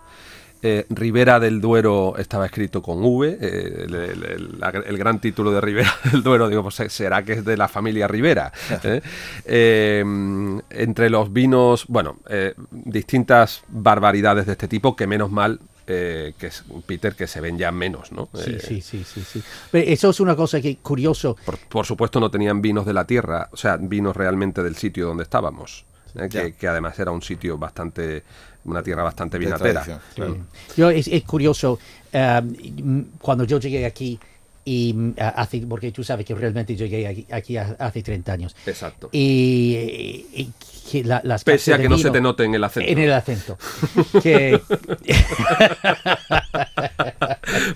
Eh, 0.64 0.88
Ribera 0.90 1.40
del 1.40 1.62
Duero 1.62 2.16
estaba 2.18 2.48
escrito 2.48 2.82
con 2.82 2.98
V, 3.04 3.38
eh, 3.40 3.84
el, 3.86 3.94
el- 3.94 4.24
el- 4.24 4.60
la- 4.60 4.70
el 4.70 4.98
gran 4.98 5.22
título 5.22 5.52
de 5.52 5.62
Ribera 5.62 5.94
del 6.12 6.24
Duero, 6.24 6.50
digo, 6.50 6.64
pues 6.64 6.76
será 6.92 7.24
que 7.24 7.34
es 7.34 7.46
de 7.46 7.56
la 7.58 7.68
familia 7.68 8.08
Ribera. 8.08 8.52
¿eh? 8.84 9.02
Entre 10.70 11.10
los 11.12 11.32
vinos, 11.32 11.86
bueno, 11.88 12.18
distintas 12.72 13.64
barbaridades 13.68 14.46
de 14.48 14.54
este 14.54 14.68
tipo, 14.68 14.96
que 14.96 15.06
menos 15.08 15.32
mal, 15.32 15.60
eh, 15.88 16.34
que 16.38 16.48
es 16.48 16.64
Peter, 16.86 17.16
que 17.16 17.28
se 17.28 17.40
ven 17.40 17.58
ya 17.58 17.72
menos, 17.72 18.12
¿no? 18.12 18.30
Sí, 18.34 18.52
Eh, 18.52 18.60
sí, 18.60 18.82
sí, 18.82 19.04
sí, 19.04 19.22
sí. 19.22 19.42
Pero 19.72 19.90
eso 19.90 20.10
es 20.10 20.20
una 20.20 20.36
cosa 20.36 20.60
que 20.60 20.76
curioso. 20.78 21.38
Por, 21.46 21.58
por 21.58 21.86
supuesto 21.86 22.20
no 22.20 22.30
tenían 22.30 22.62
vinos 22.62 22.86
de 22.86 22.94
la 22.94 23.06
tierra, 23.06 23.50
o 23.52 23.58
sea, 23.58 23.78
vinos 23.78 24.16
realmente 24.16 24.62
del 24.64 24.76
sitio 24.76 25.08
donde 25.08 25.24
estábamos, 25.24 25.86
¿eh? 26.16 26.54
que, 26.58 26.68
además 26.68 27.00
era 27.00 27.12
un 27.12 27.22
sitio 27.22 27.58
bastante, 27.58 28.24
una 28.66 28.84
tierra 28.84 29.04
bastante 29.04 29.38
vinatera. 29.38 30.02
Yo, 30.76 30.90
es, 30.90 31.08
es 31.08 31.24
curioso, 31.24 31.80
cuando 33.20 33.46
yo 33.46 33.60
llegué 33.60 33.86
aquí, 33.86 34.20
y 34.70 34.92
mm, 34.94 35.14
hace, 35.18 35.62
porque 35.62 35.94
tú 35.94 36.04
sabes 36.04 36.26
que 36.26 36.36
realmente 36.36 36.76
llegué 36.76 37.08
aquí, 37.08 37.26
aquí 37.32 37.56
ha- 37.56 37.78
hace 37.80 38.04
30 38.04 38.34
años, 38.34 38.54
Exacto. 38.66 39.08
y, 39.14 40.26
y 40.34 40.52
que 40.92 41.06
la- 41.06 41.22
las 41.24 41.46
Pese 41.46 41.74
a 41.74 41.78
de 41.78 41.84
que 41.84 41.90
no 41.90 41.98
se 41.98 42.12
te 42.12 42.20
note 42.20 42.44
en 42.44 42.54
el 42.54 42.62
acento. 42.66 42.92
En 42.92 43.00
el 43.00 43.14
acento. 43.14 43.58
que, 44.22 44.60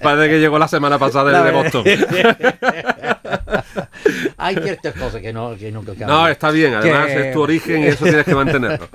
Parece 0.01 0.29
que 0.29 0.39
llegó 0.39 0.57
la 0.59 0.67
semana 0.67 0.99
pasada 0.99 1.31
desde 1.31 1.43
verdad. 1.43 1.63
Boston. 1.63 1.85
hay 4.37 4.55
ciertas 4.55 4.93
cosas 4.95 5.21
que 5.21 5.31
no 5.31 5.55
que 5.57 5.71
nunca 5.71 5.91
cambian. 5.91 6.09
No, 6.09 6.27
está 6.27 6.51
bien, 6.51 6.73
además 6.73 7.07
Que- 7.07 7.29
es 7.29 7.33
tu 7.33 7.41
origen 7.41 7.83
y 7.83 7.87
eso 7.87 8.03
tienes 8.03 8.25
que 8.25 8.35
mantenerlo. 8.35 8.89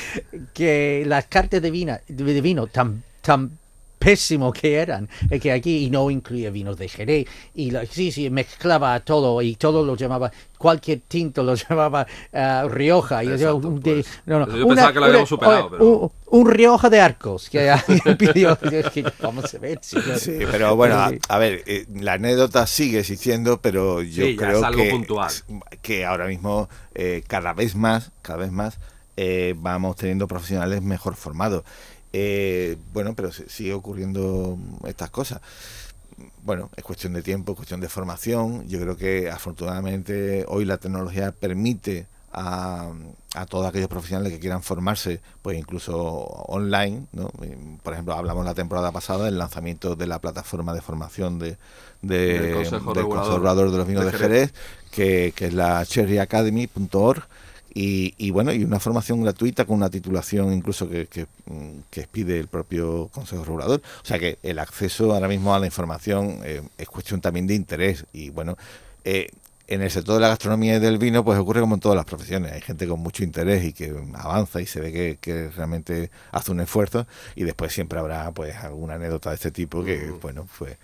que 0.54 1.04
las 1.06 1.26
cartas 1.26 1.60
de 1.60 1.70
vino, 1.70 1.98
de 2.08 2.40
vino 2.40 2.66
tan, 2.66 3.02
tan 3.20 3.50
pésimo 4.02 4.52
que 4.52 4.74
eran, 4.74 5.08
es 5.30 5.40
que 5.40 5.52
aquí 5.52 5.84
y 5.84 5.90
no 5.90 6.10
incluía 6.10 6.50
vinos 6.50 6.76
de 6.78 6.88
Jerez, 6.88 7.26
y 7.54 7.70
la- 7.70 7.86
sí, 7.86 8.10
sí, 8.12 8.30
mezclaba 8.30 8.98
todo 9.00 9.40
y 9.42 9.54
todo 9.56 9.84
lo 9.84 9.96
llamaba, 9.96 10.30
cualquier 10.58 11.00
tinto 11.06 11.42
lo 11.42 11.54
llamaba 11.68 12.06
ah, 12.32 12.66
Rioja. 12.70 13.22
y 13.24 13.28
yo, 13.28 13.32
Exacto, 13.34 13.56
un 13.68 13.80
de- 13.80 13.92
pues, 13.94 14.06
no, 14.26 14.38
no, 14.46 14.56
yo 14.56 14.66
pensaba 14.68 14.92
que 14.92 14.98
lo 15.00 15.04
habíamos 15.06 15.28
superado, 15.28 15.66
oye, 15.66 15.70
pero- 15.78 15.84
un, 15.86 16.10
un 16.40 16.50
Rioja 16.50 16.88
de 16.90 17.00
Arcos, 17.00 17.48
que 17.50 17.72
pidió, 18.18 18.58
que 18.58 19.04
vamos 19.20 19.54
a 19.54 19.58
ver. 19.58 19.78
si 19.82 19.96
yo- 19.96 20.18
Sí, 20.18 20.38
pero 20.50 20.74
bueno, 20.76 20.96
a, 20.96 21.12
a 21.28 21.38
ver, 21.38 21.62
eh, 21.66 21.86
la 21.94 22.14
anécdota 22.14 22.66
sigue 22.66 23.00
existiendo, 23.00 23.60
pero 23.60 24.02
yo 24.02 24.24
Sí, 24.26 24.36
creo 24.36 24.62
que, 24.70 24.90
puntual. 24.90 25.30
que 25.82 26.04
ahora 26.04 26.26
mismo 26.26 26.68
eh, 26.94 27.22
cada 27.26 27.52
vez 27.52 27.74
más, 27.74 28.10
cada 28.22 28.38
vez 28.38 28.52
más 28.52 28.78
eh, 29.16 29.54
vamos 29.58 29.96
teniendo 29.96 30.26
profesionales 30.26 30.80
mejor 30.82 31.16
formados. 31.16 31.64
Eh, 32.12 32.76
bueno, 32.92 33.14
pero 33.14 33.30
sigue 33.32 33.72
ocurriendo 33.74 34.58
estas 34.86 35.10
cosas. 35.10 35.40
Bueno, 36.44 36.70
es 36.76 36.84
cuestión 36.84 37.12
de 37.14 37.22
tiempo, 37.22 37.54
cuestión 37.54 37.80
de 37.80 37.88
formación. 37.88 38.68
Yo 38.68 38.80
creo 38.80 38.96
que 38.96 39.30
afortunadamente 39.30 40.44
hoy 40.48 40.64
la 40.64 40.76
tecnología 40.78 41.32
permite 41.32 42.06
a, 42.34 42.90
a 43.34 43.46
todos 43.46 43.66
aquellos 43.66 43.88
profesionales 43.88 44.32
que 44.32 44.38
quieran 44.38 44.62
formarse, 44.62 45.20
pues 45.42 45.58
incluso 45.58 45.96
online, 45.96 47.06
¿no? 47.12 47.30
Por 47.82 47.92
ejemplo, 47.92 48.14
hablamos 48.14 48.44
la 48.44 48.54
temporada 48.54 48.90
pasada 48.92 49.26
del 49.26 49.38
lanzamiento 49.38 49.96
de 49.96 50.06
la 50.06 50.18
plataforma 50.20 50.72
de 50.74 50.80
formación 50.80 51.38
de, 51.38 51.56
de- 52.02 52.38
Del 52.40 52.54
Consejo 52.54 52.94
del 52.94 53.02
Regulador 53.02 53.08
Consejo 53.08 53.34
Regulador 53.36 53.70
de 53.70 53.76
los 53.78 53.86
Vinos 53.86 54.04
de 54.04 54.10
de 54.12 54.18
Jerez. 54.18 54.50
Jerez, 54.50 54.54
que, 54.90 55.32
que 55.36 55.46
es 55.46 55.54
la 55.54 55.84
cherryacademy.org. 55.86 57.22
Y, 57.74 58.14
y 58.18 58.30
bueno, 58.30 58.52
y 58.52 58.64
una 58.64 58.80
formación 58.80 59.22
gratuita 59.22 59.64
con 59.64 59.76
una 59.76 59.88
titulación 59.88 60.52
incluso 60.52 60.88
que, 60.88 61.06
que, 61.06 61.26
mm, 61.46 61.80
que 61.90 62.06
pide 62.06 62.38
el 62.38 62.48
propio 62.48 63.08
Consejo 63.12 63.44
Regulador. 63.44 63.82
O 64.02 64.06
sea 64.06 64.18
que 64.18 64.38
el 64.42 64.58
acceso 64.58 65.12
ahora 65.14 65.28
mismo 65.28 65.54
a 65.54 65.58
la 65.58 65.66
información 65.66 66.40
eh, 66.44 66.62
es 66.76 66.88
cuestión 66.88 67.20
también 67.20 67.46
de 67.46 67.54
interés. 67.54 68.04
Y 68.12 68.30
bueno, 68.30 68.56
eh, 69.04 69.30
en 69.68 69.80
el 69.80 69.90
sector 69.90 70.16
de 70.16 70.20
la 70.20 70.28
gastronomía 70.28 70.76
y 70.76 70.80
del 70.80 70.98
vino, 70.98 71.24
pues 71.24 71.38
ocurre 71.38 71.60
como 71.60 71.76
en 71.76 71.80
todas 71.80 71.96
las 71.96 72.04
profesiones. 72.04 72.52
Hay 72.52 72.60
gente 72.60 72.86
con 72.86 73.00
mucho 73.00 73.24
interés 73.24 73.64
y 73.64 73.72
que 73.72 73.94
avanza 74.14 74.60
y 74.60 74.66
se 74.66 74.80
ve 74.80 74.92
que, 74.92 75.18
que 75.20 75.48
realmente 75.48 76.10
hace 76.30 76.52
un 76.52 76.60
esfuerzo. 76.60 77.06
Y 77.36 77.44
después 77.44 77.72
siempre 77.72 77.98
habrá 77.98 78.30
pues 78.32 78.54
alguna 78.56 78.94
anécdota 78.94 79.30
de 79.30 79.36
este 79.36 79.50
tipo 79.50 79.82
que, 79.82 80.10
bueno, 80.20 80.46
pues 80.58 80.76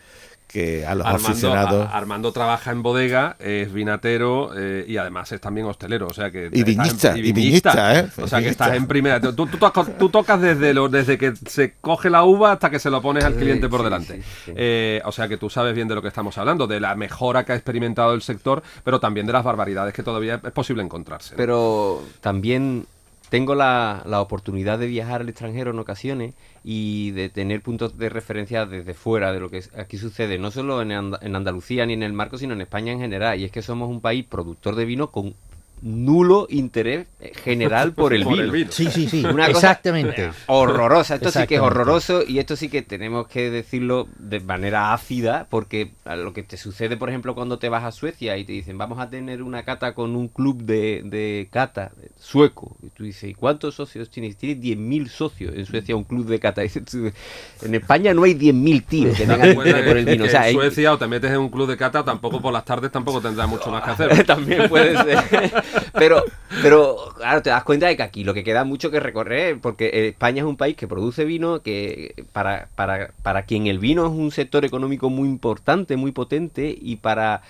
que 0.48 0.86
a 0.86 0.94
los 0.94 1.06
Armando, 1.06 1.28
aficionados... 1.28 1.86
a- 1.88 1.96
Armando 1.96 2.32
trabaja 2.32 2.72
en 2.72 2.82
bodega, 2.82 3.36
es 3.38 3.72
vinatero 3.72 4.50
eh, 4.56 4.84
y 4.88 4.96
además 4.96 5.30
es 5.30 5.40
también 5.40 5.66
hostelero, 5.66 6.06
o 6.06 6.14
sea 6.14 6.30
que 6.30 6.48
Y 6.52 6.62
viñista, 6.64 7.12
en- 7.12 7.18
y 7.24 7.32
viñista, 7.32 7.98
¿eh? 8.00 8.08
O 8.20 8.26
sea 8.26 8.40
que 8.40 8.48
estás 8.48 8.72
en 8.74 8.86
primera. 8.86 9.20
Tú, 9.20 9.32
tú 9.34 9.58
tocas, 9.58 9.86
tú 9.98 10.08
tocas 10.08 10.40
desde 10.40 10.72
lo, 10.74 10.88
desde 10.88 11.18
que 11.18 11.34
se 11.36 11.74
coge 11.80 12.08
la 12.10 12.24
uva 12.24 12.52
hasta 12.52 12.70
que 12.70 12.78
se 12.78 12.88
lo 12.90 13.00
pones 13.02 13.24
al 13.24 13.34
cliente 13.34 13.68
por 13.68 13.80
sí, 13.80 13.84
delante. 13.84 14.14
sí, 14.16 14.22
sí. 14.46 14.52
Eh, 14.56 15.02
o 15.04 15.12
sea 15.12 15.28
que 15.28 15.36
tú 15.36 15.50
sabes 15.50 15.74
bien 15.74 15.86
de 15.86 15.94
lo 15.94 16.02
que 16.02 16.08
estamos 16.08 16.36
hablando, 16.38 16.66
de 16.66 16.80
la 16.80 16.94
mejora 16.94 17.44
que 17.44 17.52
ha 17.52 17.54
experimentado 17.54 18.14
el 18.14 18.22
sector, 18.22 18.62
pero 18.82 18.98
también 19.00 19.26
de 19.26 19.34
las 19.34 19.44
barbaridades 19.44 19.92
que 19.92 20.02
todavía 20.02 20.40
es 20.42 20.52
posible 20.52 20.82
encontrarse. 20.82 21.32
¿no? 21.34 21.36
Pero 21.36 22.02
también 22.20 22.86
tengo 23.28 23.54
la, 23.54 24.02
la 24.06 24.20
oportunidad 24.20 24.78
de 24.78 24.86
viajar 24.86 25.20
al 25.20 25.28
extranjero 25.28 25.70
en 25.70 25.78
ocasiones 25.78 26.34
y 26.64 27.10
de 27.12 27.28
tener 27.28 27.62
puntos 27.62 27.98
de 27.98 28.08
referencia 28.08 28.66
desde 28.66 28.94
fuera 28.94 29.32
de 29.32 29.40
lo 29.40 29.50
que 29.50 29.62
aquí 29.76 29.98
sucede, 29.98 30.38
no 30.38 30.50
solo 30.50 30.82
en, 30.82 30.90
en 30.90 31.36
Andalucía 31.36 31.86
ni 31.86 31.92
en 31.92 32.02
el 32.02 32.12
marco, 32.12 32.38
sino 32.38 32.54
en 32.54 32.60
España 32.60 32.92
en 32.92 33.00
general. 33.00 33.38
Y 33.38 33.44
es 33.44 33.52
que 33.52 33.62
somos 33.62 33.88
un 33.88 34.00
país 34.00 34.24
productor 34.24 34.74
de 34.76 34.84
vino 34.84 35.10
con 35.10 35.34
nulo 35.82 36.46
interés 36.50 37.06
eh, 37.20 37.32
general 37.44 37.92
por 37.92 38.12
el 38.14 38.22
Por 38.24 38.32
vino. 38.34 38.44
el 38.44 38.50
vino. 38.50 38.70
Sí, 38.72 38.88
sí, 38.90 39.08
sí. 39.08 39.20
Una 39.24 39.46
cosa 39.46 39.58
Exactamente. 39.68 40.30
horrorosa. 40.46 41.16
Esto 41.16 41.30
sí 41.30 41.46
que 41.46 41.56
es 41.56 41.60
horroroso 41.60 42.22
y 42.26 42.38
esto 42.38 42.56
sí 42.56 42.68
que 42.68 42.82
tenemos 42.82 43.26
que 43.28 43.50
decirlo 43.50 44.08
de 44.18 44.40
manera 44.40 44.92
ácida 44.92 45.46
porque 45.50 45.90
lo 46.16 46.32
que 46.32 46.42
te 46.42 46.56
sucede, 46.56 46.96
por 46.96 47.08
ejemplo, 47.08 47.34
cuando 47.34 47.58
te 47.58 47.68
vas 47.68 47.84
a 47.84 47.92
Suecia 47.92 48.36
y 48.36 48.44
te 48.44 48.52
dicen 48.52 48.78
vamos 48.78 48.98
a 48.98 49.10
tener 49.10 49.42
una 49.42 49.62
cata 49.64 49.94
con 49.94 50.16
un 50.16 50.28
club 50.28 50.62
de, 50.62 51.02
de 51.04 51.48
cata 51.50 51.92
sueco. 52.20 52.76
Y 52.82 52.88
tú 52.90 53.04
dices, 53.04 53.30
¿y 53.30 53.34
cuántos 53.34 53.74
socios 53.76 54.10
tienes? 54.10 54.36
Tienes 54.36 54.58
10.000 54.62 55.08
socios 55.08 55.54
en 55.54 55.66
Suecia, 55.66 55.94
un 55.96 56.04
club 56.04 56.26
de 56.26 56.38
cata. 56.40 56.62
En 57.62 57.74
España 57.74 58.14
no 58.14 58.24
hay 58.24 58.34
10.000 58.34 58.84
tíos 58.86 59.16
que 59.16 59.26
tengan 59.26 59.54
por 59.54 59.66
el 59.66 60.04
vino. 60.04 60.24
O 60.24 60.28
sea, 60.28 60.40
en 60.42 60.46
hay- 60.48 60.54
Suecia 60.54 60.92
o 60.92 60.98
te 60.98 61.06
metes 61.06 61.30
en 61.30 61.38
un 61.38 61.48
club 61.48 61.68
de 61.68 61.76
cata, 61.76 62.04
tampoco 62.04 62.40
por 62.40 62.52
las 62.52 62.64
tardes 62.64 62.90
tampoco 62.90 63.20
tendrás 63.20 63.48
mucho 63.48 63.70
más 63.70 63.82
que 63.82 63.90
hacer. 63.90 64.24
También 64.26 64.68
puede 64.68 64.96
ser. 64.96 65.64
Pero, 65.92 66.24
pero, 66.62 67.14
claro, 67.16 67.42
te 67.42 67.50
das 67.50 67.64
cuenta 67.64 67.86
de 67.86 67.96
que 67.96 68.02
aquí 68.02 68.24
lo 68.24 68.34
que 68.34 68.44
queda 68.44 68.64
mucho 68.64 68.90
que 68.90 69.00
recorrer, 69.00 69.60
porque 69.60 70.08
España 70.08 70.42
es 70.42 70.48
un 70.48 70.56
país 70.56 70.76
que 70.76 70.88
produce 70.88 71.24
vino, 71.24 71.62
que 71.62 72.24
para, 72.32 72.68
para, 72.74 73.12
para 73.22 73.42
quien 73.42 73.66
el 73.66 73.78
vino 73.78 74.06
es 74.06 74.12
un 74.12 74.30
sector 74.30 74.64
económico 74.64 75.10
muy 75.10 75.28
importante, 75.28 75.96
muy 75.96 76.12
potente, 76.12 76.76
y 76.80 76.96
para, 76.96 77.42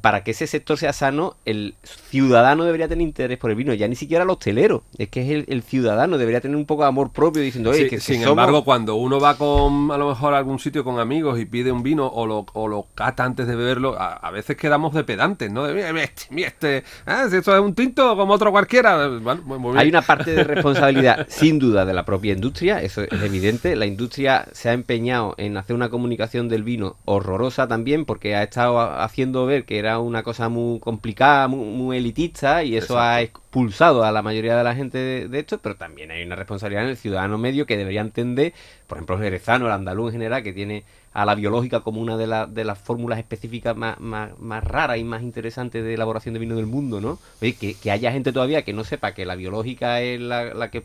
para 0.00 0.22
que 0.24 0.32
ese 0.32 0.46
sector 0.46 0.78
sea 0.78 0.92
sano, 0.92 1.36
el 1.44 1.74
ciudadano 1.82 2.64
debería 2.64 2.88
tener 2.88 3.06
interés 3.06 3.38
por 3.38 3.50
el 3.50 3.56
vino, 3.56 3.72
ya 3.74 3.88
ni 3.88 3.96
siquiera 3.96 4.24
el 4.24 4.30
hostelero, 4.30 4.82
es 4.98 5.08
que 5.08 5.22
es 5.22 5.30
el, 5.30 5.44
el 5.48 5.62
ciudadano, 5.62 6.18
debería 6.18 6.40
tener 6.40 6.56
un 6.56 6.66
poco 6.66 6.82
de 6.82 6.88
amor 6.88 7.10
propio 7.12 7.42
diciendo, 7.42 7.70
oye, 7.70 7.84
Sí, 7.84 7.90
que, 7.90 7.96
que 7.96 8.00
sin 8.00 8.16
somos- 8.22 8.30
embargo, 8.30 8.64
cuando 8.64 8.94
uno 8.96 9.20
va 9.20 9.36
con 9.36 9.90
a 9.90 9.98
lo 9.98 10.08
mejor 10.08 10.34
a 10.34 10.38
algún 10.38 10.58
sitio 10.58 10.84
con 10.84 10.98
amigos 11.00 11.38
y 11.38 11.44
pide 11.44 11.72
un 11.72 11.82
vino 11.82 12.06
o 12.06 12.26
lo, 12.26 12.46
o 12.52 12.68
lo 12.68 12.86
cata 12.94 13.24
antes 13.24 13.46
de 13.46 13.56
beberlo, 13.56 13.98
a, 13.98 14.14
a 14.14 14.30
veces 14.30 14.56
quedamos 14.56 14.94
de 14.94 15.04
pedantes, 15.04 15.50
¿no? 15.50 15.64
De, 15.64 15.74
"Mira, 15.74 15.90
este, 16.02 16.22
mira 16.30 16.48
este, 16.48 16.84
ah, 17.06 17.26
si 17.30 17.36
esto 17.36 17.54
es 17.54 17.60
un 17.60 17.74
tinto 17.74 18.16
como 18.16 18.34
otro 18.34 18.50
cualquiera. 18.52 19.08
Bueno, 19.08 19.42
muy. 19.44 19.78
Hay 19.78 19.88
una 19.88 20.02
parte 20.02 20.32
de 20.32 20.44
responsabilidad, 20.44 21.26
sin 21.28 21.58
duda, 21.58 21.84
de 21.84 21.94
la 21.94 22.04
propia 22.04 22.32
industria, 22.32 22.80
eso 22.82 23.02
es 23.02 23.12
evidente. 23.22 23.76
La 23.76 23.86
industria 23.86 24.46
se 24.52 24.68
ha 24.68 24.72
empeñado 24.72 25.34
en 25.38 25.56
hacer 25.56 25.74
una 25.74 25.88
comunicación 25.88 26.48
del 26.48 26.62
vino 26.62 26.96
horrorosa 27.04 27.66
también, 27.68 28.04
porque 28.04 28.34
ha 28.36 28.42
estado 28.42 28.78
ha- 28.80 29.04
haciendo 29.04 29.46
ver 29.46 29.63
que 29.64 29.78
era 29.78 29.98
una 29.98 30.22
cosa 30.22 30.48
muy 30.48 30.78
complicada, 30.80 31.48
muy, 31.48 31.66
muy 31.66 31.96
elitista, 31.98 32.62
y 32.64 32.76
eso 32.76 32.98
ha 32.98 33.20
expulsado 33.22 34.04
a 34.04 34.12
la 34.12 34.22
mayoría 34.22 34.56
de 34.56 34.64
la 34.64 34.74
gente 34.74 34.98
de, 34.98 35.28
de 35.28 35.38
esto, 35.40 35.58
pero 35.58 35.76
también 35.76 36.10
hay 36.10 36.22
una 36.24 36.36
responsabilidad 36.36 36.84
en 36.84 36.90
el 36.90 36.96
ciudadano 36.96 37.38
medio 37.38 37.66
que 37.66 37.76
debería 37.76 38.00
entender, 38.00 38.52
por 38.86 38.98
ejemplo, 38.98 39.16
el 39.16 39.22
jerezano, 39.22 39.66
el 39.66 39.72
andaluz 39.72 40.08
en 40.08 40.12
general, 40.20 40.42
que 40.42 40.52
tiene 40.52 40.84
a 41.12 41.24
la 41.24 41.34
biológica 41.36 41.80
como 41.80 42.00
una 42.00 42.16
de, 42.16 42.26
la- 42.26 42.46
de 42.46 42.64
las 42.64 42.78
fórmulas 42.78 43.18
específicas 43.18 43.76
más, 43.76 44.00
más, 44.00 44.36
más 44.40 44.64
raras 44.64 44.98
y 44.98 45.04
más 45.04 45.22
interesantes 45.22 45.84
de 45.84 45.94
elaboración 45.94 46.34
de 46.34 46.40
vino 46.40 46.56
del 46.56 46.66
mundo, 46.66 47.00
¿no? 47.00 47.18
Oye, 47.40 47.54
que, 47.54 47.74
que 47.74 47.90
haya 47.90 48.10
gente 48.10 48.32
todavía 48.32 48.62
que 48.62 48.72
no 48.72 48.82
sepa 48.84 49.12
que 49.12 49.24
la 49.24 49.36
biológica 49.36 50.00
es 50.00 50.20
la, 50.20 50.54
la 50.54 50.70
que 50.70 50.82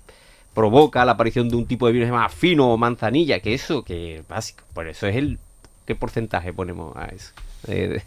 provoca 0.53 1.05
la 1.05 1.13
aparición 1.13 1.49
de 1.49 1.55
un 1.55 1.65
tipo 1.65 1.87
de 1.87 1.93
vino 1.93 2.11
más 2.13 2.33
fino 2.33 2.71
o 2.71 2.77
manzanilla, 2.77 3.39
que 3.39 3.53
eso, 3.53 3.83
que 3.83 4.23
básico. 4.29 4.63
Por 4.73 4.87
eso 4.87 5.07
es 5.07 5.15
el... 5.15 5.39
¿Qué 5.85 5.95
porcentaje 5.95 6.53
ponemos 6.53 6.95
a 6.95 7.05
eso? 7.05 7.31
Eh, 7.67 8.01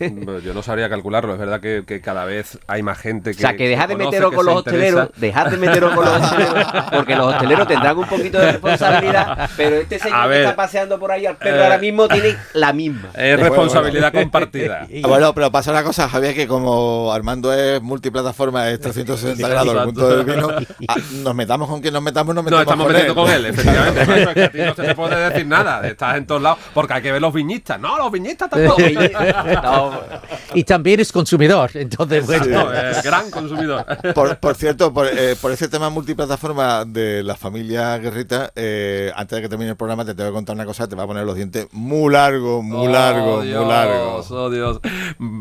Yo 0.44 0.54
no 0.54 0.62
sabría 0.62 0.88
calcularlo, 0.88 1.34
es 1.34 1.38
verdad 1.38 1.60
que, 1.60 1.84
que 1.86 2.00
cada 2.00 2.24
vez 2.24 2.58
hay 2.66 2.82
más 2.82 2.98
gente 2.98 3.32
que. 3.32 3.36
o 3.36 3.40
sea, 3.40 3.54
que 3.56 3.68
dejad 3.68 3.88
de 3.88 3.96
meteros 3.96 4.32
con 4.32 4.46
los 4.46 4.56
hosteleros, 4.56 5.10
dejad 5.16 5.48
de 5.50 5.56
meteros 5.58 5.94
con 5.94 6.04
los 6.06 6.14
hosteleros, 6.22 6.66
porque 6.90 7.14
los 7.16 7.34
hosteleros 7.34 7.68
tendrán 7.68 7.98
un 7.98 8.06
poquito 8.06 8.38
de 8.38 8.52
responsabilidad, 8.52 9.50
pero 9.56 9.76
este 9.76 9.96
A 9.96 9.98
señor 9.98 10.28
que 10.30 10.40
está 10.40 10.56
paseando 10.56 10.98
por 10.98 11.12
ahí 11.12 11.26
al 11.26 11.36
perro 11.36 11.58
eh, 11.58 11.64
ahora 11.64 11.78
mismo 11.78 12.08
tiene 12.08 12.36
la 12.54 12.72
misma. 12.72 13.10
Es 13.14 13.38
responsabilidad 13.38 14.12
compartida. 14.12 14.86
Ah, 15.04 15.08
Bueno, 15.08 15.34
pero 15.34 15.50
pasa 15.52 15.70
una 15.70 15.82
cosa, 15.82 16.08
Javier, 16.08 16.34
que 16.34 16.46
como 16.46 17.12
Armando 17.12 17.52
es 17.52 17.80
multiplataforma, 17.82 18.68
es 18.70 18.80
360 18.80 19.48
grados 19.48 19.74
el 19.74 19.82
punto 19.84 20.08
del 20.08 20.24
vino, 20.24 20.48
ah, 20.88 20.94
nos 21.22 21.34
metamos 21.34 21.68
con 21.68 21.80
quien 21.80 21.92
nos 21.92 22.02
metamos, 22.02 22.34
nos 22.34 22.44
No, 22.44 22.50
metamos 22.58 22.62
estamos 22.62 22.86
con 22.86 22.92
metiendo 22.94 23.22
él. 23.22 23.26
con 23.26 23.34
él, 23.34 23.46
efectivamente. 23.46 24.06
Macho, 24.06 24.30
es 24.30 24.34
que 24.34 24.42
a 24.44 24.50
ti 24.50 24.58
no 24.58 24.74
se 24.74 24.82
te 24.82 24.94
puede 24.94 25.28
decir 25.30 25.46
nada. 25.46 25.86
Estás 25.86 26.16
en 26.16 26.26
todos 26.26 26.40
lados. 26.42 26.58
Porque 26.74 26.94
hay 26.94 27.02
que 27.02 27.12
ver 27.12 27.20
los 27.20 27.32
viñistas. 27.34 27.78
No, 27.80 27.96
los 27.98 28.10
viñistas 28.12 28.48
tampoco. 28.50 28.82
No, 29.62 30.00
Y 30.54 30.64
también 30.64 31.00
es 31.00 31.12
consumidor, 31.12 31.70
entonces, 31.74 32.26
bueno. 32.26 32.64
No, 32.64 32.72
es 32.72 33.02
gran 33.02 33.30
consumidor. 33.30 33.84
Por, 34.14 34.36
por 34.38 34.54
cierto, 34.54 34.92
por, 34.92 35.06
eh, 35.06 35.36
por 35.40 35.52
ese 35.52 35.68
tema 35.68 35.88
multiplataforma 35.88 36.84
de 36.84 37.22
la 37.22 37.34
familia 37.34 37.96
Guerrita, 37.98 38.52
eh, 38.54 39.10
antes 39.14 39.36
de 39.36 39.42
que 39.42 39.48
termine 39.48 39.70
el 39.70 39.76
programa 39.76 40.04
te 40.04 40.14
tengo 40.14 40.30
que 40.30 40.34
contar 40.34 40.54
una 40.54 40.66
cosa, 40.66 40.88
te 40.88 40.94
va 40.94 41.04
a 41.04 41.06
poner 41.06 41.24
los 41.24 41.36
dientes 41.36 41.66
muy 41.72 42.12
largos, 42.12 42.62
muy 42.62 42.88
largos, 42.88 43.40
Oh, 43.40 43.42
Dios, 43.42 43.60
muy 43.60 43.72
largos. 43.72 44.30
Oh, 44.30 44.50
Dios. 44.50 44.80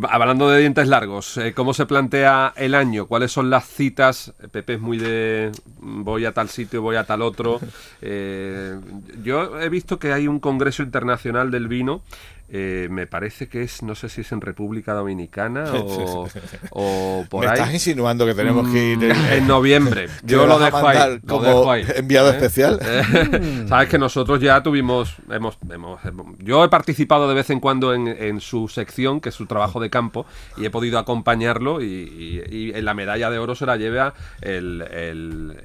Hablando 0.09 0.49
de 0.49 0.59
dientes 0.59 0.87
largos, 0.87 1.37
eh, 1.37 1.53
¿cómo 1.53 1.73
se 1.73 1.85
plantea 1.85 2.53
el 2.55 2.75
año? 2.75 3.07
¿Cuáles 3.07 3.31
son 3.31 3.49
las 3.49 3.65
citas? 3.65 4.33
Pepe 4.51 4.75
es 4.75 4.79
muy 4.81 4.97
de 4.97 5.51
voy 5.81 6.25
a 6.25 6.31
tal 6.33 6.49
sitio, 6.49 6.81
voy 6.81 6.95
a 6.95 7.03
tal 7.03 7.21
otro. 7.21 7.59
Eh, 8.01 8.75
yo 9.23 9.59
he 9.59 9.69
visto 9.69 9.99
que 9.99 10.13
hay 10.13 10.27
un 10.27 10.39
congreso 10.39 10.83
internacional 10.83 11.51
del 11.51 11.67
vino. 11.67 12.01
Eh, 12.51 12.87
me 12.91 13.07
parece 13.07 13.47
que 13.47 13.63
es, 13.63 13.81
no 13.81 13.95
sé 13.95 14.09
si 14.09 14.21
es 14.21 14.31
en 14.31 14.41
República 14.41 14.93
Dominicana 14.93 15.65
o, 15.73 16.27
o 16.71 17.25
por 17.29 17.41
Me 17.45 17.47
ahí. 17.51 17.53
estás 17.53 17.73
insinuando 17.73 18.25
que 18.25 18.33
tenemos 18.35 18.67
que 18.69 18.91
ir 18.91 18.97
Mm, 18.99 19.31
en 19.33 19.47
noviembre. 19.47 20.07
Yo 20.23 20.45
lo 20.45 20.59
dejo 20.59 20.77
ahí. 20.77 20.83
mandar 20.97 21.11
lo 21.11 21.19
como 21.27 21.43
dejo 21.43 21.71
ahí. 21.71 21.85
enviado 21.95 22.29
¿eh? 22.29 22.35
especial. 22.35 22.79
Eh, 22.83 23.65
Sabes 23.67 23.89
que 23.89 23.97
nosotros 23.97 24.39
ya 24.41 24.61
tuvimos, 24.61 25.15
hemos, 25.29 25.57
hemos- 25.69 26.03
hemos- 26.05 26.37
yo 26.39 26.63
he 26.63 26.69
participado 26.69 27.27
de 27.27 27.33
vez 27.35 27.49
en 27.49 27.59
cuando 27.59 27.93
en, 27.93 28.07
en 28.07 28.41
su 28.41 28.67
sección, 28.67 29.21
que 29.21 29.29
es 29.29 29.35
su 29.35 29.45
trabajo 29.45 29.79
de 29.79 29.89
campo, 29.89 30.25
y 30.57 30.65
he 30.65 30.69
podido 30.69 30.99
acompañarlo 30.99 31.81
y, 31.81 31.85
y- 31.85 32.55
y 32.55 32.71
en 32.75 32.85
la 32.85 32.93
medalla 32.93 33.29
de 33.29 33.39
oro 33.39 33.55
se 33.55 33.65
la 33.65 33.77
lleva 33.77 34.13
el, 34.41 34.81
el- 34.91 35.57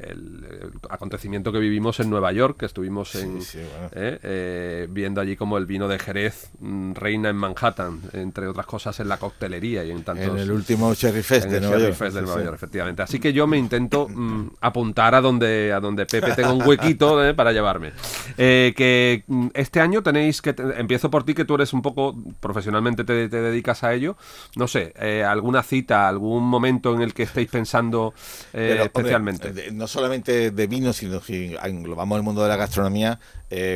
acontecimiento 0.91 1.53
que 1.53 1.59
vivimos 1.59 2.01
en 2.01 2.11
Nueva 2.11 2.33
York, 2.33 2.57
que 2.59 2.67
estuvimos 2.67 3.15
en, 3.17 3.43
sí, 3.43 3.59
bueno. 3.59 3.91
eh, 3.95 4.19
eh, 4.23 4.87
viendo 4.91 5.21
allí 5.21 5.37
como 5.37 5.59
el 5.59 5.67
vino 5.67 5.89
de 5.89 5.99
Jerez 5.99 6.51
mm, 6.61 6.76
reina 6.95 7.29
en 7.31 7.37
Manhattan, 7.37 8.01
entre 8.13 8.47
otras 8.49 8.67
cosas 8.67 8.99
en 9.01 9.09
la 9.09 9.17
coctelería 9.19 9.85
y 9.85 9.91
en 9.91 10.03
tantos 10.03 10.27
En 10.27 10.39
el 10.39 10.51
último 10.51 10.95
Cherry 10.95 11.23
Fest 11.23 11.45
en 11.47 11.51
de 11.51 11.57
el 11.59 11.63
Nueva 11.63 11.77
Cherry 11.77 11.89
York. 11.93 11.99
Fest 11.99 12.15
de 12.15 12.21
Sí, 12.21 12.25
Nueva 12.27 12.41
sí. 12.41 12.45
York, 12.45 12.57
efectivamente. 12.57 13.03
Así 13.03 13.19
que 13.21 13.33
yo 13.33 13.47
me 13.47 13.59
intento 13.59 14.09
mm, 14.09 14.51
apuntar 14.61 15.15
a 15.15 15.21
donde, 15.21 15.73
a 15.73 15.81
donde 15.81 16.07
Pepe 16.07 16.33
tenga 16.33 16.53
un 16.53 16.63
huequito 16.67 17.25
eh, 17.25 17.35
para 17.35 17.53
llevarme. 17.53 17.93
Eh, 18.39 18.75
que 18.77 19.25
mm, 19.27 19.49
este 19.55 19.81
año 19.81 20.03
tenéis 20.03 20.43
que... 20.43 20.53
te- 20.53 20.63
empiezo 20.81 21.11
por 21.11 21.25
ti, 21.25 21.35
que 21.35 21.45
tú 21.45 21.55
eres 21.55 21.73
un 21.73 21.83
poco... 21.83 22.17
Profesionalmente 22.41 23.05
te, 23.05 23.29
te 23.29 23.41
dedicas 23.41 23.83
a 23.85 23.93
ello. 23.95 24.17
No 24.57 24.69
sé, 24.69 24.93
eh, 24.99 25.25
alguna 25.25 25.63
cita, 25.63 26.09
algún 26.09 26.45
momento 26.45 26.95
en 26.95 27.03
el 27.03 27.15
que 27.15 27.23
estéis 27.25 27.49
pensando 27.51 28.15
Pero, 28.53 28.85
especialmente. 28.85 29.71
no 29.73 29.87
solamente 29.87 30.51
de 30.51 30.67
vino, 30.67 30.93
sino 30.93 31.21
si 31.21 31.55
englobamos 31.63 32.17
el 32.17 32.23
mundo 32.23 32.43
de 32.43 32.49
la 32.49 32.57
gastronomía, 32.57 33.19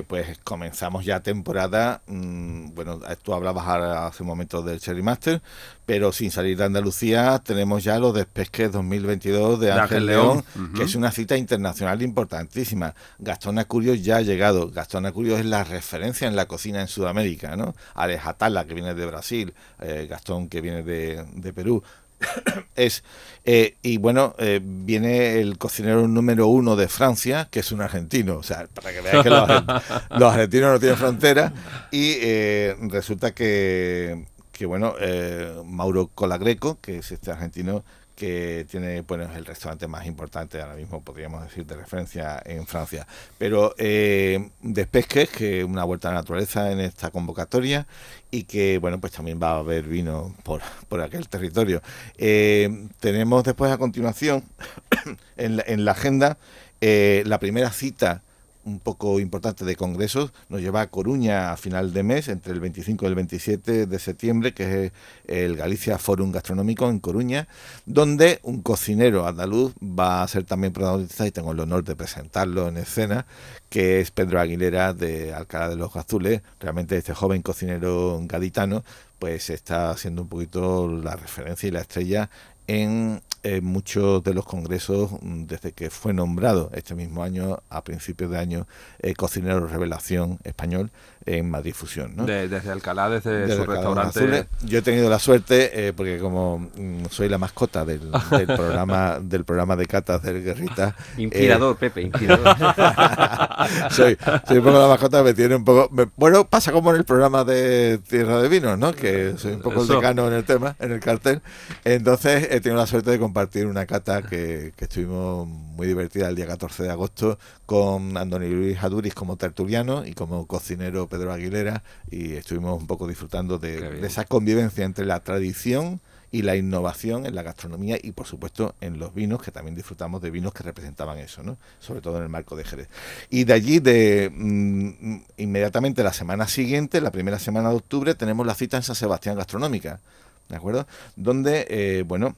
pues 0.07 0.39
comenzamos 0.45 1.05
ya 1.05 1.21
temporada. 1.21 2.03
mm, 2.07 2.50
bueno, 2.85 2.99
tú 3.23 3.35
hablabas 3.35 3.67
hace 3.69 4.23
un 4.23 4.27
momento 4.27 4.63
del 4.63 4.81
Cherry 4.81 5.03
Master, 5.03 5.43
pero 5.85 6.13
sin 6.13 6.31
salir 6.31 6.57
de 6.57 6.65
Andalucía 6.65 7.39
tenemos 7.45 7.85
ya 7.85 7.99
los 7.99 8.15
despesques 8.15 8.73
2022 8.73 9.61
de 9.61 9.67
De 9.67 9.73
Ángel, 9.73 9.83
Ángel 9.83 10.07
León, 10.07 10.45
que 10.75 10.85
es 10.85 10.95
una 10.95 11.11
cita 11.11 11.37
internacional 11.37 12.01
importantísima. 12.01 12.95
Gastón 13.19 13.59
Acurio 13.59 13.93
ya 13.93 14.17
ha 14.17 14.21
llegado. 14.23 14.71
Gastón 14.71 15.05
Acurio 15.05 15.37
es 15.37 15.45
la 15.45 15.63
referencia 15.63 16.27
en 16.27 16.37
la 16.37 16.47
cocina 16.47 16.81
en 16.81 16.89
Sudamérica, 16.89 17.55
¿no? 17.55 17.75
Alex 17.93 18.25
Atala, 18.25 18.65
que 18.65 18.73
viene 18.73 18.95
de 18.95 19.05
Brasil, 19.05 19.53
eh, 19.81 20.07
Gastón, 20.09 20.49
que 20.49 20.63
viene 20.63 20.83
de, 20.83 21.23
de 21.35 21.53
Perú. 21.53 21.83
es 22.77 23.03
eh, 23.45 23.77
y 23.83 23.97
bueno 23.97 24.35
eh, 24.39 24.61
viene 24.63 25.41
el 25.41 25.57
cocinero 25.59 26.07
número 26.07 26.47
uno 26.47 26.77
de 26.77 26.89
Francia 26.89 27.49
que 27.51 27.61
es 27.61 27.73
un 27.73 27.81
argentino. 27.81 28.37
O 28.37 28.43
sea 28.43 28.67
para 28.75 28.93
que 28.93 29.01
veáis 29.01 29.23
que 29.23 29.31
los, 29.31 29.49
argen- 29.49 29.83
los 30.19 30.33
argentinos 30.33 30.73
no 30.73 30.79
tienen 30.81 30.99
frontera. 30.99 31.53
Y 31.91 32.17
eh, 32.21 32.77
resulta 32.83 33.33
que 33.33 34.25
que 34.53 34.67
bueno 34.67 34.95
eh, 35.01 35.55
Mauro 35.65 36.09
Colagreco 36.15 36.79
que 36.81 36.99
es 36.99 37.11
este 37.13 37.31
argentino 37.31 37.83
que 38.21 38.67
tiene 38.71 39.01
bueno 39.01 39.25
es 39.25 39.35
el 39.35 39.47
restaurante 39.47 39.89
más 39.89 40.05
importante 40.05 40.61
ahora 40.61 40.75
mismo 40.75 41.03
podríamos 41.03 41.43
decir 41.43 41.65
de 41.65 41.75
referencia 41.75 42.43
en 42.45 42.67
Francia. 42.67 43.07
Pero 43.39 43.75
eh, 43.79 44.51
Despesques 44.61 45.31
que 45.31 45.65
una 45.65 45.85
vuelta 45.85 46.09
a 46.09 46.13
la 46.13 46.21
naturaleza 46.21 46.71
en 46.71 46.81
esta 46.81 47.11
convocatoria 47.11 47.87
y 48.31 48.43
que 48.43 48.77
bueno 48.77 49.01
pues 49.01 49.15
también 49.15 49.41
va 49.43 49.53
a 49.53 49.59
haber 49.61 49.85
vino 49.85 50.35
por, 50.43 50.61
por 50.87 51.01
aquel 51.01 51.31
territorio. 51.31 51.81
Eh, 52.19 52.89
tenemos 53.01 53.43
después 53.43 53.73
a 53.73 53.79
continuación 53.79 54.45
en, 55.39 55.57
la, 55.57 55.65
en 55.67 55.87
la 55.87 55.93
agenda 55.93 56.37
eh, 56.83 57.23
la 57.25 57.39
primera 57.39 57.71
cita 57.71 58.23
un 58.65 58.79
poco 58.81 59.21
importante 59.21 59.65
de 59.65 59.77
congresos 59.77 60.33
nos 60.49 60.61
lleva 60.61 60.83
a 60.83 60.91
Coruña 60.91 61.53
a 61.53 61.57
final 61.57 61.93
de 61.93 62.03
mes, 62.03 62.29
entre 62.29 62.53
el 62.53 62.61
25 62.61 63.05
y 63.05 63.09
el 63.09 63.15
27 63.15 63.87
de 63.87 63.99
septiembre, 63.99 64.53
que 64.53 64.87
es 64.87 64.93
el 65.27 65.57
Galicia 65.57 65.99
Forum 65.99 66.33
Gastronómico 66.33 66.89
en 66.89 66.99
Coruña, 67.01 67.49
donde 67.87 68.41
un 68.43 68.63
cocinero 68.63 69.27
andaluz 69.27 69.73
va 69.83 70.23
a 70.23 70.29
ser 70.29 70.45
también 70.45 70.73
protagonista 70.73 71.27
y 71.27 71.31
tengo 71.31 71.53
el 71.53 71.61
honor 71.61 71.85
de 71.85 71.97
presentarlo 71.97 72.69
en 72.69 72.77
escena, 72.77 73.27
que 73.69 74.01
es 74.01 74.11
Pedro 74.11 74.41
Aguilera 74.41 74.93
de 74.93 75.33
Alcalá 75.33 75.69
de 75.69 75.77
los 75.77 75.97
Azules, 75.97 76.43
realmente 76.59 76.97
este 76.97 77.15
joven 77.15 77.43
cocinero 77.43 78.21
gaditano, 78.25 78.85
pues 79.19 79.51
está 79.51 79.91
haciendo 79.91 80.23
un 80.23 80.29
poquito 80.29 80.89
la 80.89 81.17
referencia 81.17 81.69
y 81.69 81.73
la 81.73 81.81
estrella 81.81 82.31
en 82.67 83.23
eh, 83.43 83.61
muchos 83.61 84.23
de 84.23 84.35
los 84.35 84.45
congresos 84.45 85.11
mm, 85.23 85.45
desde 85.47 85.73
que 85.73 85.91
fue 85.91 86.13
nombrado 86.13 86.71
este 86.75 86.95
mismo 86.95 87.23
año, 87.23 87.63
a 87.71 87.83
principios 87.85 88.31
de 88.31 88.39
año, 88.39 88.67
eh, 89.01 89.15
cocinero 89.15 89.67
revelación 89.67 90.39
español 90.45 90.91
en 91.27 91.51
Madrid 91.51 91.75
Fusión. 91.75 92.17
¿no? 92.17 92.25
De- 92.27 92.49
desde 92.49 92.71
Alcalá, 92.71 93.09
desde, 93.11 93.31
Desde 93.33 93.55
su 93.57 93.61
Alcalá 93.63 93.77
restaurante. 93.79 94.19
Azules. 94.19 94.47
Yo 94.65 94.79
he 94.79 94.83
tenido 94.83 95.09
la 95.11 95.19
suerte, 95.19 95.89
eh, 95.89 95.93
porque 95.93 96.19
como 96.19 96.59
mm, 96.59 97.05
soy 97.11 97.29
la 97.29 97.39
mascota 97.39 97.85
del, 97.85 98.11
del 98.31 98.47
programa 98.47 99.19
del 99.21 99.45
programa 99.45 99.77
de 99.77 99.87
catas 99.87 100.23
del 100.23 100.43
Guerrita, 100.43 100.95
eh, 101.17 101.23
Inspirador, 101.23 101.77
Pepe, 101.77 102.03
inspirador. 102.03 102.57
soy, 103.91 104.17
soy 104.47 104.59
un 104.59 104.65
poco 104.65 104.79
la 104.79 104.89
mascota, 104.89 105.23
me 105.23 105.35
tiene 105.35 105.57
un 105.57 105.65
poco... 105.65 105.89
me- 105.95 106.09
bueno, 106.17 106.47
pasa 106.49 106.73
como 106.73 106.91
en 106.91 106.97
el 106.97 107.05
programa 107.05 107.45
de 107.45 107.99
Tierra 108.09 108.41
de 108.41 108.49
Vinos, 108.49 108.79
¿no? 108.79 108.93
Que 108.93 109.35
soy 109.37 109.53
un 109.55 109.61
poco 109.61 109.81
el 109.81 109.85
Eso. 109.85 109.95
decano 109.97 110.27
en 110.29 110.35
el 110.35 110.45
tema, 110.45 110.77
en 110.79 110.93
el 110.93 111.01
cartel. 111.01 111.43
Entonces 111.85 112.49
he 112.51 112.61
tenido 112.61 112.81
la 112.81 112.87
suerte 112.87 113.11
de 113.11 113.19
compartir 113.31 113.67
una 113.67 113.87
cata 113.87 114.23
que, 114.23 114.73
que 114.77 114.87
estuvimos 114.87 115.47
muy 115.47 115.87
divertida 115.87 116.29
el 116.29 116.35
día 116.35 116.49
14 116.49 116.83
de 116.83 116.91
agosto 116.91 117.39
con 117.65 118.17
Andoni 118.17 118.49
Luis 118.49 118.83
Aduris 118.83 119.15
como 119.15 119.37
tertuliano 119.37 120.05
y 120.05 120.15
como 120.15 120.49
cocinero 120.49 121.07
Pedro 121.07 121.33
Aguilera 121.33 121.85
y 122.11 122.33
estuvimos 122.33 122.81
un 122.81 122.89
poco 122.89 123.07
disfrutando 123.07 123.57
de, 123.57 124.05
esa 124.05 124.25
convivencia 124.25 124.85
entre 124.85 125.07
la 125.07 125.21
tradición 125.21 126.01
y 126.33 126.43
la 126.43 126.57
innovación 126.57 127.25
en 127.25 127.37
la 127.37 127.45
gastronomía 127.45 127.99
y 128.03 128.11
por 128.11 128.27
supuesto 128.27 128.75
en 128.81 128.99
los 128.99 129.15
vinos, 129.15 129.41
que 129.41 129.53
también 129.53 129.77
disfrutamos 129.77 130.21
de 130.21 130.33
vinos 130.33 130.53
que 130.53 130.65
representaban 130.65 131.19
eso, 131.19 131.45
¿no? 131.45 131.57
sobre 131.79 132.01
todo 132.01 132.17
en 132.17 132.25
el 132.25 132.29
marco 132.31 132.57
de 132.57 132.65
Jerez. 132.65 132.89
Y 133.31 133.45
de 133.45 133.53
allí, 133.53 133.79
de 133.79 134.29
mm, 134.35 135.21
inmediatamente 135.37 136.03
la 136.03 136.13
semana 136.13 136.49
siguiente, 136.49 137.01
la 137.01 137.13
primera 137.13 137.39
semana 137.39 137.71
de 137.71 137.77
octubre, 137.77 138.17
tenemos 138.17 138.45
la 138.45 138.55
cita 138.57 138.77
en 138.77 138.83
San 138.83 138.97
Sebastián 138.97 139.37
Gastronómica, 139.37 140.01
¿de 140.49 140.57
acuerdo? 140.57 140.89
Donde, 141.15 141.67
eh, 141.71 142.03
bueno, 142.05 142.35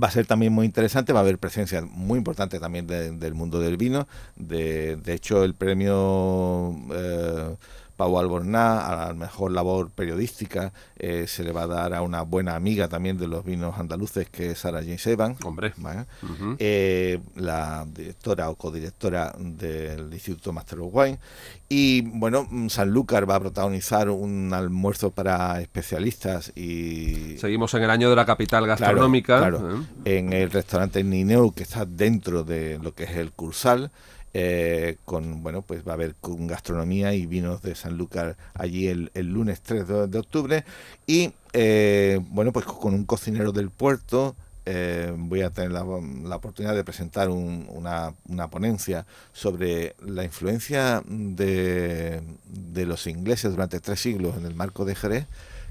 Va 0.00 0.08
a 0.08 0.10
ser 0.10 0.26
también 0.26 0.54
muy 0.54 0.64
interesante, 0.64 1.12
va 1.12 1.18
a 1.20 1.22
haber 1.22 1.38
presencia 1.38 1.82
muy 1.82 2.16
importante 2.16 2.58
también 2.58 2.86
de- 2.86 3.10
del 3.12 3.34
mundo 3.34 3.60
del 3.60 3.76
vino. 3.76 4.08
De, 4.36 4.96
de 4.96 5.12
hecho, 5.12 5.44
el 5.44 5.54
premio 5.54 6.74
eh, 6.94 7.56
Pau 8.02 8.18
Alborná 8.18 8.80
a 8.80 9.06
la 9.06 9.14
mejor 9.14 9.52
labor 9.52 9.88
periodística 9.90 10.72
eh, 10.98 11.26
se 11.28 11.44
le 11.44 11.52
va 11.52 11.62
a 11.62 11.66
dar 11.68 11.94
a 11.94 12.02
una 12.02 12.22
buena 12.22 12.56
amiga 12.56 12.88
también 12.88 13.16
de 13.16 13.28
los 13.28 13.44
vinos 13.44 13.78
andaluces, 13.78 14.28
que 14.28 14.50
es 14.50 14.58
Sara 14.58 14.80
James 14.80 15.06
Evans. 15.06 15.38
Hombre. 15.44 15.72
¿vale? 15.76 16.06
Ujú. 16.24 16.56
eh, 16.58 17.20
la 17.36 17.86
directora 17.88 18.50
o 18.50 18.56
codirectora 18.56 19.32
del 19.38 20.12
Instituto 20.12 20.52
Master 20.52 20.80
of 20.80 20.88
Wine. 20.92 21.20
Y 21.68 22.00
bueno, 22.02 22.44
mm, 22.50 22.70
Sanlúcar 22.70 23.30
va 23.30 23.36
a 23.36 23.40
protagonizar 23.40 24.10
un 24.10 24.52
almuerzo 24.52 25.12
para 25.12 25.60
especialistas 25.60 26.50
y 26.56 27.36
Seguimos 27.38 27.72
en 27.74 27.84
el 27.84 27.90
año 27.90 28.10
de 28.10 28.16
la 28.16 28.26
capital 28.26 28.64
Claro, 28.64 28.80
gastronómica. 28.80 29.38
claro. 29.38 29.76
¿eh? 30.04 30.16
en 30.18 30.32
el 30.32 30.50
restaurante 30.50 31.04
Nineu, 31.04 31.52
que 31.52 31.62
está 31.62 31.84
dentro 31.86 32.42
de 32.42 32.80
lo 32.82 32.96
que 32.96 33.04
es 33.04 33.12
el 33.12 33.30
Cursal. 33.30 33.92
Eh, 34.34 34.96
con 35.04 35.42
bueno 35.42 35.62
pues 35.62 35.86
va 35.86 35.92
a 35.92 35.94
haber 35.94 36.14
con 36.20 36.46
gastronomía 36.46 37.14
y 37.14 37.26
vinos 37.26 37.62
de 37.62 37.74
Sanlúcar 37.74 38.36
allí 38.54 38.88
el, 38.88 39.10
el 39.14 39.26
lunes 39.32 39.60
3 39.60 39.86
de, 40.10 40.18
octubre 40.18 40.64
y 41.06 41.32
eh, 41.52 42.18
bueno 42.30 42.52
pues 42.52 42.64
con 42.66 42.94
un 42.94 43.04
cocinero 43.04 43.52
del 43.52 43.70
puerto 43.70 44.34
eh, 44.64 45.12
voy 45.16 45.42
a 45.42 45.50
tener 45.50 45.72
la, 45.72 45.84
la 46.24 46.36
oportunidad 46.36 46.74
de 46.74 46.84
presentar 46.84 47.28
un- 47.30 47.66
una, 47.70 48.14
una 48.28 48.48
ponencia 48.48 49.04
sobre 49.32 49.94
la 50.06 50.22
influencia 50.24 51.02
de, 51.06 52.22
de 52.46 52.86
los 52.86 53.06
ingleses 53.08 53.50
durante 53.50 53.80
tres 53.80 54.00
siglos 54.00 54.36
en 54.36 54.46
el 54.46 54.54
marco 54.54 54.84
de 54.84 54.94
Jerez 54.94 55.26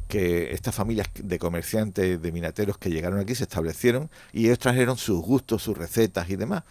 que 0.09 0.51
estas 0.51 0.75
familias 0.75 1.07
de 1.15 1.39
comerciantes, 1.39 2.21
de 2.21 2.31
minateros 2.33 2.77
que 2.77 2.89
llegaron 2.89 3.19
aquí 3.19 3.33
se 3.33 3.43
establecieron 3.43 4.09
y 4.33 4.45
ellos 4.47 4.59
trajeron 4.59 4.97
sus 4.97 5.21
gustos, 5.21 5.63
sus 5.63 5.77
recetas 5.77 6.29
y 6.29 6.35
demás. 6.35 6.63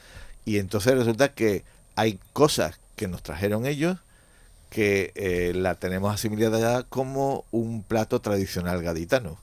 Y 0.44 0.58
entonces 0.58 0.94
resulta 0.94 1.32
que 1.32 1.64
hay 2.00 2.18
cosas 2.32 2.78
que 2.96 3.08
nos 3.08 3.22
trajeron 3.22 3.66
ellos 3.66 3.98
que 4.70 5.12
eh, 5.16 5.52
la 5.54 5.74
tenemos 5.74 6.14
asimilada 6.14 6.58
ya 6.60 6.82
como 6.84 7.44
un 7.50 7.82
plato 7.82 8.20
tradicional 8.20 8.82
gaditano. 8.82 9.38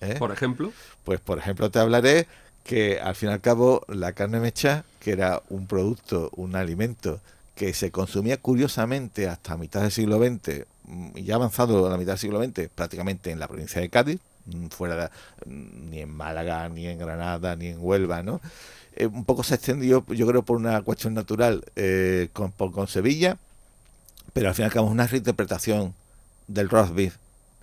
¿eh? 0.00 0.16
Por 0.18 0.32
ejemplo. 0.32 0.72
Pues 1.04 1.20
por 1.20 1.38
ejemplo 1.38 1.70
te 1.70 1.78
hablaré 1.78 2.26
que 2.64 2.98
al 3.00 3.14
fin 3.14 3.28
y 3.28 3.32
al 3.32 3.40
cabo 3.40 3.84
la 3.88 4.12
carne 4.12 4.40
mecha, 4.40 4.84
que 5.00 5.12
era 5.12 5.42
un 5.50 5.66
producto, 5.66 6.30
un 6.36 6.56
alimento 6.56 7.20
que 7.54 7.74
se 7.74 7.90
consumía 7.90 8.36
curiosamente 8.38 9.28
hasta 9.28 9.56
mitad 9.56 9.82
del 9.82 9.90
siglo 9.92 10.18
XX, 10.18 10.64
mm, 10.84 11.08
y 11.16 11.22
ya 11.24 11.34
avanzado 11.34 11.86
a 11.86 11.90
la 11.90 11.98
mitad 11.98 12.12
del 12.12 12.18
siglo 12.18 12.42
XX, 12.42 12.68
prácticamente 12.74 13.30
en 13.30 13.38
la 13.40 13.48
provincia 13.48 13.80
de 13.80 13.90
Cádiz, 13.90 14.20
mm, 14.46 14.68
fuera 14.68 14.96
de- 14.96 15.50
mm, 15.50 15.90
ni 15.90 16.00
en 16.00 16.10
Málaga, 16.10 16.68
ni 16.68 16.86
en 16.86 16.98
Granada, 16.98 17.56
ni 17.56 17.66
en 17.66 17.76
Huelva, 17.80 18.22
¿no? 18.22 18.40
Eh, 18.96 19.06
un 19.06 19.24
poco 19.24 19.42
se 19.42 19.54
extendió, 19.54 20.04
yo 20.08 20.26
creo, 20.26 20.42
por 20.44 20.56
una 20.56 20.82
cuestión 20.82 21.14
natural 21.14 21.64
eh, 21.76 22.28
con, 22.32 22.52
por- 22.52 22.72
con 22.72 22.88
Sevilla, 22.88 23.38
pero 24.32 24.48
al 24.48 24.54
fin 24.54 24.64
y 24.64 24.66
al 24.66 24.72
cabo 24.72 24.86
es 24.88 24.92
una 24.92 25.06
reinterpretación 25.06 25.94
del 26.48 26.68
roast 26.70 26.94
beef 26.94 27.16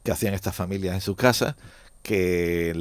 que 0.03 0.11
hacían 0.11 0.33
estas 0.33 0.55
familias 0.55 0.95
en 0.95 1.01
sus 1.01 1.15
casas, 1.17 1.55
que 2.03 2.73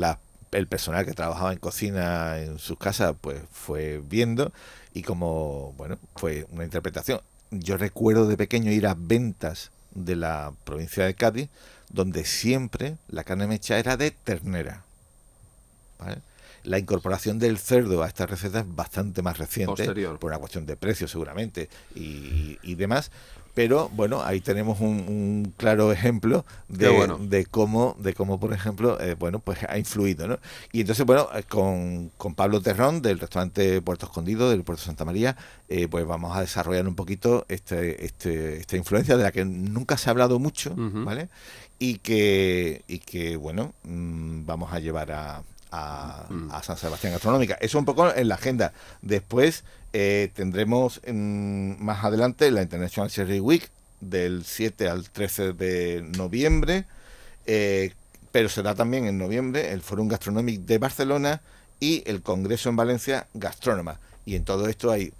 el 0.52 0.66
personal 0.68 1.04
que 1.06 1.12
trabajaba 1.14 1.52
en 1.52 1.58
cocina 1.58 2.38
en 2.40 2.58
sus 2.58 2.78
casas 2.78 3.14
pues 3.20 3.40
fue 3.52 4.02
viendo 4.08 4.52
y 4.94 5.02
como, 5.02 5.74
bueno, 5.76 5.98
fue 6.16 6.46
una 6.50 6.64
interpretación. 6.64 7.20
Yo 7.50 7.76
recuerdo 7.76 8.26
de 8.28 8.36
pequeño 8.36 8.72
ir 8.72 8.86
a 8.86 8.94
ventas 8.98 9.70
de 9.94 10.16
la 10.16 10.52
provincia 10.64 11.04
de 11.04 11.14
Cádiz, 11.14 11.48
donde 11.90 12.24
siempre 12.24 12.96
la 13.08 13.24
carne 13.24 13.46
mecha 13.46 13.78
era 13.78 13.96
de 13.96 14.10
ternera. 14.10 14.84
¿vale? 15.98 16.18
La 16.64 16.78
incorporación 16.78 17.38
del 17.38 17.58
cerdo 17.58 18.02
a 18.02 18.08
esta 18.08 18.26
receta 18.26 18.60
es 18.60 18.74
bastante 18.74 19.22
más 19.22 19.38
reciente, 19.38 19.72
Posterior. 19.84 20.18
por 20.18 20.30
una 20.30 20.38
cuestión 20.38 20.66
de 20.66 20.76
precio 20.76 21.08
seguramente 21.08 21.68
y, 21.94 22.58
y 22.62 22.74
demás. 22.74 23.10
Pero 23.54 23.88
bueno, 23.88 24.22
ahí 24.22 24.40
tenemos 24.40 24.78
un, 24.78 25.00
un 25.08 25.52
claro 25.56 25.90
ejemplo 25.90 26.44
de, 26.68 26.90
bueno. 26.90 27.18
de 27.18 27.44
cómo, 27.44 27.96
de 27.98 28.14
cómo, 28.14 28.38
por 28.38 28.52
ejemplo, 28.52 29.00
eh, 29.00 29.14
bueno, 29.14 29.40
pues 29.40 29.58
ha 29.68 29.76
influido, 29.76 30.28
¿no? 30.28 30.38
Y 30.70 30.82
entonces, 30.82 31.04
bueno, 31.04 31.28
eh, 31.34 31.42
con, 31.42 32.10
con 32.16 32.36
Pablo 32.36 32.60
Terrón 32.60 33.02
del 33.02 33.18
restaurante 33.18 33.82
Puerto 33.82 34.06
Escondido, 34.06 34.48
del 34.50 34.62
Puerto 34.62 34.84
Santa 34.84 35.04
María, 35.04 35.36
eh, 35.68 35.88
pues 35.88 36.06
vamos 36.06 36.36
a 36.36 36.40
desarrollar 36.42 36.86
un 36.86 36.94
poquito 36.94 37.46
este, 37.48 38.04
este, 38.04 38.58
esta 38.58 38.76
influencia 38.76 39.16
de 39.16 39.24
la 39.24 39.32
que 39.32 39.44
nunca 39.44 39.96
se 39.96 40.08
ha 40.08 40.12
hablado 40.12 40.38
mucho. 40.38 40.74
¿vale? 40.76 41.28
Y 41.80 41.98
que, 41.98 42.82
y 42.86 43.00
que 43.00 43.36
bueno, 43.36 43.74
mm, 43.82 44.46
vamos 44.46 44.72
a 44.72 44.78
llevar 44.78 45.10
a, 45.10 45.42
a, 45.72 46.24
Mm. 46.28 46.50
a 46.50 46.62
San 46.62 46.76
Sebastián 46.76 47.12
Gastronómica. 47.12 47.56
Eso 47.60 47.78
un 47.78 47.84
poco 47.84 48.14
en 48.14 48.28
la 48.28 48.34
agenda. 48.36 48.72
Después 49.02 49.64
eh, 49.92 50.30
tendremos 50.34 51.00
mm, 51.06 51.82
más 51.82 52.04
adelante 52.04 52.50
la 52.50 52.62
International 52.62 53.10
Cherry 53.10 53.40
Week 53.40 53.70
del 54.00 54.44
7 54.44 54.88
al 54.88 55.08
13 55.10 55.52
de 55.54 56.02
noviembre, 56.16 56.84
eh, 57.46 57.92
pero 58.30 58.48
será 58.48 58.74
también 58.74 59.06
en 59.06 59.18
noviembre 59.18 59.72
el 59.72 59.82
Forum 59.82 60.08
Gastronomic 60.08 60.60
de 60.60 60.78
Barcelona 60.78 61.40
y 61.80 62.02
el 62.06 62.22
Congreso 62.22 62.68
en 62.68 62.76
Valencia 62.76 63.26
Gastrónoma. 63.34 63.98
Y 64.26 64.36
en 64.36 64.44
todo 64.44 64.68
esto 64.68 64.90
hay 64.90 65.12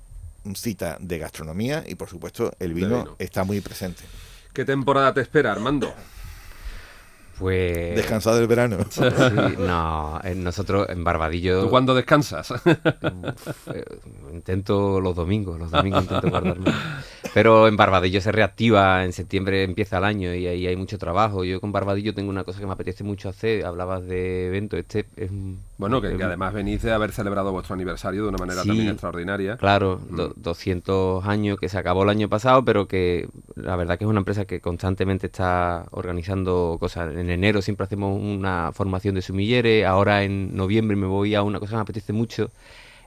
cita 0.55 0.97
de 1.01 1.19
gastronomía 1.19 1.85
y 1.87 1.95
por 1.95 2.09
supuesto 2.09 2.53
el 2.59 2.73
vino, 2.75 2.99
vino. 3.05 3.17
está 3.19 3.45
muy 3.45 3.61
presente. 3.61 4.03
¿Qué 4.53 4.65
temporada 4.65 5.13
te 5.15 5.21
espera, 5.21 5.53
Armando? 5.53 5.93
Pues... 7.39 7.95
Descansado 7.97 8.37
del 8.39 8.47
verano. 8.47 8.79
Sí, 8.91 9.03
no, 9.59 10.21
eh, 10.25 10.35
nosotros 10.35 10.89
en 10.89 11.05
Barbadillo... 11.05 11.63
¿Tú 11.63 11.71
cuándo 11.71 11.95
descansas? 11.95 12.53
Eh, 12.65 13.85
intento 14.33 15.01
los 15.01 15.15
domingos, 15.15 15.59
los 15.59 15.71
domingos 15.71 16.03
intento 16.03 16.29
guardarme. 16.31 16.73
Pero 17.35 17.69
en 17.69 17.77
Barbadillo 17.77 18.21
se 18.21 18.33
reactiva, 18.33 19.05
en 19.05 19.13
septiembre 19.13 19.63
empieza 19.63 19.99
el 19.99 20.05
año 20.05 20.35
y 20.35 20.47
ahí 20.47 20.67
hay 20.67 20.77
mucho 20.77 20.99
trabajo. 20.99 21.45
Yo 21.45 21.61
con 21.61 21.73
Barbadillo 21.73 22.15
tengo 22.15 22.31
una 22.31 22.45
cosa 22.45 22.61
que 22.61 22.67
me 22.67 22.73
apetece 22.73 23.05
mucho 23.05 23.29
hacer, 23.29 23.65
hablabas 23.65 24.05
de 24.07 24.47
eventos, 24.49 24.79
este 24.81 25.07
es 25.17 25.31
un- 25.31 25.61
bueno, 25.79 26.01
que, 26.01 26.09
es 26.09 26.13
que 26.13 26.17
un- 26.17 26.23
además 26.25 26.53
venís 26.53 26.83
de 26.83 26.93
haber 26.93 27.13
celebrado 27.13 27.53
vuestro 27.53 27.75
aniversario 27.75 28.25
de 28.25 28.29
una 28.29 28.39
manera 28.39 28.63
Sí. 28.63 28.69
también 28.69 28.89
extraordinaria. 28.89 29.57
Claro, 29.57 30.01
Mm. 30.11 30.17
do- 30.17 30.33
200 30.37 31.25
años 31.27 31.57
que 31.59 31.69
se 31.69 31.79
acabó 31.79 32.03
el 32.03 32.09
año 32.11 32.29
pasado, 32.29 32.65
pero 32.65 32.87
que 32.89 33.29
la 33.55 33.77
verdad 33.77 33.97
que 33.97 34.05
es 34.05 34.11
una 34.11 34.19
empresa 34.19 34.45
que 34.45 34.61
constantemente 34.61 35.27
está 35.27 35.87
organizando 35.93 36.77
cosas. 36.81 37.15
En 37.15 37.31
enero 37.31 37.63
siempre 37.63 37.85
hacemos 37.85 38.21
una 38.21 38.71
formación 38.75 39.15
de 39.15 39.23
sumilleres, 39.23 39.87
ahora 39.87 40.25
en 40.25 40.55
noviembre 40.57 40.97
me 40.97 41.07
voy 41.07 41.35
a 41.35 41.43
una 41.43 41.59
cosa 41.61 41.71
que 41.71 41.77
me 41.77 41.83
apetece 41.83 42.13
mucho 42.13 42.51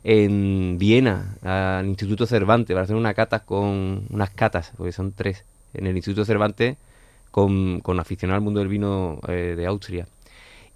en 0.03 0.77
Viena, 0.79 1.35
al 1.43 1.85
Instituto 1.87 2.25
Cervantes, 2.25 2.73
para 2.73 2.83
hacer 2.85 2.95
una 2.95 3.13
cata 3.13 3.39
con 3.41 4.05
unas 4.09 4.29
catas, 4.31 4.71
porque 4.77 4.91
son 4.91 5.11
tres, 5.11 5.43
en 5.73 5.85
el 5.87 5.95
Instituto 5.95 6.25
Cervantes 6.25 6.77
con, 7.29 7.79
con 7.81 7.99
aficionados 7.99 8.39
al 8.39 8.43
mundo 8.43 8.59
del 8.59 8.69
vino 8.69 9.19
eh, 9.27 9.53
de 9.55 9.65
Austria. 9.67 10.07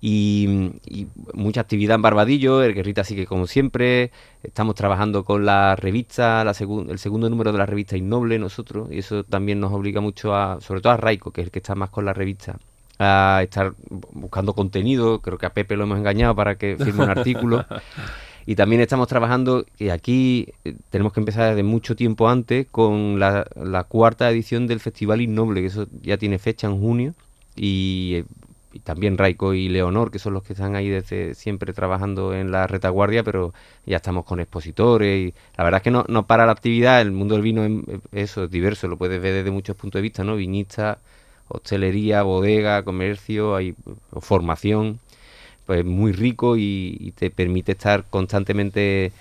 Y, 0.01 0.71
y 0.85 1.07
mucha 1.33 1.61
actividad 1.61 1.95
en 1.95 2.01
Barbadillo, 2.03 2.61
el 2.61 2.73
Guerrita 2.75 3.03
sigue 3.03 3.25
como 3.25 3.47
siempre, 3.47 4.11
estamos 4.43 4.75
trabajando 4.75 5.23
con 5.23 5.45
la 5.45 5.75
revista, 5.75 6.43
la 6.43 6.53
segun- 6.53 6.91
el 6.91 6.99
segundo 6.99 7.29
número 7.29 7.51
de 7.51 7.57
la 7.57 7.65
revista 7.65 7.97
Innoble 7.97 8.37
nosotros, 8.37 8.89
y 8.91 8.99
eso 8.99 9.23
también 9.23 9.59
nos 9.59 9.73
obliga 9.73 10.01
mucho 10.01 10.35
a, 10.35 10.61
sobre 10.61 10.81
todo 10.81 10.93
a 10.93 10.97
Raico, 10.97 11.31
que 11.31 11.41
es 11.41 11.47
el 11.47 11.51
que 11.51 11.59
está 11.59 11.73
más 11.73 11.89
con 11.89 12.05
la 12.05 12.13
revista, 12.13 12.59
a 12.99 13.39
estar 13.43 13.73
bu- 13.89 14.07
buscando 14.11 14.53
contenido, 14.53 15.21
creo 15.21 15.37
que 15.39 15.47
a 15.47 15.53
Pepe 15.53 15.75
lo 15.75 15.85
hemos 15.85 15.97
engañado 15.97 16.35
para 16.35 16.55
que 16.55 16.77
firme 16.77 17.03
un 17.03 17.09
artículo. 17.09 17.65
Y 18.47 18.53
también 18.55 18.79
estamos 18.79 19.07
trabajando, 19.07 19.65
y 19.79 19.89
aquí 19.89 20.49
eh, 20.65 20.75
tenemos 20.91 21.13
que 21.13 21.19
empezar 21.19 21.49
desde 21.49 21.63
mucho 21.63 21.95
tiempo 21.95 22.29
antes, 22.29 22.67
con 22.69 23.19
la, 23.19 23.47
la 23.55 23.85
cuarta 23.85 24.29
edición 24.29 24.67
del 24.67 24.79
Festival 24.79 25.19
Innoble, 25.21 25.61
que 25.61 25.65
eso 25.67 25.87
ya 26.03 26.17
tiene 26.17 26.37
fecha 26.37 26.67
en 26.67 26.79
junio, 26.79 27.15
y, 27.55 28.17
eh, 28.17 28.25
y 28.76 28.80
también 28.80 29.17
Raico 29.17 29.53
y 29.53 29.69
Leonor, 29.69 30.11
que 30.11 30.19
son 30.19 30.34
los 30.34 30.43
que 30.43 30.51
están 30.51 30.76
ahí 30.76 30.89
desde 30.89 31.34
siempre 31.34 31.71
trabajando 31.73 32.34
en 32.36 32.51
la 32.51 32.67
retaguardia, 32.67 33.23
pero 33.23 33.53
ya 33.86 33.95
estamos 33.97 34.26
con 34.26 34.41
expositores, 34.41 35.30
y 35.30 35.34
la 35.57 35.63
verdad 35.63 35.78
es 35.80 35.84
que 35.84 35.91
no, 35.91 36.03
no 36.09 36.28
para 36.28 36.45
la 36.45 36.51
actividad, 36.51 36.99
el 37.01 37.13
mundo 37.13 37.36
del 37.36 37.43
vino 37.43 37.63
es, 37.63 37.71
es 38.11 38.32
eso, 38.32 38.43
es 38.43 38.51
diverso, 38.51 38.89
lo 38.89 38.97
puedes 38.97 39.21
ver 39.21 39.34
desde 39.34 39.49
muchos 39.51 39.78
puntos 39.78 39.99
de 39.99 40.03
vista, 40.03 40.26
¿no? 40.26 40.36
Viñista, 40.36 40.99
hostelería, 41.47 42.23
bodega, 42.23 42.84
comercio, 42.84 43.55
hay 43.55 43.76
formación 44.19 44.99
pues 45.65 45.86
muy 45.86 46.11
rico 46.11 46.57
y, 46.57 46.97
y 46.99 47.11
te 47.11 47.30
permite 47.32 47.71
estar 47.71 48.03
constantemente 48.09 49.13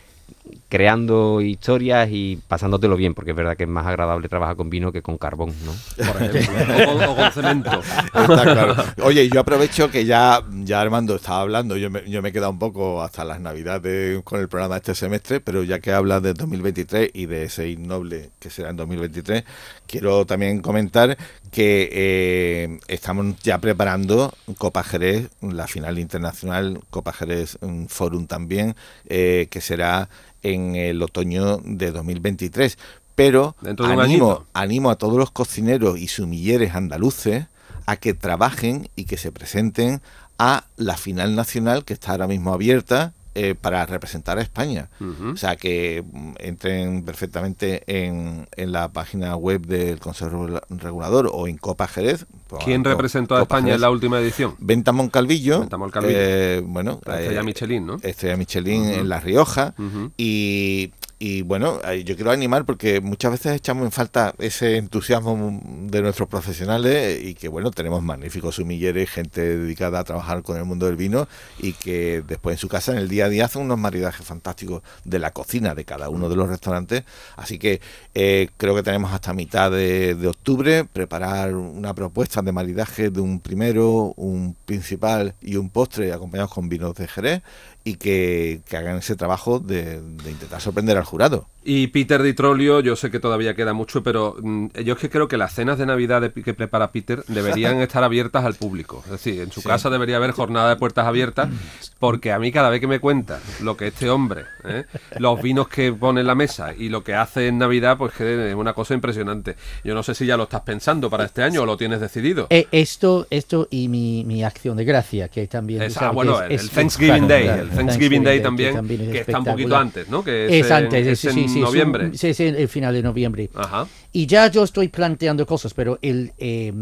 creando 0.69 1.41
historias 1.41 2.09
y 2.11 2.39
pasándotelo 2.49 2.97
bien, 2.97 3.15
porque 3.15 3.31
es 3.31 3.37
verdad 3.37 3.57
que 3.57 3.63
es 3.65 3.69
más 3.69 3.87
agradable 3.87 4.29
trabajar 4.29 4.57
con 4.57 4.71
vino 4.71 4.91
que 4.91 5.03
con 5.03 5.19
carbón, 5.19 5.55
¿no? 5.65 5.73
Por 6.13 6.23
ejemplo, 6.23 6.93
o, 6.93 6.97
con- 6.99 7.09
o 7.11 7.17
con 7.17 7.33
cemento. 7.33 7.71
Está 8.07 8.43
claro. 8.43 8.75
Oye, 9.03 9.29
yo 9.29 9.41
aprovecho 9.41 9.91
que 9.91 10.05
ya, 10.05 10.43
ya 10.65 10.81
Armando 10.81 11.15
estaba 11.17 11.41
hablando, 11.43 11.77
yo 11.77 11.91
me, 11.91 12.09
yo 12.11 12.23
me 12.23 12.31
he 12.31 12.33
quedado 12.33 12.51
un 12.51 12.59
poco 12.59 13.03
hasta 13.03 13.25
las 13.25 13.41
navidades 13.41 14.21
con 14.25 14.41
el 14.41 14.49
programa 14.49 14.77
este 14.79 14.95
semestre, 14.95 15.41
pero 15.41 15.63
ya 15.63 15.79
que 15.79 15.93
hablas 15.93 16.23
de 16.23 16.35
2023 16.35 17.11
y 17.15 17.27
de 17.27 17.45
ese 17.45 17.69
innoble 17.71 18.31
que 18.41 18.51
será 18.51 18.71
en 18.71 18.77
2023, 18.77 19.45
quiero 19.87 20.27
también 20.27 20.61
comentar 20.61 21.17
que 21.53 21.89
eh, 21.93 22.79
estamos 22.89 23.37
ya 23.45 23.59
preparando 23.59 24.35
Copa 24.59 24.83
Jerez, 24.83 25.29
la 25.41 25.69
final 25.69 26.01
internacional, 26.01 26.81
Copa 26.91 27.13
Jerez 27.13 27.59
mm, 27.61 27.87
Forum 27.87 28.27
también, 28.27 28.75
eh, 29.07 29.47
que 29.51 29.61
será 29.61 30.09
en 30.43 30.75
el 30.77 31.03
otoño 31.03 31.59
de 31.65 31.91
2023. 31.91 32.79
Pero 33.15 33.55
animo, 34.03 34.45
animo 34.55 34.91
a 34.91 34.97
todos 34.97 35.17
los 35.17 35.31
cocineros 35.31 35.99
y 35.99 36.09
sumilleres 36.09 36.75
andaluces 36.75 37.47
a 37.87 37.97
que 37.97 38.13
trabajen 38.15 38.89
y 38.97 39.05
que 39.05 39.17
se 39.17 39.31
presenten 39.31 40.01
a 40.39 40.65
la 40.77 40.97
final 40.97 41.37
nacional 41.37 41.85
que 41.85 41.93
está 41.95 42.11
ahora 42.13 42.27
mismo 42.27 42.53
abierta 42.53 43.13
eh, 43.37 43.55
para 43.61 43.85
representar 43.87 44.39
a 44.39 44.43
España. 44.43 44.89
O 45.33 45.37
sea, 45.37 45.57
que 45.57 46.03
mm, 46.13 46.33
entren 46.39 47.03
perfectamente 47.05 47.83
en, 47.87 48.49
en 48.57 48.73
la 48.73 48.89
página 48.93 49.37
web 49.37 49.67
del 49.67 49.99
Consejo 50.01 50.31
Regula- 50.31 50.63
Regulador 50.71 51.31
o 51.33 51.47
en 51.49 51.57
Copa 51.57 51.87
Jerez. 51.89 52.27
¿Quién 52.63 52.85
representó 52.85 53.37
a 53.37 53.43
España 53.43 53.75
en 53.75 53.81
la 53.81 53.91
última 53.91 54.19
edición? 54.21 54.55
Venta 54.59 54.93
Moncalvillo. 54.93 55.61
Venta 55.61 55.77
Moncalvillo. 55.77 56.19
eh, 56.19 56.63
bueno, 56.65 57.01
La 57.05 57.21
estrella 57.21 57.41
eh, 57.41 57.45
Michelin, 57.45 57.87
¿no? 57.87 57.97
Estrella 58.03 58.37
Michelin 58.37 58.85
en 58.85 59.09
La 59.09 59.21
Rioja. 59.21 59.75
Y, 60.17 60.93
y 61.19 61.43
bueno, 61.43 61.79
eh, 61.89 62.05
yo 62.05 62.17
quiero 62.17 62.31
animar 62.33 62.65
porque 62.65 63.01
muchas 63.01 63.31
veces 63.33 63.55
echamos 63.57 63.85
en 63.85 63.93
falta 63.93 64.35
ese 64.39 64.77
entusiasmo 64.77 65.61
de 65.65 66.03
nuestros 66.03 66.29
profesionales 66.29 67.23
y 67.23 67.35
que 67.35 67.49
bueno, 67.49 67.71
tenemos 67.71 68.03
magníficos 68.03 68.57
sumilleres, 68.57 69.09
gente 69.11 69.57
dedicada 69.57 70.01
a 70.01 70.05
trabajar 70.05 70.43
con 70.43 70.57
el 70.57 70.65
mundo 70.65 70.87
del 70.87 70.97
vino 70.97 71.29
y 71.59 71.73
que 71.73 72.23
después 72.27 72.55
en 72.55 72.59
su 72.59 72.69
casa 72.69 72.93
en 72.93 72.99
el 72.99 73.09
día 73.09 73.27
a 73.27 73.29
día 73.29 73.47
hacen 73.47 73.63
unos 73.63 73.79
maridajes 73.79 74.27
fantásticos 74.27 74.83
de 75.05 75.19
la 75.19 75.31
cocina 75.31 75.75
de 75.75 75.85
cada 75.85 76.09
uno 76.11 76.29
de 76.29 76.37
los 76.37 76.49
restaurantes. 76.49 77.05
Así 77.37 77.59
que 77.59 77.81
eh, 78.15 78.49
creo 78.57 78.75
que 78.75 78.83
tenemos 78.83 79.13
hasta 79.13 79.33
mitad 79.33 79.71
de, 79.71 80.15
de 80.17 80.29
octubre 80.29 80.85
preparar 80.85 81.55
una 81.55 81.95
propuesta 81.95 82.43
de 82.45 82.53
maridaje 82.53 83.11
de 83.11 83.21
un 83.21 83.41
primero, 83.41 84.15
un 84.17 84.57
principal 84.65 85.35
y 85.41 85.57
un 85.57 85.71
postre 85.71 86.13
acompañados 86.13 86.53
con 86.53 86.69
vinos 86.69 86.95
de 86.95 87.09
Jerez 87.09 87.43
y 87.87 87.97
que, 87.97 88.63
que 88.69 88.77
hagan 88.79 88.97
ese 88.97 89.15
trabajo 89.15 89.59
de, 89.59 90.01
de 90.01 90.31
intentar 90.31 90.61
sorprender 90.61 90.97
al 90.97 91.05
jurado. 91.05 91.47
Y 91.67 91.87
Peter 91.89 92.23
Di 92.23 92.35
Trollio, 92.35 92.81
yo 92.81 92.95
sé 92.97 93.11
que 93.11 93.21
todavía 93.21 93.55
queda 93.55 93.73
mucho, 93.73 94.03
pero 94.03 94.37
mm, 94.43 94.69
yo 94.85 94.95
es 94.95 94.99
que 95.01 95.09
creo 95.11 95.29
que 95.29 95.37
las 95.39 95.55
cenas 95.55 95.79
de 95.79 95.87
Navidad 95.87 96.21
de- 96.21 96.33
que 96.33 96.53
prepara 96.55 96.93
Peter 96.93 97.25
deberían 97.29 97.81
estar 97.83 98.03
abiertas 98.05 98.45
al 98.45 98.55
público. 98.55 99.03
Es 99.07 99.11
decir, 99.13 99.41
en 99.41 99.51
su 99.53 99.63
casa 99.63 99.89
debería 99.91 100.17
haber 100.17 100.33
jornada 100.33 100.69
de 100.71 100.77
puertas 100.77 101.07
abiertas, 101.07 101.49
porque 101.99 102.33
a 102.33 102.39
mí 102.39 102.53
cada 102.53 102.69
vez 102.71 102.81
que 102.81 102.87
me 102.87 103.01
cuenta 103.01 103.39
lo 103.61 103.77
que 103.77 103.89
este 103.89 104.09
hombre, 104.11 104.45
¿eh? 104.65 104.85
los 105.19 105.41
vinos 105.43 105.69
que 105.69 105.93
pone 105.93 106.21
en 106.23 106.27
la 106.27 106.35
mesa 106.35 106.75
y 106.75 106.89
lo 106.89 107.03
que 107.05 107.15
hace 107.15 107.49
en 107.49 107.59
Navidad, 107.59 107.97
pues 107.99 108.13
que 108.15 108.49
es 108.51 108.55
una 108.55 108.73
cosa 108.75 108.95
impresionante. 108.95 109.57
Yo 109.85 109.95
no 109.95 110.03
sé 110.03 110.15
si 110.15 110.27
ya 110.27 110.37
lo 110.37 110.45
estás 110.45 110.63
pensando 110.63 111.09
para 111.11 111.25
este 111.25 111.43
año 111.43 111.63
o 111.63 111.67
lo 111.67 111.77
tienes 111.77 112.01
decidido. 112.01 112.47
Eh, 112.51 112.67
esto, 112.73 113.27
esto 113.31 113.69
y 113.71 113.89
mi, 113.89 114.25
mi 114.25 114.43
acción 114.45 114.77
de 114.77 114.85
gracia, 114.85 115.29
que 115.29 115.47
también... 115.47 115.83
Es- 115.83 115.97
ah, 115.99 116.11
bueno, 116.11 116.41
es- 116.43 116.47
el, 116.47 116.53
es 116.57 116.63
el 116.65 116.71
Thanksgiving 116.71 117.27
Day, 117.29 117.47
el 117.49 117.71
Thanksgiving 117.75 118.23
Day 118.25 118.41
también, 118.43 118.77
es 118.91 119.09
que 119.11 119.19
está 119.19 119.39
un 119.39 119.45
poquito 119.45 119.77
antes, 119.77 120.09
¿no? 120.09 120.23
Que 120.25 120.47
es, 120.47 120.53
Es 120.65 120.67
en- 120.71 120.77
antes, 120.77 121.07
es 121.07 121.19
sí, 121.21 121.29
en 121.41 121.49
sí, 121.49 121.61
noviembre. 121.61 122.11
sí, 122.17 122.29
es 122.29 122.41
el, 122.41 122.57
el 122.57 122.69
final 122.69 122.95
de 122.95 123.03
noviembre. 123.03 123.51
Ajá. 123.55 123.87
Y 124.13 124.27
ya 124.27 124.47
yo 124.49 124.65
estoy 124.65 124.89
planteando 124.89 125.47
cosas, 125.47 125.75
pero 125.75 125.99
el, 126.03 126.33
eh, 126.39 126.73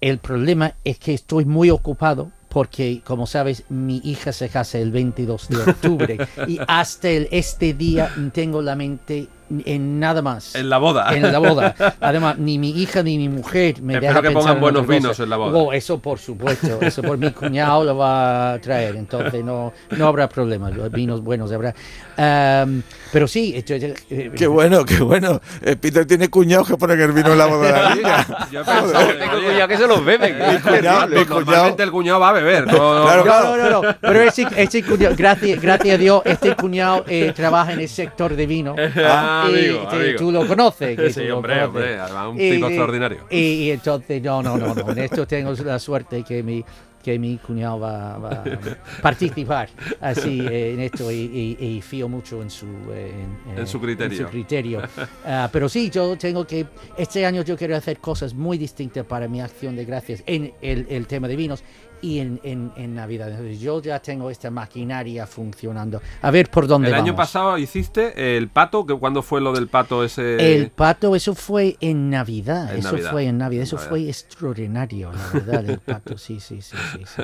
el 0.00 0.18
problema 0.18 0.74
es 0.84 0.98
que 0.98 1.14
estoy 1.14 1.44
muy 1.44 1.70
ocupado 1.70 2.30
porque, 2.48 3.02
como 3.04 3.26
sabes, 3.26 3.64
mi 3.68 4.00
hija 4.04 4.32
se 4.32 4.48
casa 4.48 4.78
el 4.78 4.90
22 4.90 5.48
de 5.48 5.56
octubre 5.58 6.18
y 6.48 6.58
hasta 6.66 7.08
el, 7.10 7.28
este 7.30 7.74
día 7.74 8.10
tengo 8.32 8.62
la 8.62 8.74
mente 8.74 9.28
en 9.64 10.00
nada 10.00 10.22
más. 10.22 10.54
En 10.54 10.68
la 10.68 10.78
boda. 10.78 11.14
En 11.16 11.22
la 11.32 11.38
boda. 11.38 11.74
Además, 12.00 12.38
ni 12.38 12.58
mi 12.58 12.70
hija 12.70 13.02
ni 13.02 13.18
mi 13.18 13.28
mujer 13.28 13.80
me 13.82 13.94
Espero 13.94 14.12
deja 14.14 14.22
que 14.22 14.30
pongan 14.30 14.54
en 14.54 14.60
buenos 14.60 14.82
otra 14.82 14.86
cosa. 14.94 14.98
vinos 15.00 15.20
en 15.20 15.30
la 15.30 15.36
boda. 15.36 15.58
Oh, 15.58 15.72
eso 15.72 15.98
por 15.98 16.18
supuesto. 16.18 16.78
Eso 16.80 17.02
por 17.02 17.18
mi 17.18 17.30
cuñado 17.30 17.84
lo 17.84 17.96
va 17.96 18.52
a 18.54 18.58
traer. 18.58 18.96
Entonces 18.96 19.44
no, 19.44 19.72
no 19.96 20.06
habrá 20.06 20.28
problema. 20.28 20.70
Vinos 20.70 21.22
buenos 21.22 21.50
habrá. 21.52 21.74
Am, 22.18 22.82
pero 23.12 23.28
sí, 23.28 23.54
esto- 23.56 23.74
eh, 23.74 24.32
Qué 24.36 24.46
bueno, 24.48 24.84
qué 24.84 24.98
bueno. 24.98 25.40
Eh, 25.62 25.76
Peter 25.76 26.04
tiene 26.04 26.28
cuñados 26.28 26.66
que 26.68 26.76
ponen 26.76 27.00
el 27.00 27.12
vino 27.12 27.30
en 27.32 27.38
la 27.38 27.46
boda 27.46 27.66
de 27.66 27.72
la 27.72 27.94
niña. 27.94 28.26
Yo 28.50 28.64
Tengo 28.64 28.88
oye, 29.36 29.46
cuñado 29.46 29.68
que 29.68 29.76
se 29.76 29.86
los 29.86 30.04
beben. 30.04 30.36
Mi 30.36 30.58
cuñado, 30.58 31.06
mi 31.06 31.24
Normalmente 31.24 31.82
el 31.84 31.90
cuñado 31.92 32.20
va 32.20 32.30
a 32.30 32.32
beber. 32.32 32.66
No, 32.66 32.72
no, 32.98 33.04
Claro, 33.04 33.24
no. 33.24 33.56
No, 33.56 33.56
no, 33.56 33.70
no, 33.70 33.82
no. 33.82 33.96
Pero 34.00 34.20
ese, 34.22 34.46
ese 34.56 34.82
cuñado, 34.82 35.14
gracias, 35.16 35.62
gracias 35.62 35.94
a 35.94 35.98
Dios, 35.98 36.22
este 36.24 36.56
cuñado 36.56 37.04
eh, 37.06 37.32
trabaja 37.34 37.72
en 37.72 37.80
el 37.80 37.88
sector 37.88 38.34
de 38.34 38.46
vino. 38.46 38.74
Ah, 38.96 39.46
Y 39.48 39.68
amigo, 39.68 39.88
te- 39.88 39.96
amigo. 39.96 40.18
tú 40.18 40.32
lo 40.32 40.46
conoces. 40.46 41.14
Sí, 41.14 41.22
lo 41.24 41.36
hombre, 41.36 41.54
conoces. 41.54 41.68
hombre, 41.68 41.98
además 42.00 42.28
un 42.28 42.40
Y- 42.40 42.50
tipo 42.50 42.66
y- 42.66 42.68
extraordinario. 42.72 43.18
Y, 43.30 43.36
y 43.38 43.70
entonces, 43.70 44.20
no, 44.22 44.42
no, 44.42 44.56
no, 44.58 44.74
no. 44.74 44.90
En 44.90 44.98
esto 44.98 45.26
tengo 45.26 45.52
la 45.64 45.78
suerte 45.78 46.24
que 46.24 46.42
mi, 46.42 46.64
que 47.08 47.18
mi 47.18 47.38
cuñado 47.38 47.80
va, 47.80 48.18
va 48.18 48.30
a 48.30 48.44
participar 49.02 49.70
así 50.00 50.40
eh, 50.46 50.74
en 50.74 50.80
esto 50.80 51.10
y, 51.10 51.56
y- 51.58 51.66
y 51.66 51.80
fío 51.80 52.06
mucho 52.06 52.42
en 52.42 52.50
su, 52.50 52.66
eh, 52.92 53.10
en, 53.50 53.58
En 53.60 53.66
su 53.66 53.80
criterio. 53.80 54.28
criterio. 54.28 54.82
Ah, 55.24 55.48
pero 55.52 55.68
sí, 55.68 55.88
yo 55.90 56.16
tengo 56.18 56.46
que, 56.46 56.66
este 56.96 57.24
año 57.24 57.42
yo 57.42 57.56
quiero 57.56 57.76
hacer 57.76 57.98
cosas 57.98 58.34
muy 58.34 58.58
distintas 58.58 59.04
para 59.06 59.26
mi 59.28 59.40
acción 59.40 59.74
de 59.76 59.84
gracias 59.84 60.22
en 60.26 60.52
el, 60.60 60.86
el 60.90 61.06
tema 61.06 61.28
de 61.28 61.36
vinos 61.36 61.62
y 62.02 62.18
en, 62.20 62.40
en, 62.42 62.72
en 62.76 62.94
Navidad. 62.94 63.28
Entonces, 63.30 63.60
yo 63.60 63.80
ya 63.82 63.98
tengo 64.00 64.30
esta 64.30 64.50
maquinaria 64.50 65.26
funcionando. 65.26 66.00
A 66.22 66.30
ver 66.30 66.50
por 66.50 66.66
dónde 66.66 66.88
El 66.88 66.94
año 66.94 67.16
pasado 67.16 67.58
hiciste 67.58 68.36
el 68.36 68.48
pato, 68.48 68.86
que 68.86 68.94
cuando 68.94 69.22
fue 69.22 69.40
lo 69.40 69.52
del 69.52 69.68
pato 69.68 70.04
ese. 70.04 70.54
El 70.54 70.70
pato, 70.70 71.14
eso 71.16 71.34
fue 71.34 71.76
en 71.80 72.10
Navidad. 72.10 72.72
En 72.72 72.78
eso 72.80 72.92
Navidad, 72.92 73.10
fue 73.10 73.24
en 73.26 73.38
Navidad. 73.38 73.62
Eso 73.64 73.76
Navidad. 73.76 73.90
fue 73.90 74.08
extraordinario, 74.08 75.12
la 75.12 75.28
verdad, 75.40 75.70
el 75.70 75.78
pato. 75.80 76.16
Sí, 76.18 76.40
sí, 76.40 76.60
sí, 76.62 76.76
sí. 76.92 77.02
sí. 77.16 77.22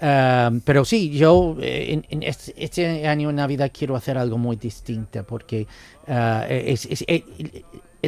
Ah, 0.00 0.50
pero 0.64 0.84
sí, 0.84 1.10
yo 1.16 1.56
eh, 1.60 1.92
en, 1.94 2.06
en 2.10 2.22
este, 2.22 2.52
este 2.62 3.08
año 3.08 3.30
en 3.30 3.36
Navidad 3.36 3.70
quiero 3.76 3.96
hacer 3.96 4.18
algo 4.18 4.36
muy 4.36 4.56
distinto 4.56 5.24
porque 5.24 5.66
ah, 6.06 6.44
es, 6.48 6.84
es- 6.86 7.04
eh, 7.08 7.24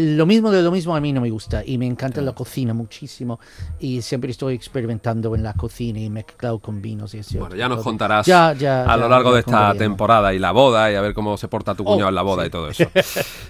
lo 0.01 0.26
mismo 0.26 0.51
de 0.51 0.62
lo 0.62 0.70
mismo 0.70 0.94
a 0.96 1.01
mí 1.01 1.12
no 1.12 1.20
me 1.20 1.30
gusta 1.30 1.62
y 1.64 1.78
me 1.78 1.86
encanta 1.86 2.20
la 2.20 2.32
cocina 2.32 2.74
muchísimo 2.74 3.38
y 3.80 4.03
siempre 4.03 4.30
estoy 4.30 4.55
experimentando 4.55 5.34
en 5.34 5.42
la 5.42 5.53
cocina 5.55 5.99
y 6.01 6.11
mezclado 6.11 6.59
con 6.59 6.80
vinos 6.82 7.14
y 7.14 7.20
así. 7.20 7.38
Bueno, 7.38 7.57
ya 7.57 7.68
nos 7.68 7.78
Todo. 7.78 7.84
contarás 7.84 8.26
Ya, 8.26 8.53
ya, 8.53 8.84
a 8.84 8.96
lo 8.96 9.05
ya, 9.05 9.09
largo 9.09 9.32
de 9.34 9.40
esta 9.40 9.74
temporada 9.74 10.32
y 10.34 10.38
la 10.38 10.53
boda 10.53 10.90
y 10.90 10.94
a 10.94 11.01
ver 11.01 11.14
cómo 11.14 11.36
se 11.36 11.49
porta 11.49 11.74
tu 11.74 11.84
cuñado 11.84 12.07
Oh, 12.07 12.09
en 12.11 12.14
la 12.14 12.22
boda 12.22 12.42
sí. 12.42 12.49
y 12.49 12.51
todo 12.51 12.68
eso. 12.70 12.84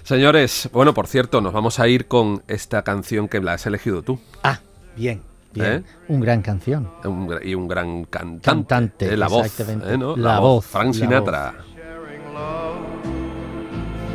Señores, 0.03 0.69
bueno, 0.73 0.93
por 0.93 1.07
cierto, 1.07 1.41
nos 1.41 1.53
vamos 1.53 1.79
a 1.79 1.87
ir 1.87 2.07
con 2.07 2.43
esta 2.47 2.83
canción 2.83 3.27
que 3.27 3.39
la 3.41 3.53
has 3.53 3.65
elegido 3.65 4.01
tú. 4.01 4.19
Ah, 4.43 4.59
bien, 4.95 5.21
bien. 5.53 5.67
¿Eh? 5.73 5.83
Un 6.07 6.19
gran 6.19 6.41
canción. 6.41 6.89
Un 7.03 7.29
y 7.43 7.53
un 7.55 7.67
gran 7.67 8.05
cantante. 8.05 8.41
Cantante, 8.41 9.13
eh, 9.13 9.17
la 9.17 9.27
voz, 9.27 9.59
eh, 9.59 9.97
¿no? 9.97 10.15
La 10.15 10.39
voz, 10.39 10.65
Frank 10.65 10.87
la 10.87 10.93
Sinatra. 10.93 11.53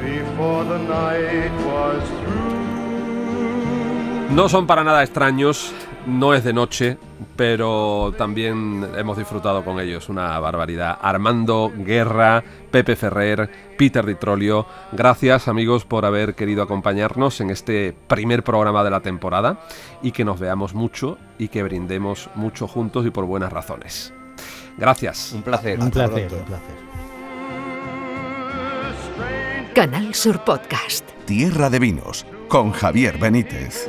before 0.00 0.64
the 0.64 0.78
night 0.78 1.52
was 1.64 2.08
through. 2.08 2.23
No 4.30 4.48
son 4.48 4.66
para 4.66 4.82
nada 4.82 5.02
extraños, 5.02 5.72
no 6.06 6.34
es 6.34 6.42
de 6.42 6.52
noche, 6.52 6.98
pero 7.36 8.12
también 8.18 8.84
hemos 8.96 9.16
disfrutado 9.16 9.64
con 9.64 9.78
ellos 9.78 10.08
una 10.08 10.38
barbaridad. 10.40 10.98
Armando 11.00 11.72
Guerra, 11.76 12.42
Pepe 12.70 12.96
Ferrer, 12.96 13.48
Peter 13.78 14.04
Di 14.04 14.16
Trolio, 14.16 14.66
gracias 14.92 15.46
amigos 15.46 15.84
por 15.84 16.04
haber 16.04 16.34
querido 16.34 16.62
acompañarnos 16.62 17.40
en 17.40 17.50
este 17.50 17.94
primer 18.08 18.42
programa 18.42 18.82
de 18.82 18.90
la 18.90 19.00
temporada 19.00 19.60
y 20.02 20.10
que 20.10 20.24
nos 20.24 20.40
veamos 20.40 20.74
mucho 20.74 21.16
y 21.38 21.48
que 21.48 21.62
brindemos 21.62 22.28
mucho 22.34 22.66
juntos 22.66 23.06
y 23.06 23.10
por 23.10 23.26
buenas 23.26 23.52
razones. 23.52 24.12
Gracias. 24.76 25.32
Un 25.32 25.42
placer. 25.42 25.78
Un 25.78 25.90
placer, 25.90 26.32
un 26.32 26.44
placer. 26.44 26.94
Canal 29.74 30.14
Sur 30.14 30.42
Podcast. 30.44 31.08
Tierra 31.26 31.70
de 31.70 31.78
Vinos 31.78 32.26
con 32.48 32.72
Javier 32.72 33.18
Benítez. 33.18 33.88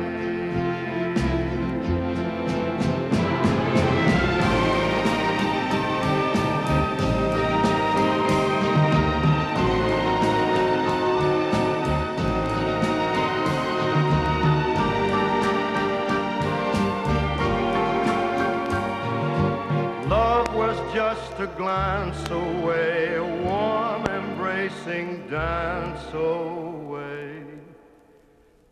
A 21.41 21.47
glance 21.57 22.29
away, 22.29 23.15
a 23.15 23.23
warm 23.23 24.05
embracing 24.05 25.27
dance 25.27 26.13
away. 26.13 27.43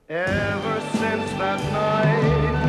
Ever 0.08 0.80
since 0.94 1.32
that 1.42 1.60
night, 1.74 2.69